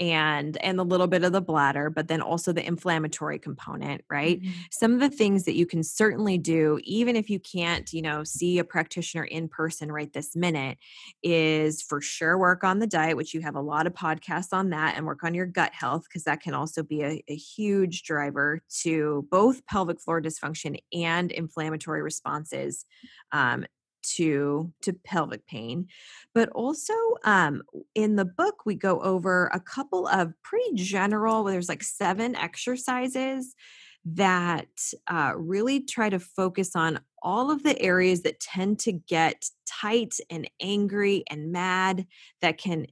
and 0.00 0.56
and 0.58 0.80
a 0.80 0.82
little 0.82 1.06
bit 1.06 1.22
of 1.22 1.32
the 1.32 1.40
bladder 1.40 1.90
but 1.90 2.08
then 2.08 2.22
also 2.22 2.52
the 2.52 2.66
inflammatory 2.66 3.38
component 3.38 4.02
right 4.08 4.40
mm-hmm. 4.40 4.52
some 4.70 4.94
of 4.94 5.00
the 5.00 5.10
things 5.10 5.44
that 5.44 5.54
you 5.54 5.66
can 5.66 5.82
certainly 5.82 6.38
do 6.38 6.78
even 6.82 7.14
if 7.14 7.28
you 7.28 7.38
can't 7.38 7.92
you 7.92 8.00
know 8.00 8.24
see 8.24 8.58
a 8.58 8.64
practitioner 8.64 9.24
in 9.24 9.48
person 9.48 9.92
right 9.92 10.12
this 10.12 10.34
minute 10.34 10.78
is 11.22 11.82
for 11.82 12.00
sure 12.00 12.38
work 12.38 12.64
on 12.64 12.78
the 12.78 12.86
diet 12.86 13.16
which 13.16 13.34
you 13.34 13.40
have 13.42 13.54
a 13.54 13.60
lot 13.60 13.86
of 13.86 13.92
podcasts 13.92 14.52
on 14.52 14.70
that 14.70 14.96
and 14.96 15.04
work 15.04 15.22
on 15.24 15.34
your 15.34 15.46
gut 15.46 15.72
health 15.74 16.04
because 16.04 16.24
that 16.24 16.40
can 16.40 16.54
also 16.54 16.82
be 16.82 17.02
a, 17.02 17.22
a 17.28 17.36
huge 17.36 18.02
driver 18.02 18.62
to 18.82 19.26
both 19.30 19.64
pelvic 19.66 20.00
floor 20.00 20.22
dysfunction 20.22 20.78
and 20.92 21.30
inflammatory 21.30 22.02
responses 22.02 22.86
um, 23.32 23.66
to 24.02 24.72
to 24.82 24.92
pelvic 24.92 25.46
pain 25.46 25.86
but 26.34 26.48
also 26.50 26.94
um, 27.24 27.62
in 27.94 28.16
the 28.16 28.24
book 28.24 28.66
we 28.66 28.74
go 28.74 29.00
over 29.00 29.50
a 29.52 29.60
couple 29.60 30.06
of 30.08 30.32
pretty 30.42 30.74
general 30.74 31.44
there's 31.44 31.68
like 31.68 31.82
seven 31.82 32.34
exercises 32.36 33.54
that 34.04 34.66
uh, 35.06 35.32
really 35.36 35.80
try 35.80 36.10
to 36.10 36.18
focus 36.18 36.74
on 36.74 36.98
all 37.22 37.50
of 37.50 37.62
the 37.62 37.80
areas 37.80 38.22
that 38.22 38.40
tend 38.40 38.78
to 38.80 38.92
get 38.92 39.44
tight 39.66 40.14
and 40.28 40.50
angry 40.60 41.22
and 41.30 41.52
mad 41.52 42.06
that 42.40 42.58
can 42.58 42.86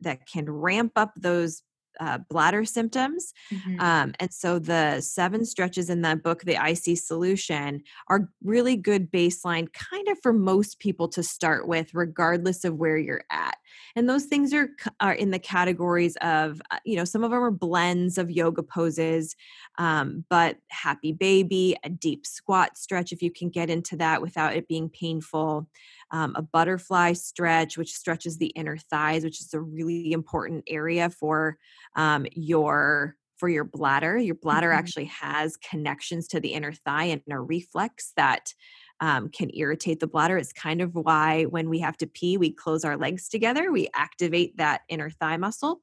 that 0.00 0.26
can 0.26 0.50
ramp 0.50 0.92
up 0.96 1.12
those 1.16 1.62
uh, 2.00 2.18
bladder 2.30 2.64
symptoms. 2.64 3.32
Mm-hmm. 3.52 3.80
Um, 3.80 4.14
and 4.20 4.32
so 4.32 4.58
the 4.58 5.00
seven 5.00 5.44
stretches 5.44 5.90
in 5.90 6.02
that 6.02 6.22
book, 6.22 6.42
the 6.42 6.58
IC 6.62 6.98
solution, 6.98 7.82
are 8.08 8.28
really 8.42 8.76
good 8.76 9.10
baseline 9.10 9.72
kind 9.72 10.08
of 10.08 10.18
for 10.22 10.32
most 10.32 10.78
people 10.78 11.08
to 11.08 11.22
start 11.22 11.68
with, 11.68 11.94
regardless 11.94 12.64
of 12.64 12.76
where 12.76 12.96
you're 12.96 13.24
at. 13.30 13.56
And 13.96 14.08
those 14.08 14.24
things 14.24 14.52
are, 14.52 14.70
are 15.00 15.12
in 15.12 15.30
the 15.30 15.38
categories 15.38 16.16
of, 16.16 16.60
uh, 16.70 16.78
you 16.84 16.96
know, 16.96 17.04
some 17.04 17.24
of 17.24 17.30
them 17.30 17.42
are 17.42 17.50
blends 17.50 18.18
of 18.18 18.30
yoga 18.30 18.62
poses, 18.62 19.34
um, 19.78 20.24
but 20.28 20.58
happy 20.68 21.12
baby, 21.12 21.76
a 21.84 21.88
deep 21.88 22.26
squat 22.26 22.76
stretch, 22.76 23.12
if 23.12 23.22
you 23.22 23.30
can 23.30 23.50
get 23.50 23.70
into 23.70 23.96
that 23.96 24.22
without 24.22 24.54
it 24.54 24.68
being 24.68 24.88
painful 24.88 25.68
um, 26.14 26.32
a 26.36 26.42
butterfly 26.42 27.12
stretch, 27.12 27.76
which 27.76 27.92
stretches 27.92 28.38
the 28.38 28.46
inner 28.46 28.76
thighs, 28.76 29.24
which 29.24 29.40
is 29.40 29.52
a 29.52 29.60
really 29.60 30.12
important 30.12 30.62
area 30.68 31.10
for 31.10 31.58
um, 31.96 32.24
your 32.32 33.16
for 33.36 33.48
your 33.48 33.64
bladder. 33.64 34.16
Your 34.16 34.36
bladder 34.36 34.68
mm-hmm. 34.68 34.78
actually 34.78 35.04
has 35.06 35.56
connections 35.56 36.28
to 36.28 36.38
the 36.38 36.50
inner 36.50 36.72
thigh 36.72 37.06
and 37.06 37.20
a 37.28 37.40
reflex 37.40 38.12
that 38.16 38.54
um, 39.00 39.28
can 39.28 39.50
irritate 39.54 39.98
the 39.98 40.06
bladder. 40.06 40.38
It's 40.38 40.52
kind 40.52 40.80
of 40.80 40.94
why 40.94 41.46
when 41.46 41.68
we 41.68 41.80
have 41.80 41.96
to 41.96 42.06
pee, 42.06 42.36
we 42.36 42.52
close 42.52 42.84
our 42.84 42.96
legs 42.96 43.28
together. 43.28 43.72
We 43.72 43.88
activate 43.92 44.56
that 44.58 44.82
inner 44.88 45.10
thigh 45.10 45.36
muscle. 45.36 45.80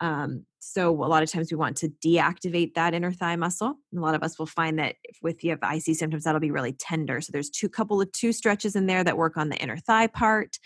Um, 0.00 0.46
so 0.60 0.90
a 0.90 1.06
lot 1.06 1.22
of 1.22 1.30
times 1.30 1.50
we 1.50 1.56
want 1.56 1.76
to 1.78 1.88
deactivate 2.04 2.74
that 2.74 2.94
inner 2.94 3.12
thigh 3.12 3.36
muscle. 3.36 3.74
And 3.90 3.98
a 3.98 4.02
lot 4.02 4.14
of 4.14 4.22
us 4.22 4.38
will 4.38 4.46
find 4.46 4.78
that 4.78 4.96
if 5.04 5.18
with 5.22 5.42
you 5.42 5.50
have 5.50 5.60
IC 5.62 5.96
symptoms, 5.96 6.24
that'll 6.24 6.40
be 6.40 6.50
really 6.50 6.72
tender. 6.72 7.20
So 7.20 7.32
there's 7.32 7.50
two 7.50 7.68
couple 7.68 8.00
of 8.00 8.10
two 8.12 8.32
stretches 8.32 8.76
in 8.76 8.86
there 8.86 9.02
that 9.04 9.16
work 9.16 9.36
on 9.36 9.48
the 9.48 9.56
inner 9.56 9.78
thigh 9.78 10.06
part. 10.06 10.58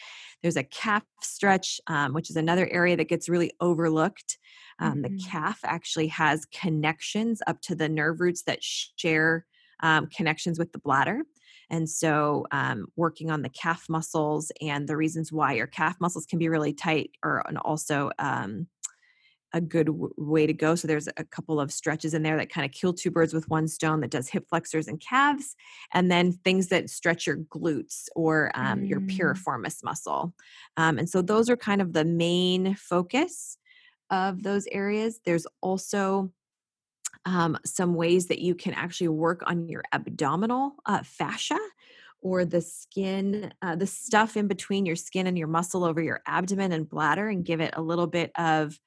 There's 0.43 0.57
a 0.57 0.65
calf 0.65 1.05
stretch, 1.23 1.81
um, 1.87 2.13
which 2.13 2.29
is 2.29 2.37
another 2.37 2.69
area 2.71 2.97
that 2.97 3.09
gets 3.09 3.29
really 3.29 3.53
overlooked. 3.61 4.39
Um, 4.81 4.95
mm-hmm. 4.95 5.03
The 5.03 5.23
calf 5.25 5.61
actually 5.65 6.09
has 6.09 6.45
connections 6.47 7.41
up 7.47 7.61
to 7.63 7.75
the 7.75 7.89
nerve 7.89 8.21
roots 8.21 8.43
that 8.43 8.63
share 8.63 9.47
um, 9.81 10.09
connections 10.09 10.59
with 10.59 10.73
the 10.73 10.79
bladder. 10.79 11.23
And 11.71 11.89
so, 11.89 12.47
um, 12.51 12.87
working 12.95 13.31
on 13.31 13.43
the 13.43 13.49
calf 13.49 13.87
muscles 13.89 14.53
and 14.61 14.87
the 14.87 14.97
reasons 14.97 15.33
why 15.33 15.55
your 15.55 15.67
calf 15.67 15.97
muscles 16.01 16.27
can 16.27 16.39
be 16.39 16.49
really 16.49 16.75
tight, 16.75 17.13
or 17.25 17.43
and 17.49 17.59
also 17.59 18.11
um, 18.19 18.67
a 19.55 19.61
good 19.61 19.87
w- 19.87 20.13
way 20.19 20.47
to 20.47 20.53
go. 20.53 20.75
So 20.75 20.87
there's 20.87 21.09
a 21.17 21.25
couple 21.25 21.59
of 21.61 21.73
stretches 21.73 22.13
in 22.13 22.23
there 22.23 22.37
that 22.37 22.51
kind 22.51 22.67
of 22.67 22.73
kill 22.73 22.93
two 22.93 23.11
birds 23.11 23.33
with 23.33 23.49
one 23.49 23.69
stone 23.69 24.01
that 24.01 24.11
does 24.11 24.29
hip 24.29 24.47
flexors 24.49 24.89
and 24.89 25.01
calves, 25.01 25.57
and 25.95 26.11
then 26.11 26.33
things 26.33 26.69
that 26.69 26.91
stretch 26.91 27.27
your 27.27 27.39
glutes 27.39 28.09
or 28.15 28.51
um, 28.55 28.81
mm. 28.81 28.89
your 28.89 29.01
piriformis 29.01 29.83
muscle. 29.83 30.35
Um, 30.77 30.99
and 30.99 31.09
so 31.09 31.23
those 31.23 31.49
are 31.49 31.57
kind 31.57 31.81
of 31.81 31.93
the 31.95 32.05
main 32.05 32.75
focus 32.75 33.57
of 34.11 34.43
those 34.43 34.67
areas. 34.71 35.21
There's 35.25 35.47
also 35.63 36.31
um, 37.25 37.57
some 37.65 37.95
ways 37.95 38.27
that 38.27 38.41
you 38.41 38.55
can 38.55 38.75
actually 38.75 39.09
work 39.09 39.43
on 39.47 39.69
your 39.69 39.85
abdominal 39.93 40.75
uh, 40.85 41.03
fascia 41.05 41.59
or 42.21 42.45
the 42.45 42.61
skin, 42.61 43.53
uh, 43.63 43.77
the 43.77 43.87
stuff 43.87 44.37
in 44.37 44.49
between 44.49 44.85
your 44.87 44.97
skin 44.97 45.27
and 45.27 45.39
your 45.39 45.47
muscle 45.47 45.85
over 45.85 46.03
your 46.03 46.21
abdomen 46.27 46.73
and 46.73 46.89
bladder, 46.89 47.29
and 47.29 47.45
give 47.45 47.61
it 47.61 47.75
a 47.77 47.83
little 47.83 48.07
bit 48.07 48.33
of 48.37 48.79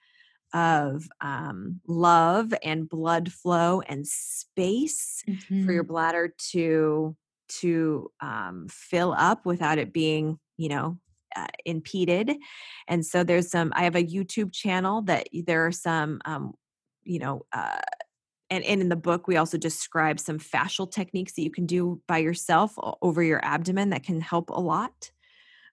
of 0.53 1.07
um, 1.21 1.81
love 1.87 2.53
and 2.63 2.87
blood 2.87 3.31
flow 3.31 3.81
and 3.81 4.07
space 4.07 5.23
mm-hmm. 5.27 5.65
for 5.65 5.71
your 5.71 5.83
mm-hmm. 5.83 5.93
bladder 5.93 6.33
to 6.51 7.15
to 7.49 8.11
um, 8.21 8.67
fill 8.69 9.13
up 9.17 9.45
without 9.45 9.77
it 9.77 9.93
being 9.93 10.39
you 10.57 10.69
know 10.69 10.97
uh, 11.35 11.47
impeded 11.65 12.35
and 12.87 13.05
so 13.05 13.23
there's 13.23 13.49
some 13.49 13.71
i 13.75 13.83
have 13.83 13.95
a 13.95 14.03
youtube 14.03 14.51
channel 14.53 15.01
that 15.01 15.27
there 15.45 15.65
are 15.65 15.71
some 15.71 16.19
um, 16.25 16.53
you 17.03 17.19
know 17.19 17.45
uh, 17.53 17.79
and, 18.49 18.63
and 18.63 18.81
in 18.81 18.89
the 18.89 18.95
book 18.95 19.27
we 19.27 19.37
also 19.37 19.57
describe 19.57 20.19
some 20.19 20.39
fascial 20.39 20.89
techniques 20.89 21.33
that 21.33 21.43
you 21.43 21.51
can 21.51 21.65
do 21.65 22.01
by 22.07 22.17
yourself 22.17 22.73
over 23.01 23.21
your 23.21 23.43
abdomen 23.45 23.89
that 23.89 24.03
can 24.03 24.21
help 24.21 24.49
a 24.49 24.59
lot 24.59 25.11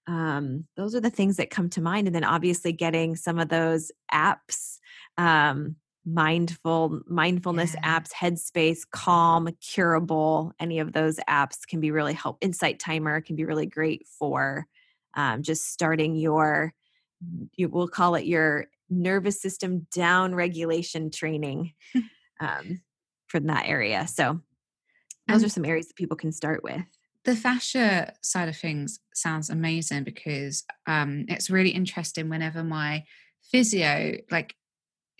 um, 0.06 0.66
those 0.76 0.94
are 0.94 1.00
the 1.00 1.10
things 1.10 1.36
that 1.38 1.50
come 1.50 1.70
to 1.70 1.80
mind 1.80 2.06
and 2.06 2.14
then 2.14 2.24
obviously 2.24 2.72
getting 2.72 3.16
some 3.16 3.38
of 3.38 3.48
those 3.48 3.90
apps 4.12 4.78
um, 5.16 5.76
mindful 6.06 7.00
mindfulness 7.06 7.74
yeah. 7.74 7.98
apps 7.98 8.12
headspace 8.12 8.80
calm 8.90 9.48
curable 9.60 10.52
any 10.60 10.78
of 10.78 10.92
those 10.92 11.16
apps 11.28 11.66
can 11.66 11.80
be 11.80 11.90
really 11.90 12.12
help 12.12 12.36
insight 12.42 12.78
timer 12.78 13.22
can 13.22 13.36
be 13.36 13.44
really 13.44 13.66
great 13.66 14.06
for 14.18 14.66
um, 15.14 15.42
just 15.42 15.72
starting 15.72 16.14
your 16.14 16.74
you 17.54 17.68
will 17.68 17.88
call 17.88 18.16
it 18.16 18.26
your 18.26 18.66
nervous 18.90 19.40
system 19.40 19.86
down 19.92 20.34
regulation 20.34 21.10
training 21.10 21.72
um, 22.40 22.80
from 23.26 23.46
that 23.46 23.66
area. 23.66 24.06
So 24.06 24.40
those 25.28 25.42
are 25.42 25.48
some 25.48 25.64
areas 25.64 25.88
that 25.88 25.96
people 25.96 26.16
can 26.16 26.32
start 26.32 26.62
with 26.62 26.84
the 27.24 27.34
fascia 27.34 28.12
side 28.22 28.48
of 28.48 28.56
things 28.56 29.00
sounds 29.14 29.50
amazing 29.50 30.04
because 30.04 30.64
um, 30.86 31.24
it's 31.28 31.50
really 31.50 31.70
interesting 31.70 32.28
whenever 32.28 32.62
my 32.62 33.04
physio 33.50 34.16
like 34.30 34.54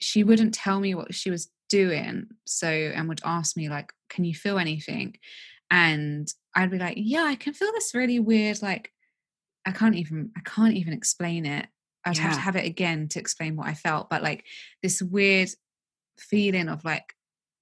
she 0.00 0.24
wouldn't 0.24 0.54
tell 0.54 0.80
me 0.80 0.94
what 0.94 1.14
she 1.14 1.30
was 1.30 1.50
doing 1.68 2.26
so 2.46 2.68
and 2.68 3.08
would 3.08 3.20
ask 3.24 3.56
me 3.56 3.68
like 3.68 3.92
can 4.08 4.24
you 4.24 4.34
feel 4.34 4.58
anything 4.58 5.14
and 5.70 6.28
i'd 6.54 6.70
be 6.70 6.78
like 6.78 6.94
yeah 6.96 7.24
i 7.24 7.34
can 7.34 7.52
feel 7.52 7.70
this 7.72 7.94
really 7.94 8.18
weird 8.18 8.60
like 8.62 8.92
i 9.66 9.70
can't 9.70 9.94
even 9.94 10.30
i 10.36 10.40
can't 10.40 10.74
even 10.74 10.92
explain 10.92 11.46
it 11.46 11.66
i'd 12.04 12.16
yeah. 12.16 12.22
have 12.22 12.34
to 12.34 12.40
have 12.40 12.56
it 12.56 12.66
again 12.66 13.08
to 13.08 13.18
explain 13.18 13.56
what 13.56 13.66
i 13.66 13.74
felt 13.74 14.10
but 14.10 14.22
like 14.22 14.44
this 14.82 15.00
weird 15.00 15.48
feeling 16.18 16.68
of 16.68 16.84
like 16.84 17.13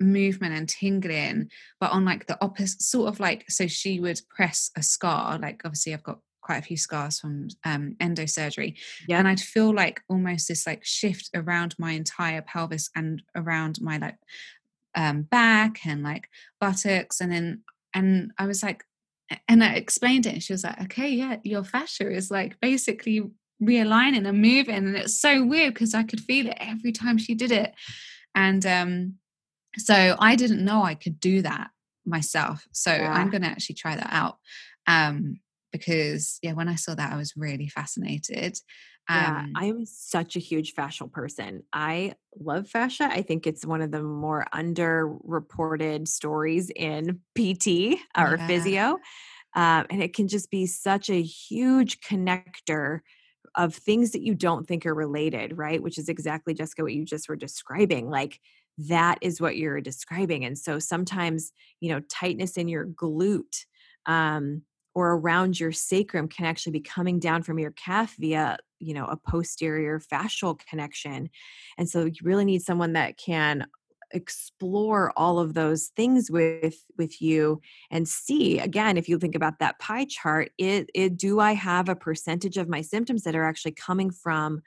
movement 0.03 0.55
and 0.55 0.69
tingling 0.69 1.49
but 1.81 1.91
on 1.93 2.05
like 2.05 2.27
the 2.27 2.39
opposite 2.43 2.81
sort 2.81 3.09
of 3.09 3.21
like 3.21 3.45
so 3.49 3.67
she 3.67 4.01
would 4.01 4.21
press 4.29 4.71
a 4.77 4.83
scar 4.83 5.39
like 5.39 5.63
obviously 5.65 5.93
i've 5.93 6.03
got 6.03 6.19
quite 6.41 6.59
a 6.59 6.63
few 6.63 6.77
scars 6.77 7.21
from 7.21 7.49
um, 7.65 7.95
endo 8.01 8.27
surgery 8.27 8.77
yeah. 9.09 9.19
and 9.19 9.29
i'd 9.29 9.41
feel 9.41 9.73
like 9.73 10.03
almost 10.09 10.49
this 10.49 10.67
like 10.67 10.85
shift 10.85 11.31
around 11.35 11.75
my 11.79 11.93
entire 11.93 12.43
pelvis 12.43 12.91
and 12.97 13.23
around 13.35 13.79
my 13.81 13.97
like 13.99 14.17
um, 14.95 15.23
back 15.23 15.87
and 15.87 16.03
like 16.03 16.29
buttocks 16.61 17.21
and 17.21 17.33
then 17.33 17.63
and 17.95 18.33
i 18.39 18.47
was 18.47 18.63
like 18.63 18.85
and 19.49 19.65
i 19.65 19.75
explained 19.75 20.27
it 20.27 20.35
and 20.35 20.43
she 20.43 20.53
was 20.53 20.65
like 20.65 20.81
okay 20.83 21.09
yeah 21.09 21.37
your 21.45 21.65
fascia 21.65 22.11
is 22.11 22.31
like 22.31 22.61
basically 22.61 23.23
realigning 23.63 24.27
and 24.27 24.43
moving 24.43 24.75
and 24.75 24.97
it's 24.97 25.19
so 25.19 25.45
weird 25.45 25.73
because 25.73 25.95
i 25.95 26.03
could 26.03 26.21
feel 26.21 26.47
it 26.47 26.57
every 26.59 26.93
time 26.93 27.17
she 27.17 27.35
did 27.35 27.53
it 27.53 27.73
and 28.35 28.67
um 28.67 29.15
so 29.79 30.17
I 30.19 30.37
didn't 30.37 30.65
know 30.65 30.83
I 30.83 30.95
could 30.95 31.21
do 31.21 31.43
that 31.43 31.71
myself. 32.05 32.67
So 32.73 32.93
yeah. 32.93 33.13
I'm 33.13 33.31
going 33.31 33.43
to 33.43 33.49
actually 33.49 33.77
try 33.77 33.97
that 33.97 34.11
out. 34.11 34.39
Um, 34.87 35.41
because 35.73 36.39
yeah, 36.43 36.53
when 36.53 36.69
I 36.69 36.75
saw 36.75 36.95
that, 36.95 37.13
I 37.13 37.17
was 37.17 37.35
really 37.37 37.69
fascinated. 37.69 38.59
Um, 39.09 39.19
yeah, 39.19 39.47
I'm 39.57 39.87
such 39.87 40.37
a 40.37 40.41
huge 40.41 40.75
fascial 40.75 41.11
person. 41.11 41.63
I 41.73 42.15
love 42.39 42.69
fascia. 42.69 43.09
I 43.11 43.23
think 43.23 43.47
it's 43.47 43.65
one 43.65 43.81
of 43.81 43.91
the 43.91 44.03
more 44.03 44.47
underreported 44.55 46.07
stories 46.07 46.71
in 46.71 47.21
PT 47.35 47.99
or 48.17 48.37
yeah. 48.37 48.47
physio. 48.47 48.99
Um, 49.55 49.87
and 49.91 50.03
it 50.03 50.15
can 50.15 50.29
just 50.29 50.51
be 50.51 50.67
such 50.67 51.11
a 51.11 51.21
huge 51.23 52.01
connector 52.01 53.01
of 53.55 53.75
things 53.75 54.13
that 54.13 54.23
you 54.23 54.35
don't 54.35 54.67
think 54.67 54.87
are 54.87 54.95
related, 54.95 55.59
right? 55.59 55.83
Which 55.83 55.99
is 55.99 56.09
exactly, 56.09 56.55
Jessica, 56.55 56.83
what 56.83 56.95
you 56.95 57.05
just 57.05 57.29
were 57.29 57.37
describing. 57.37 58.09
Like 58.09 58.41
that 58.89 59.19
is 59.21 59.41
what 59.41 59.57
you're 59.57 59.81
describing. 59.81 60.45
And 60.45 60.59
so 60.59 60.79
sometimes, 60.79 61.53
you 61.81 61.91
know, 61.91 62.01
tightness 62.09 62.57
in 62.57 62.69
your 62.69 62.87
glute 62.87 63.65
um, 64.07 64.63
or 64.95 65.13
around 65.13 65.59
your 65.59 65.73
sacrum 65.73 66.29
can 66.29 66.47
actually 66.47 66.73
be 66.73 66.81
coming 66.81 67.19
down 67.19 67.43
from 67.43 67.59
your 67.59 67.73
calf 67.73 68.15
via, 68.19 68.59
you 68.79 68.95
know, 68.95 69.05
a 69.07 69.17
posterior 69.17 70.01
fascial 70.01 70.59
connection. 70.59 71.31
And 71.79 71.89
so 71.89 72.05
you 72.05 72.15
really 72.23 72.45
need 72.45 72.63
someone 72.63 72.95
that 72.95 73.17
can 73.17 73.67
explore 74.15 75.13
all 75.17 75.39
of 75.39 75.55
those 75.55 75.91
things 75.97 76.31
with 76.31 76.85
with 76.99 77.23
you 77.23 77.61
and 77.91 78.07
see 78.07 78.59
again 78.59 78.99
if 78.99 79.09
you 79.09 79.19
think 79.19 79.35
about 79.35 79.59
that 79.59 79.79
pie 79.79 80.05
chart 80.05 80.51
it, 80.59 80.91
it 80.95 81.17
do 81.17 81.41
i 81.41 81.53
have 81.53 81.89
a 81.89 81.97
percentage 81.97 82.59
of 82.59 82.69
my 82.69 82.83
symptoms 82.83 83.23
that 83.23 83.35
are 83.35 83.45
actually 83.45 83.73
coming 83.73 84.11
from 84.11 84.61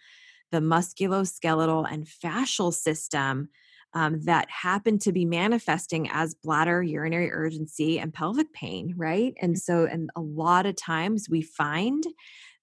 the 0.52 0.60
musculoskeletal 0.60 1.86
and 1.92 2.08
fascial 2.08 2.74
system 2.74 3.50
um, 3.96 4.22
that 4.24 4.50
happen 4.52 5.00
to 5.00 5.14
be 5.14 5.26
manifesting 5.26 6.10
as 6.12 6.36
bladder, 6.36 6.84
urinary 6.84 7.32
urgency, 7.32 7.98
and 7.98 8.14
pelvic 8.14 8.52
pain, 8.54 8.94
right? 8.98 9.34
And 9.42 9.56
mm. 9.56 9.60
so, 9.60 9.86
and 9.86 10.10
a 10.16 10.22
lot 10.22 10.66
of 10.66 10.76
times 10.76 11.28
we 11.30 11.42
find 11.42 12.04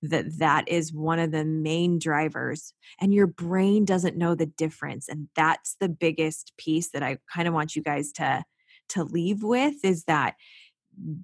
that 0.02 0.38
that 0.38 0.68
is 0.68 0.92
one 0.92 1.18
of 1.18 1.30
the 1.30 1.44
main 1.44 1.98
drivers 1.98 2.74
and 3.00 3.14
your 3.14 3.26
brain 3.26 3.84
doesn't 3.84 4.16
know 4.16 4.34
the 4.34 4.46
difference 4.46 5.08
and 5.08 5.28
that's 5.36 5.76
the 5.78 5.88
biggest 5.88 6.52
piece 6.58 6.90
that 6.90 7.04
i 7.04 7.16
kind 7.32 7.46
of 7.46 7.54
want 7.54 7.76
you 7.76 7.82
guys 7.82 8.10
to 8.10 8.44
to 8.88 9.04
leave 9.04 9.44
with 9.44 9.76
is 9.84 10.02
that 10.04 10.34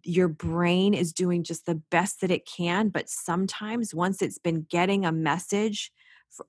your 0.05 0.29
brain 0.29 0.95
is 0.95 1.13
doing 1.13 1.43
just 1.43 1.67
the 1.67 1.83
best 1.91 2.21
that 2.21 2.31
it 2.31 2.47
can 2.47 2.89
but 2.89 3.09
sometimes 3.09 3.93
once 3.93 4.23
it's 4.23 4.39
been 4.39 4.65
getting 4.71 5.05
a 5.05 5.11
message 5.11 5.91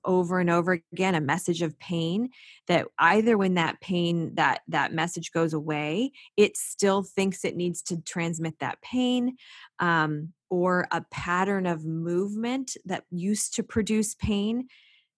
over 0.04 0.40
and 0.40 0.50
over 0.50 0.80
again 0.92 1.14
a 1.14 1.20
message 1.20 1.62
of 1.62 1.78
pain 1.78 2.30
that 2.66 2.86
either 2.98 3.36
when 3.36 3.54
that 3.54 3.80
pain 3.80 4.34
that 4.34 4.60
that 4.68 4.92
message 4.92 5.32
goes 5.32 5.52
away 5.52 6.12
it 6.36 6.56
still 6.56 7.02
thinks 7.02 7.44
it 7.44 7.56
needs 7.56 7.82
to 7.82 8.00
transmit 8.02 8.58
that 8.58 8.80
pain 8.82 9.36
um, 9.78 10.32
or 10.48 10.86
a 10.90 11.04
pattern 11.10 11.66
of 11.66 11.84
movement 11.84 12.76
that 12.84 13.04
used 13.10 13.54
to 13.54 13.62
produce 13.62 14.14
pain 14.14 14.68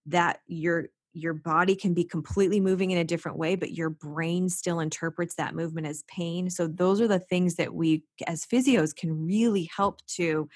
that 0.05 0.39
your 0.47 0.87
your 1.13 1.33
body 1.33 1.75
can 1.75 1.93
be 1.93 2.03
completely 2.03 2.59
moving 2.59 2.91
in 2.91 2.97
a 2.97 3.03
different 3.03 3.37
way 3.37 3.55
but 3.55 3.71
your 3.71 3.89
brain 3.89 4.49
still 4.49 4.79
interprets 4.79 5.35
that 5.35 5.55
movement 5.55 5.87
as 5.87 6.03
pain. 6.07 6.49
So 6.49 6.67
those 6.67 6.99
are 6.99 7.07
the 7.07 7.19
things 7.19 7.55
that 7.55 7.73
we 7.73 8.03
as 8.27 8.45
physios 8.45 8.95
can 8.95 9.25
really 9.25 9.69
help 9.75 10.05
to 10.15 10.49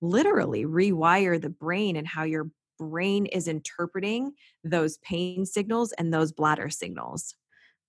literally 0.00 0.64
rewire 0.64 1.40
the 1.40 1.48
brain 1.48 1.96
and 1.96 2.06
how 2.06 2.24
your 2.24 2.50
brain 2.90 3.26
is 3.26 3.48
interpreting 3.48 4.32
those 4.64 4.98
pain 4.98 5.46
signals 5.46 5.92
and 5.92 6.12
those 6.12 6.32
bladder 6.32 6.68
signals. 6.68 7.34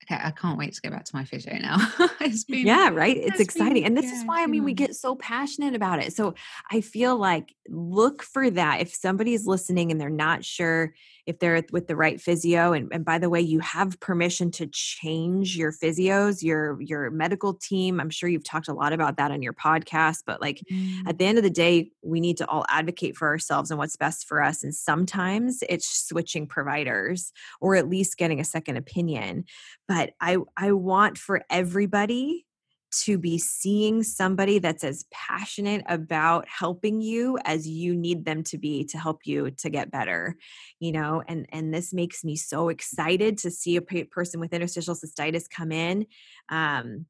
Okay, 0.04 0.22
I 0.22 0.32
can't 0.32 0.58
wait 0.58 0.74
to 0.74 0.82
go 0.82 0.90
back 0.90 1.06
to 1.06 1.16
my 1.16 1.24
physio 1.24 1.58
now. 1.58 1.78
been, 2.20 2.68
yeah, 2.68 2.90
right. 2.90 3.16
It's 3.16 3.40
exciting. 3.40 3.84
Been, 3.84 3.86
and 3.86 3.98
this 3.98 4.06
yeah, 4.06 4.20
is 4.20 4.26
why 4.26 4.44
I 4.44 4.48
mean 4.48 4.64
we 4.64 4.74
get 4.74 4.96
so 4.96 5.16
passionate 5.16 5.76
about 5.76 6.04
it. 6.04 6.14
So 6.14 6.36
I 6.72 6.82
feel 6.82 7.16
like 7.16 7.56
look 7.70 8.22
for 8.24 8.50
that 8.50 8.82
if 8.82 8.94
somebody's 8.94 9.48
listening 9.48 9.92
and 9.92 10.00
they're 10.00 10.10
not 10.10 10.44
sure 10.44 10.94
if 11.26 11.40
they're 11.40 11.64
with 11.72 11.88
the 11.88 11.96
right 11.96 12.20
physio 12.20 12.74
and, 12.74 12.90
and 12.92 13.06
by 13.06 13.18
the 13.18 13.30
way 13.30 13.40
you 13.40 13.60
have 13.60 14.00
permission 14.00 14.52
to 14.52 14.68
change 14.68 15.56
your 15.56 15.72
physios 15.72 16.44
your 16.44 16.82
your 16.82 17.10
medical 17.10 17.54
team 17.54 18.00
i'm 18.00 18.10
sure 18.10 18.30
you've 18.30 18.44
talked 18.44 18.68
a 18.68 18.74
lot 18.74 18.92
about 18.92 19.18
that 19.18 19.32
on 19.32 19.42
your 19.42 19.54
podcast 19.54 20.24
but 20.26 20.42
like 20.42 20.62
mm. 20.72 21.08
at 21.08 21.18
the 21.18 21.26
end 21.26 21.38
of 21.38 21.44
the 21.44 21.50
day 21.50 21.90
we 22.02 22.20
need 22.20 22.38
to 22.38 22.48
all 22.48 22.66
advocate 22.68 23.16
for 23.16 23.28
ourselves 23.28 23.72
and 23.72 23.78
what's 23.78 23.96
best 23.96 24.28
for 24.28 24.42
us 24.42 24.64
and 24.64 24.76
sometimes 24.76 25.64
it's 25.70 25.88
switching 26.08 26.46
providers 26.46 27.32
or 27.62 27.76
at 27.76 27.90
least 27.90 28.18
getting 28.18 28.40
a 28.40 28.46
second 28.46 28.76
opinion 28.76 29.46
but 29.88 29.93
i 30.22 30.38
i 30.58 30.72
want 30.72 31.18
for 31.18 31.42
everybody 31.50 32.46
to 32.94 33.18
be 33.18 33.40
seeing 33.40 34.04
somebody 34.04 34.60
that's 34.60 34.84
as 34.84 35.06
passionate 35.12 35.84
about 35.88 36.48
helping 36.48 37.02
you 37.02 37.40
as 37.44 37.68
you 37.68 37.96
need 37.96 38.24
them 38.24 38.44
to 38.44 38.58
be 38.58 38.84
to 38.86 39.00
help 39.00 39.22
you 39.26 39.50
to 39.50 39.70
get 39.70 39.90
better 39.90 40.36
you 40.80 40.92
know 40.92 41.24
and 41.28 41.48
and 41.52 41.74
this 41.74 41.94
makes 41.94 42.24
me 42.24 42.36
so 42.36 42.70
excited 42.70 43.38
to 43.38 43.50
see 43.50 43.76
a 43.76 43.82
person 43.82 44.40
with 44.40 44.54
interstitial 44.54 44.96
cystitis 44.96 45.50
come 45.50 45.72
in 45.72 46.06
um, 46.50 47.06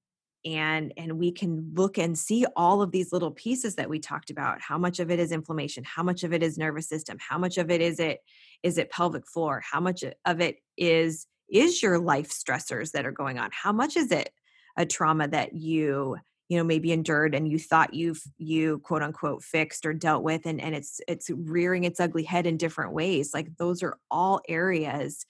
and 0.45 0.93
and 0.97 1.17
we 1.17 1.31
can 1.31 1.71
look 1.73 1.97
and 1.97 2.17
see 2.17 2.45
all 2.55 2.81
of 2.81 2.91
these 2.91 3.11
little 3.11 3.31
pieces 3.31 3.75
that 3.75 3.89
we 3.89 3.99
talked 3.99 4.29
about 4.29 4.61
how 4.61 4.77
much 4.77 4.99
of 4.99 5.09
it 5.09 5.19
is 5.19 5.31
inflammation 5.31 5.83
how 5.83 6.03
much 6.03 6.23
of 6.23 6.33
it 6.33 6.43
is 6.43 6.57
nervous 6.57 6.87
system 6.87 7.17
how 7.19 7.37
much 7.37 7.57
of 7.57 7.69
it 7.69 7.81
is 7.81 7.99
it 7.99 8.19
is 8.61 8.77
it 8.77 8.89
pelvic 8.89 9.27
floor 9.27 9.61
how 9.69 9.79
much 9.79 10.03
of 10.25 10.41
it 10.41 10.57
is 10.77 11.27
is 11.51 11.81
your 11.81 11.99
life 11.99 12.29
stressors 12.29 12.91
that 12.91 13.05
are 13.05 13.11
going 13.11 13.39
on? 13.39 13.49
How 13.51 13.71
much 13.71 13.95
is 13.97 14.11
it 14.11 14.31
a 14.77 14.85
trauma 14.85 15.27
that 15.27 15.53
you 15.53 16.17
you 16.49 16.57
know 16.57 16.63
maybe 16.63 16.91
endured 16.91 17.33
and 17.33 17.49
you 17.49 17.57
thought 17.57 17.93
you've 17.93 18.21
you 18.37 18.79
quote 18.79 19.01
unquote 19.01 19.43
fixed 19.43 19.85
or 19.85 19.93
dealt 19.93 20.23
with 20.23 20.45
and 20.45 20.59
and 20.59 20.75
it's 20.75 20.99
it's 21.07 21.29
rearing 21.29 21.83
its 21.83 21.99
ugly 21.99 22.23
head 22.23 22.45
in 22.45 22.57
different 22.57 22.93
ways? 22.93 23.33
Like 23.33 23.55
those 23.57 23.81
are 23.81 23.97
all 24.11 24.41
areas 24.47 25.25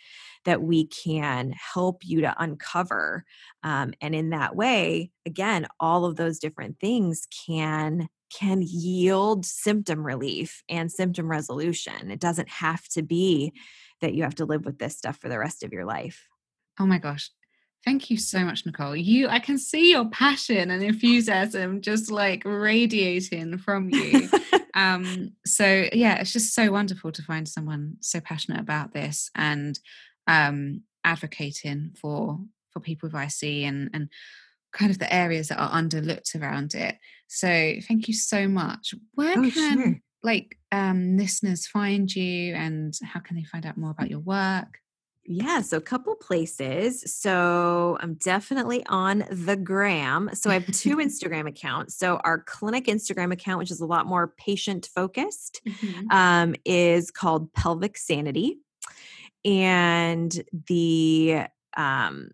that 0.45 0.61
we 0.61 0.88
can 0.88 1.53
help 1.53 2.01
you 2.03 2.22
to 2.22 2.36
uncover 2.38 3.24
um, 3.64 3.93
and 4.01 4.16
in 4.16 4.32
that 4.32 4.55
way 4.55 5.11
again 5.26 5.68
all 5.80 6.05
of 6.05 6.16
those 6.16 6.39
different 6.39 6.80
things 6.80 7.28
can 7.45 8.09
can 8.34 8.64
yield 8.66 9.45
symptom 9.45 10.05
relief 10.05 10.64
and 10.68 10.91
symptom 10.91 11.30
resolution. 11.30 12.09
It 12.09 12.20
doesn't 12.20 12.49
have 12.49 12.88
to 12.89 13.03
be 13.03 13.53
that 14.04 14.14
you 14.14 14.24
have 14.24 14.36
to 14.36 14.45
live 14.45 14.66
with 14.66 14.78
this 14.78 14.95
stuff 14.95 15.18
for 15.18 15.30
the 15.30 15.39
rest 15.39 15.64
of 15.64 15.74
your 15.74 15.86
life 15.86 16.28
oh 16.80 16.86
my 16.86 16.99
gosh 16.99 17.32
Thank 17.84 18.10
you 18.10 18.18
so 18.18 18.39
much, 18.45 18.66
Nicole. 18.66 18.95
You, 18.95 19.28
I 19.28 19.39
can 19.39 19.58
see 19.58 19.91
your 19.91 20.10
passion 20.10 20.72
and 20.72 20.82
enthusiasm 20.82 21.82
just 21.82 22.10
like 22.10 22.43
radiating 22.45 23.58
from 23.58 23.89
you. 23.89 24.30
um, 24.74 25.34
so 25.45 25.89
yeah, 25.91 26.16
it's 26.16 26.32
just 26.32 26.54
so 26.54 26.72
wonderful 26.72 27.12
to 27.12 27.22
find 27.22 27.47
someone 27.47 27.97
so 27.99 28.22
passionate 28.22 28.62
about 28.62 28.93
this 28.93 29.30
and 29.36 29.78
um, 30.28 30.84
advocating 31.04 31.91
for 31.99 32.39
for 32.72 32.80
people 32.80 33.10
with 33.10 33.22
IC 33.22 33.66
and 33.66 33.89
and 33.93 34.10
kind 34.72 34.89
of 34.89 34.97
the 34.97 35.14
areas 35.14 35.49
that 35.49 35.60
are 35.60 35.72
underlooked 35.72 36.39
around 36.41 36.76
it. 36.76 36.95
So 37.28 37.47
thank 37.86 38.08
you 38.08 38.14
so 38.14 38.47
much. 38.47 38.93
Where 39.14 39.38
oh, 39.38 39.51
can 39.51 39.51
sure. 39.51 39.99
Like 40.24 40.57
um, 40.71 41.17
listeners 41.17 41.67
find 41.67 42.13
you, 42.13 42.55
and 42.55 42.93
how 43.03 43.19
can 43.19 43.36
they 43.36 43.43
find 43.43 43.65
out 43.65 43.78
more 43.78 43.91
about 43.91 44.09
your 44.09 44.19
work? 44.19 44.80
Yeah, 45.26 45.61
so 45.61 45.78
a 45.78 45.82
couple 45.82 46.15
places. 46.15 47.15
So 47.15 47.97
I'm 48.01 48.15
definitely 48.15 48.86
on 48.88 49.24
the 49.32 49.55
gram. 49.55 50.30
So 50.34 50.49
I 50.49 50.55
have 50.55 50.67
two 50.71 50.97
Instagram 50.97 51.47
accounts. 51.47 51.97
So 51.97 52.17
our 52.24 52.39
clinic 52.39 52.88
Instagram 52.88 53.32
account, 53.32 53.59
which 53.59 53.71
is 53.71 53.80
a 53.80 53.86
lot 53.86 54.05
more 54.05 54.34
patient 54.38 54.89
focused, 54.93 55.61
mm-hmm. 55.65 56.11
um, 56.11 56.55
is 56.65 57.09
called 57.09 57.53
Pelvic 57.53 57.97
Sanity. 57.97 58.57
And 59.45 60.43
the 60.67 61.43
um, 61.78 62.32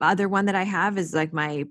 other 0.00 0.28
one 0.28 0.46
that 0.46 0.54
I 0.54 0.64
have 0.64 0.98
is 0.98 1.14
like 1.14 1.32
my 1.32 1.64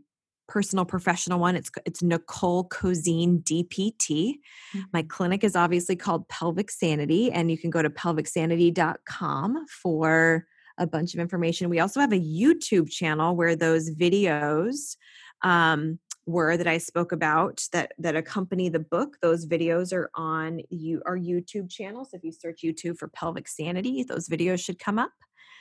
personal 0.48 0.86
professional 0.86 1.40
one. 1.40 1.56
It's 1.56 1.72
it's 1.86 2.02
Nicole 2.02 2.68
Cozean 2.70 3.44
DPT. 3.44 4.36
Mm-hmm. 4.74 4.80
My 4.94 5.04
clinic 5.04 5.44
is 5.44 5.56
obviously 5.56 5.96
called 5.96 6.28
Pelvic 6.30 6.72
Sanity, 6.72 7.32
and 7.32 7.50
you 7.52 7.58
can 7.58 7.70
go 7.70 7.82
to 7.82 7.90
pelvicsanity.com 7.90 9.66
for 9.68 10.46
a 10.78 10.88
bunch 10.88 11.14
of 11.14 11.20
information. 11.20 11.70
We 11.70 11.80
also 11.80 12.00
have 12.00 12.14
a 12.14 12.20
YouTube 12.20 12.90
channel 12.90 13.36
where 13.36 13.56
those 13.56 13.92
videos 13.92 14.98
um, 15.42 16.00
were 16.26 16.58
that 16.58 16.68
I 16.68 16.80
spoke 16.80 17.12
about 17.12 17.64
that 17.72 17.94
that 18.00 18.16
accompany 18.16 18.70
the 18.70 18.80
book. 18.80 19.18
Those 19.22 19.46
videos 19.46 19.94
are 19.94 20.10
on 20.16 20.62
you 20.70 21.02
our 21.06 21.18
YouTube 21.18 21.70
channel. 21.70 22.06
So 22.06 22.18
if 22.18 22.24
you 22.24 22.32
search 22.32 22.62
YouTube 22.64 22.98
for 22.98 23.08
pelvic 23.08 23.48
sanity, 23.48 24.04
those 24.04 24.28
videos 24.28 24.64
should 24.64 24.80
come 24.80 25.00
up. 25.00 25.12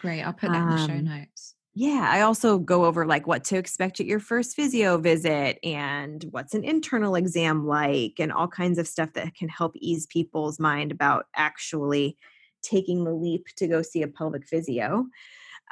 Great. 0.01 0.23
I'll 0.23 0.33
put 0.33 0.51
that 0.51 0.63
um, 0.63 0.71
in 0.71 0.77
the 0.77 0.87
show 0.87 0.99
um, 0.99 1.05
notes. 1.05 1.54
Yeah, 1.77 2.09
I 2.09 2.21
also 2.21 2.59
go 2.59 2.85
over 2.85 3.05
like 3.05 3.27
what 3.27 3.43
to 3.45 3.57
expect 3.57 3.99
at 3.99 4.07
your 4.07 4.21
first 4.21 4.55
physio 4.55 4.97
visit 4.97 5.59
and 5.65 6.25
what's 6.31 6.55
an 6.55 6.63
internal 6.63 7.17
exam 7.17 7.67
like 7.67 8.15
and 8.21 8.33
all 8.33 8.47
kinds 8.47 8.79
of 8.79 8.87
stuff 8.87 9.13
that 9.15 9.35
can 9.35 9.49
help 9.49 9.73
ease 9.77 10.07
people's 10.07 10.61
mind 10.61 10.93
about 10.93 11.27
actually 11.35 12.17
taking 12.63 13.03
the 13.03 13.13
leap 13.13 13.47
to 13.57 13.67
go 13.67 13.83
see 13.83 14.03
a 14.03 14.09
pelvic 14.09 14.47
physio. 14.47 15.07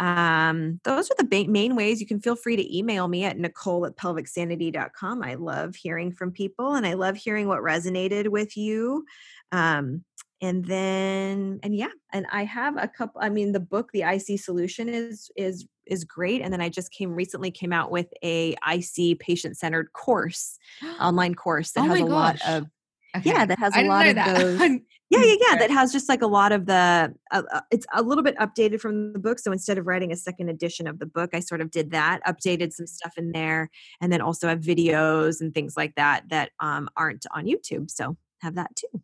Um, 0.00 0.80
those 0.84 1.10
are 1.10 1.16
the 1.22 1.46
main 1.46 1.76
ways. 1.76 2.00
You 2.00 2.06
can 2.06 2.20
feel 2.20 2.34
free 2.34 2.56
to 2.56 2.76
email 2.76 3.06
me 3.06 3.24
at 3.24 3.38
nicole 3.38 3.86
at 3.86 3.96
pelvicsanity.com. 3.96 5.22
I 5.22 5.34
love 5.34 5.76
hearing 5.76 6.10
from 6.10 6.32
people 6.32 6.74
and 6.74 6.84
I 6.84 6.94
love 6.94 7.16
hearing 7.16 7.46
what 7.46 7.60
resonated 7.60 8.28
with 8.28 8.56
you. 8.56 9.04
Um, 9.52 10.04
and 10.42 10.64
then 10.64 11.58
and 11.62 11.74
yeah 11.74 11.88
and 12.12 12.26
i 12.30 12.44
have 12.44 12.76
a 12.76 12.86
couple 12.86 13.20
i 13.22 13.30
mean 13.30 13.52
the 13.52 13.60
book 13.60 13.90
the 13.92 14.02
ic 14.02 14.38
solution 14.38 14.88
is 14.88 15.30
is 15.36 15.66
is 15.86 16.04
great 16.04 16.42
and 16.42 16.52
then 16.52 16.60
i 16.60 16.68
just 16.68 16.90
came 16.92 17.12
recently 17.12 17.50
came 17.50 17.72
out 17.72 17.90
with 17.90 18.08
a 18.22 18.54
ic 18.74 19.18
patient 19.20 19.56
centered 19.56 19.90
course 19.94 20.58
online 21.00 21.34
course 21.34 21.72
that 21.72 21.84
oh 21.84 21.88
has 21.88 22.00
a 22.00 22.02
gosh. 22.02 22.10
lot 22.10 22.48
of 22.48 22.66
Okay. 23.14 23.30
Yeah, 23.30 23.44
that 23.44 23.58
has 23.58 23.76
a 23.76 23.84
lot 23.84 24.06
of 24.06 24.14
that. 24.14 24.38
those. 24.38 24.60
yeah, 25.10 25.22
yeah, 25.22 25.34
yeah. 25.48 25.56
That 25.58 25.70
has 25.70 25.92
just 25.92 26.08
like 26.08 26.22
a 26.22 26.26
lot 26.26 26.50
of 26.50 26.64
the. 26.64 27.12
Uh, 27.30 27.42
uh, 27.52 27.60
it's 27.70 27.84
a 27.92 28.02
little 28.02 28.24
bit 28.24 28.36
updated 28.38 28.80
from 28.80 29.12
the 29.12 29.18
book. 29.18 29.38
So 29.38 29.52
instead 29.52 29.76
of 29.76 29.86
writing 29.86 30.12
a 30.12 30.16
second 30.16 30.48
edition 30.48 30.86
of 30.86 30.98
the 30.98 31.04
book, 31.04 31.30
I 31.34 31.40
sort 31.40 31.60
of 31.60 31.70
did 31.70 31.90
that, 31.90 32.20
updated 32.26 32.72
some 32.72 32.86
stuff 32.86 33.12
in 33.18 33.32
there, 33.32 33.68
and 34.00 34.10
then 34.10 34.22
also 34.22 34.48
have 34.48 34.60
videos 34.60 35.40
and 35.40 35.52
things 35.52 35.74
like 35.76 35.94
that 35.96 36.24
that 36.30 36.52
um, 36.60 36.88
aren't 36.96 37.26
on 37.34 37.44
YouTube. 37.44 37.90
So 37.90 38.16
have 38.40 38.54
that 38.54 38.74
too. 38.76 39.02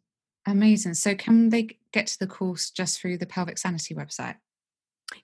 Amazing. 0.48 0.94
So 0.94 1.14
can 1.14 1.50
they 1.50 1.78
get 1.92 2.06
to 2.08 2.18
the 2.18 2.26
course 2.26 2.70
just 2.70 3.00
through 3.00 3.18
the 3.18 3.26
Pelvic 3.26 3.58
Sanity 3.58 3.94
website? 3.94 4.36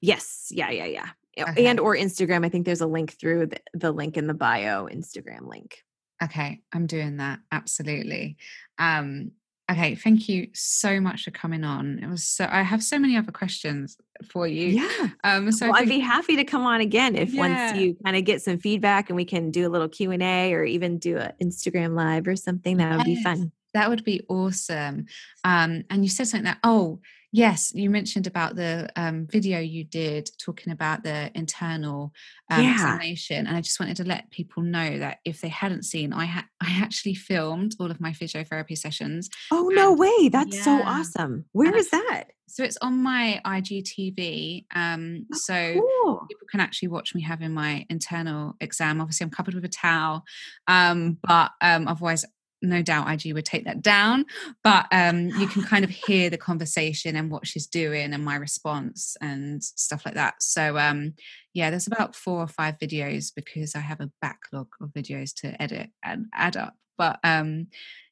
Yes. 0.01 0.49
Yeah. 0.51 0.71
Yeah. 0.71 0.87
Yeah. 0.87 1.09
Okay. 1.39 1.67
And 1.67 1.81
or 1.81 1.97
Instagram. 1.97 2.45
I 2.45 2.49
think 2.49 2.67
there's 2.67 2.81
a 2.81 2.87
link 2.87 3.19
through 3.19 3.47
the, 3.47 3.61
the 3.73 3.93
link 3.93 4.17
in 4.17 4.27
the 4.27 4.35
bio 4.35 4.87
Instagram 4.87 5.49
link. 5.49 5.83
Okay, 6.23 6.61
I'm 6.73 6.87
doing 6.87 7.17
that. 7.17 7.41
Absolutely. 7.51 8.37
Um, 8.79 9.33
okay, 9.71 9.95
thank 9.97 10.29
you 10.29 10.49
so 10.53 11.01
much 11.01 11.25
for 11.25 11.33
coming 11.33 11.65
on. 11.65 11.99
It 12.03 12.09
was 12.09 12.25
so 12.25 12.47
I 12.49 12.63
have 12.63 12.85
so 12.85 12.99
many 12.99 13.17
other 13.17 13.33
questions 13.33 13.97
for 14.31 14.47
you. 14.47 14.69
Yeah. 14.69 15.09
Um, 15.25 15.51
so 15.51 15.67
well, 15.67 15.75
think, 15.75 15.91
I'd 15.91 15.95
be 15.95 15.99
happy 15.99 16.37
to 16.37 16.45
come 16.45 16.65
on 16.67 16.81
again 16.81 17.17
if 17.17 17.33
yeah. 17.33 17.41
once 17.41 17.81
you 17.81 17.97
kind 18.05 18.17
of 18.17 18.25
get 18.25 18.43
some 18.43 18.59
feedback 18.59 19.11
and 19.11 19.17
we 19.17 19.25
can 19.25 19.51
do 19.51 19.67
a 19.67 19.71
little 19.71 19.89
Q 19.89 20.13
and 20.13 20.23
A 20.23 20.55
or 20.55 20.65
even 20.65 20.99
do 20.99 21.19
an 21.19 21.33
Instagram 21.43 21.97
live 21.97 22.29
or 22.29 22.37
something. 22.37 22.77
That 22.77 22.97
would 22.97 23.07
yes, 23.07 23.19
be 23.19 23.23
fun. 23.23 23.53
That 23.75 23.91
would 23.91 24.05
be 24.05 24.25
awesome. 24.29 25.07
Um, 25.45 25.85
and 25.91 26.05
you 26.05 26.09
said 26.09 26.29
something 26.29 26.45
that 26.45 26.59
oh 26.65 27.01
Yes, 27.35 27.73
you 27.75 27.91
mentioned 27.91 28.29
about 28.29 28.55
the 28.55 28.89
um, 28.95 29.27
video 29.29 29.59
you 29.59 29.83
did 29.83 30.31
talking 30.39 30.73
about 30.73 31.03
the 31.03 31.33
internal 31.35 32.13
um, 32.49 32.63
yeah. 32.63 32.75
examination, 32.75 33.49
and 33.49 33.57
I 33.57 33.61
just 33.61 33.81
wanted 33.81 33.97
to 33.97 34.05
let 34.05 34.31
people 34.31 34.63
know 34.63 35.01
that 35.01 35.19
if 35.25 35.41
they 35.41 35.49
hadn't 35.49 35.83
seen, 35.83 36.13
I 36.13 36.27
had 36.27 36.45
I 36.63 36.81
actually 36.81 37.17
filmed 37.17 37.75
all 37.81 37.91
of 37.91 38.01
my 38.01 38.13
physiotherapy 38.13 38.79
sessions. 38.79 39.29
Oh 39.51 39.69
no 39.75 39.95
way! 39.95 40.29
That's 40.29 40.59
yeah. 40.59 40.63
so 40.63 40.83
awesome. 40.85 41.45
Where 41.51 41.71
and 41.71 41.77
is 41.77 41.91
that? 41.91 42.27
So 42.47 42.63
it's 42.63 42.79
on 42.81 43.03
my 43.03 43.41
IGTV. 43.45 44.67
Um, 44.73 45.27
oh, 45.33 45.37
so 45.37 45.73
cool. 45.73 46.27
people 46.31 46.47
can 46.49 46.61
actually 46.61 46.87
watch 46.87 47.17
me 47.17 47.23
having 47.23 47.51
my 47.51 47.85
internal 47.91 48.55
exam. 48.61 49.01
Obviously, 49.01 49.25
I'm 49.25 49.33
covered 49.33 49.55
with 49.55 49.65
a 49.65 49.69
towel, 49.69 50.23
um, 50.69 51.19
but 51.21 51.51
um, 51.61 51.89
otherwise 51.89 52.25
no 52.65 52.83
doubt 52.83 53.11
IG 53.11 53.35
would 53.35 53.45
take 53.45 53.65
that 53.65 53.83
down, 53.83 54.25
but 54.63 54.87
um, 54.91 55.29
you 55.29 55.47
can 55.47 55.63
kind 55.63 55.85
of 55.85 55.91
hear 56.07 56.31
the 56.31 56.39
conversation 56.39 57.17
and 57.17 57.31
what 57.31 57.47
she's 57.47 57.67
doing 57.67 58.13
and 58.13 58.25
my 58.25 58.37
response 58.37 59.17
and 59.21 59.63
stuff 59.63 60.05
like 60.05 60.15
that. 60.15 60.35
So 60.41 60.79
um, 60.79 61.15
yeah, 61.53 61.71
there's 61.71 61.87
about 61.87 62.17
four 62.17 62.41
or 62.41 62.49
five 62.49 62.79
videos 62.79 63.33
because 63.35 63.75
I 63.75 63.81
have 63.81 64.01
a 64.01 64.11
backlog 64.21 64.69
of 64.81 64.91
videos 64.91 65.33
to 65.43 65.61
edit 65.63 65.91
and 66.03 66.27
add 66.35 66.57
up. 66.57 66.75
But 66.97 67.19
um, 67.25 67.69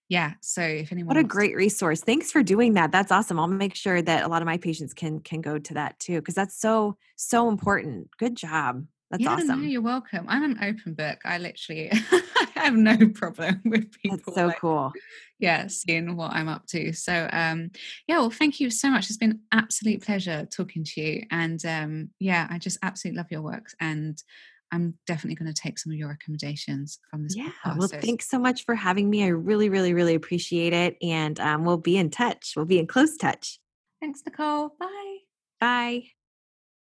yeah, 0.09 0.35
so 0.43 0.63
if 0.63 0.93
anyone, 0.93 1.17
what 1.17 1.25
a 1.25 1.27
great 1.27 1.53
to- 1.53 1.57
resource! 1.57 2.03
Thanks 2.03 2.31
for 2.31 2.43
doing 2.43 2.75
that. 2.75 2.93
That's 2.93 3.11
awesome. 3.11 3.39
I'll 3.39 3.49
make 3.49 3.75
sure 3.75 4.03
that 4.03 4.25
a 4.25 4.29
lot 4.29 4.43
of 4.43 4.47
my 4.47 4.59
patients 4.59 4.93
can 4.93 5.21
can 5.21 5.41
go 5.41 5.59
to 5.59 5.75
that 5.75 5.99
too 5.99 6.21
because 6.21 6.35
that's 6.35 6.61
so 6.61 6.97
so 7.17 7.49
important. 7.49 8.09
Good 8.19 8.37
job. 8.37 8.85
That's 9.13 9.23
yeah, 9.23 9.35
awesome. 9.35 9.61
No, 9.63 9.69
you're 9.69 9.83
welcome. 9.83 10.25
I'm 10.27 10.43
an 10.43 10.59
open 10.63 10.95
book. 10.95 11.19
I 11.25 11.37
literally 11.37 11.93
have 12.55 12.75
no 12.75 12.97
problem 13.15 13.61
with 13.65 13.93
people. 13.93 14.19
That's 14.25 14.35
so 14.35 14.47
like, 14.47 14.59
cool. 14.59 14.91
Yeah, 15.39 15.67
seeing 15.67 16.17
what 16.17 16.33
I'm 16.33 16.49
up 16.49 16.67
to. 16.69 16.95
So 16.95 17.29
um 17.31 17.71
yeah, 18.09 18.19
well 18.19 18.31
thank 18.31 18.59
you 18.59 18.71
so 18.71 18.91
much. 18.91 19.11
It's 19.11 19.19
been 19.19 19.41
absolute 19.53 20.03
pleasure 20.03 20.47
talking 20.47 20.83
to 20.85 21.01
you. 21.01 21.25
And 21.31 21.65
um 21.67 22.11
yeah, 22.19 22.49
I 22.51 22.59
just 22.59 22.79
absolutely 22.83 23.19
love 23.19 23.31
your 23.31 23.43
work. 23.43 23.67
And 23.79 24.21
I'm 24.73 24.95
definitely 25.07 25.35
going 25.35 25.53
to 25.53 25.61
take 25.63 25.79
some 25.79 25.93
of 25.93 25.99
your 25.99 26.09
recommendations 26.09 26.99
from 27.11 27.25
this 27.25 27.37
Yeah. 27.37 27.51
podcast. 27.63 27.77
Well, 27.77 27.89
thanks 27.89 28.31
so 28.31 28.39
much 28.39 28.65
for 28.65 28.75
having 28.75 29.11
me. 29.11 29.23
I 29.23 29.27
really, 29.27 29.69
really, 29.69 29.93
really 29.93 30.15
appreciate 30.15 30.73
it. 30.73 30.97
And 31.03 31.39
um, 31.41 31.67
we'll 31.67 31.77
be 31.77 31.99
in 31.99 32.09
touch. 32.09 32.55
We'll 32.57 32.65
be 32.65 32.79
in 32.79 32.87
close 32.87 33.19
touch. 33.19 33.61
Thanks, 34.01 34.23
Nicole. 34.25 34.71
Bye. 34.81 35.19
Bye. 35.61 36.05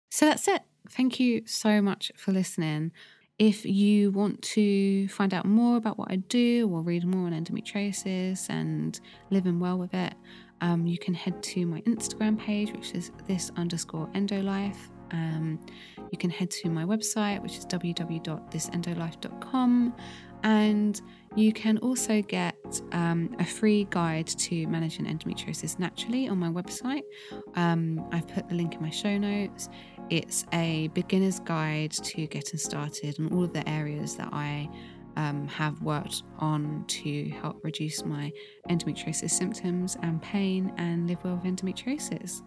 So 0.09 0.27
that's 0.27 0.47
it. 0.47 0.61
Thank 0.89 1.19
you 1.19 1.43
so 1.45 1.81
much 1.81 2.11
for 2.17 2.31
listening. 2.31 2.91
If 3.39 3.65
you 3.65 4.11
want 4.11 4.41
to 4.43 5.07
find 5.07 5.33
out 5.33 5.45
more 5.45 5.77
about 5.77 5.97
what 5.97 6.11
I 6.11 6.17
do 6.17 6.69
or 6.71 6.81
read 6.81 7.05
more 7.05 7.25
on 7.25 7.33
endometriosis 7.33 8.49
and 8.49 8.99
living 9.31 9.59
well 9.59 9.77
with 9.77 9.93
it, 9.93 10.13
um, 10.61 10.85
you 10.85 10.99
can 10.99 11.13
head 11.13 11.41
to 11.43 11.65
my 11.65 11.81
Instagram 11.81 12.37
page, 12.37 12.71
which 12.71 12.93
is 12.93 13.11
this 13.27 13.51
underscore 13.57 14.07
endolife. 14.13 14.77
Um, 15.11 15.59
you 16.11 16.17
can 16.17 16.29
head 16.29 16.49
to 16.51 16.69
my 16.69 16.85
website, 16.85 17.41
which 17.41 17.57
is 17.57 17.65
www.thisendolife.com. 17.65 19.93
And 20.43 20.99
you 21.35 21.53
can 21.53 21.77
also 21.79 22.21
get 22.21 22.81
um, 22.91 23.35
a 23.39 23.45
free 23.45 23.87
guide 23.89 24.27
to 24.27 24.67
managing 24.67 25.05
endometriosis 25.05 25.79
naturally 25.79 26.27
on 26.27 26.37
my 26.37 26.49
website. 26.49 27.03
Um, 27.55 28.05
I've 28.11 28.27
put 28.27 28.49
the 28.49 28.55
link 28.55 28.75
in 28.75 28.81
my 28.81 28.89
show 28.89 29.17
notes. 29.17 29.69
It's 30.11 30.45
a 30.51 30.89
beginner's 30.89 31.39
guide 31.39 31.91
to 31.91 32.27
getting 32.27 32.59
started 32.59 33.17
on 33.17 33.31
all 33.31 33.45
of 33.45 33.53
the 33.53 33.67
areas 33.67 34.17
that 34.17 34.27
I 34.33 34.69
um, 35.15 35.47
have 35.47 35.81
worked 35.81 36.23
on 36.37 36.83
to 36.87 37.29
help 37.29 37.63
reduce 37.63 38.03
my 38.03 38.33
endometriosis 38.69 39.31
symptoms 39.31 39.95
and 40.03 40.21
pain 40.21 40.73
and 40.77 41.07
live 41.07 41.23
well 41.23 41.35
with 41.35 41.45
endometriosis. 41.45 42.41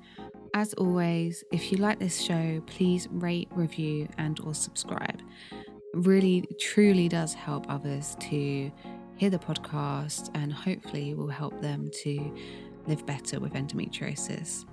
As 0.52 0.74
always, 0.74 1.42
if 1.52 1.72
you 1.72 1.78
like 1.78 1.98
this 1.98 2.20
show, 2.20 2.62
please 2.66 3.08
rate, 3.10 3.48
review, 3.50 4.08
and 4.18 4.38
or 4.40 4.52
subscribe. 4.52 5.22
It 5.50 5.66
Really, 5.94 6.44
truly 6.60 7.08
does 7.08 7.32
help 7.32 7.64
others 7.70 8.14
to 8.20 8.70
hear 9.16 9.30
the 9.30 9.38
podcast 9.38 10.28
and 10.34 10.52
hopefully 10.52 11.14
will 11.14 11.28
help 11.28 11.62
them 11.62 11.90
to 12.02 12.34
live 12.86 13.06
better 13.06 13.40
with 13.40 13.54
endometriosis. 13.54 14.66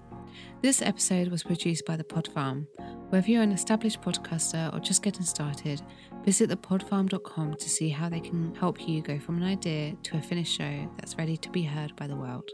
This 0.62 0.84
episode 0.84 1.30
was 1.30 1.42
produced 1.42 1.88
by 1.88 1.96
The 1.96 2.04
Pod 2.04 2.28
Farm. 2.28 2.68
Whether 3.10 3.32
you're 3.32 3.42
an 3.42 3.52
established 3.52 4.00
podcaster 4.00 4.72
or 4.72 4.80
just 4.80 5.02
getting 5.02 5.24
started, 5.24 5.82
visit 6.24 6.52
thepodfarm.com 6.52 7.56
to 7.56 7.68
see 7.68 7.90
how 7.90 8.10
they 8.10 8.20
can 8.20 8.54
help 8.54 8.88
you 8.88 9.02
go 9.02 9.18
from 9.18 9.38
an 9.38 9.44
idea 9.44 9.96
to 10.04 10.18
a 10.18 10.22
finished 10.22 10.56
show 10.56 10.88
that's 10.98 11.18
ready 11.18 11.36
to 11.36 11.50
be 11.50 11.64
heard 11.64 11.96
by 11.96 12.06
the 12.06 12.16
world. 12.16 12.48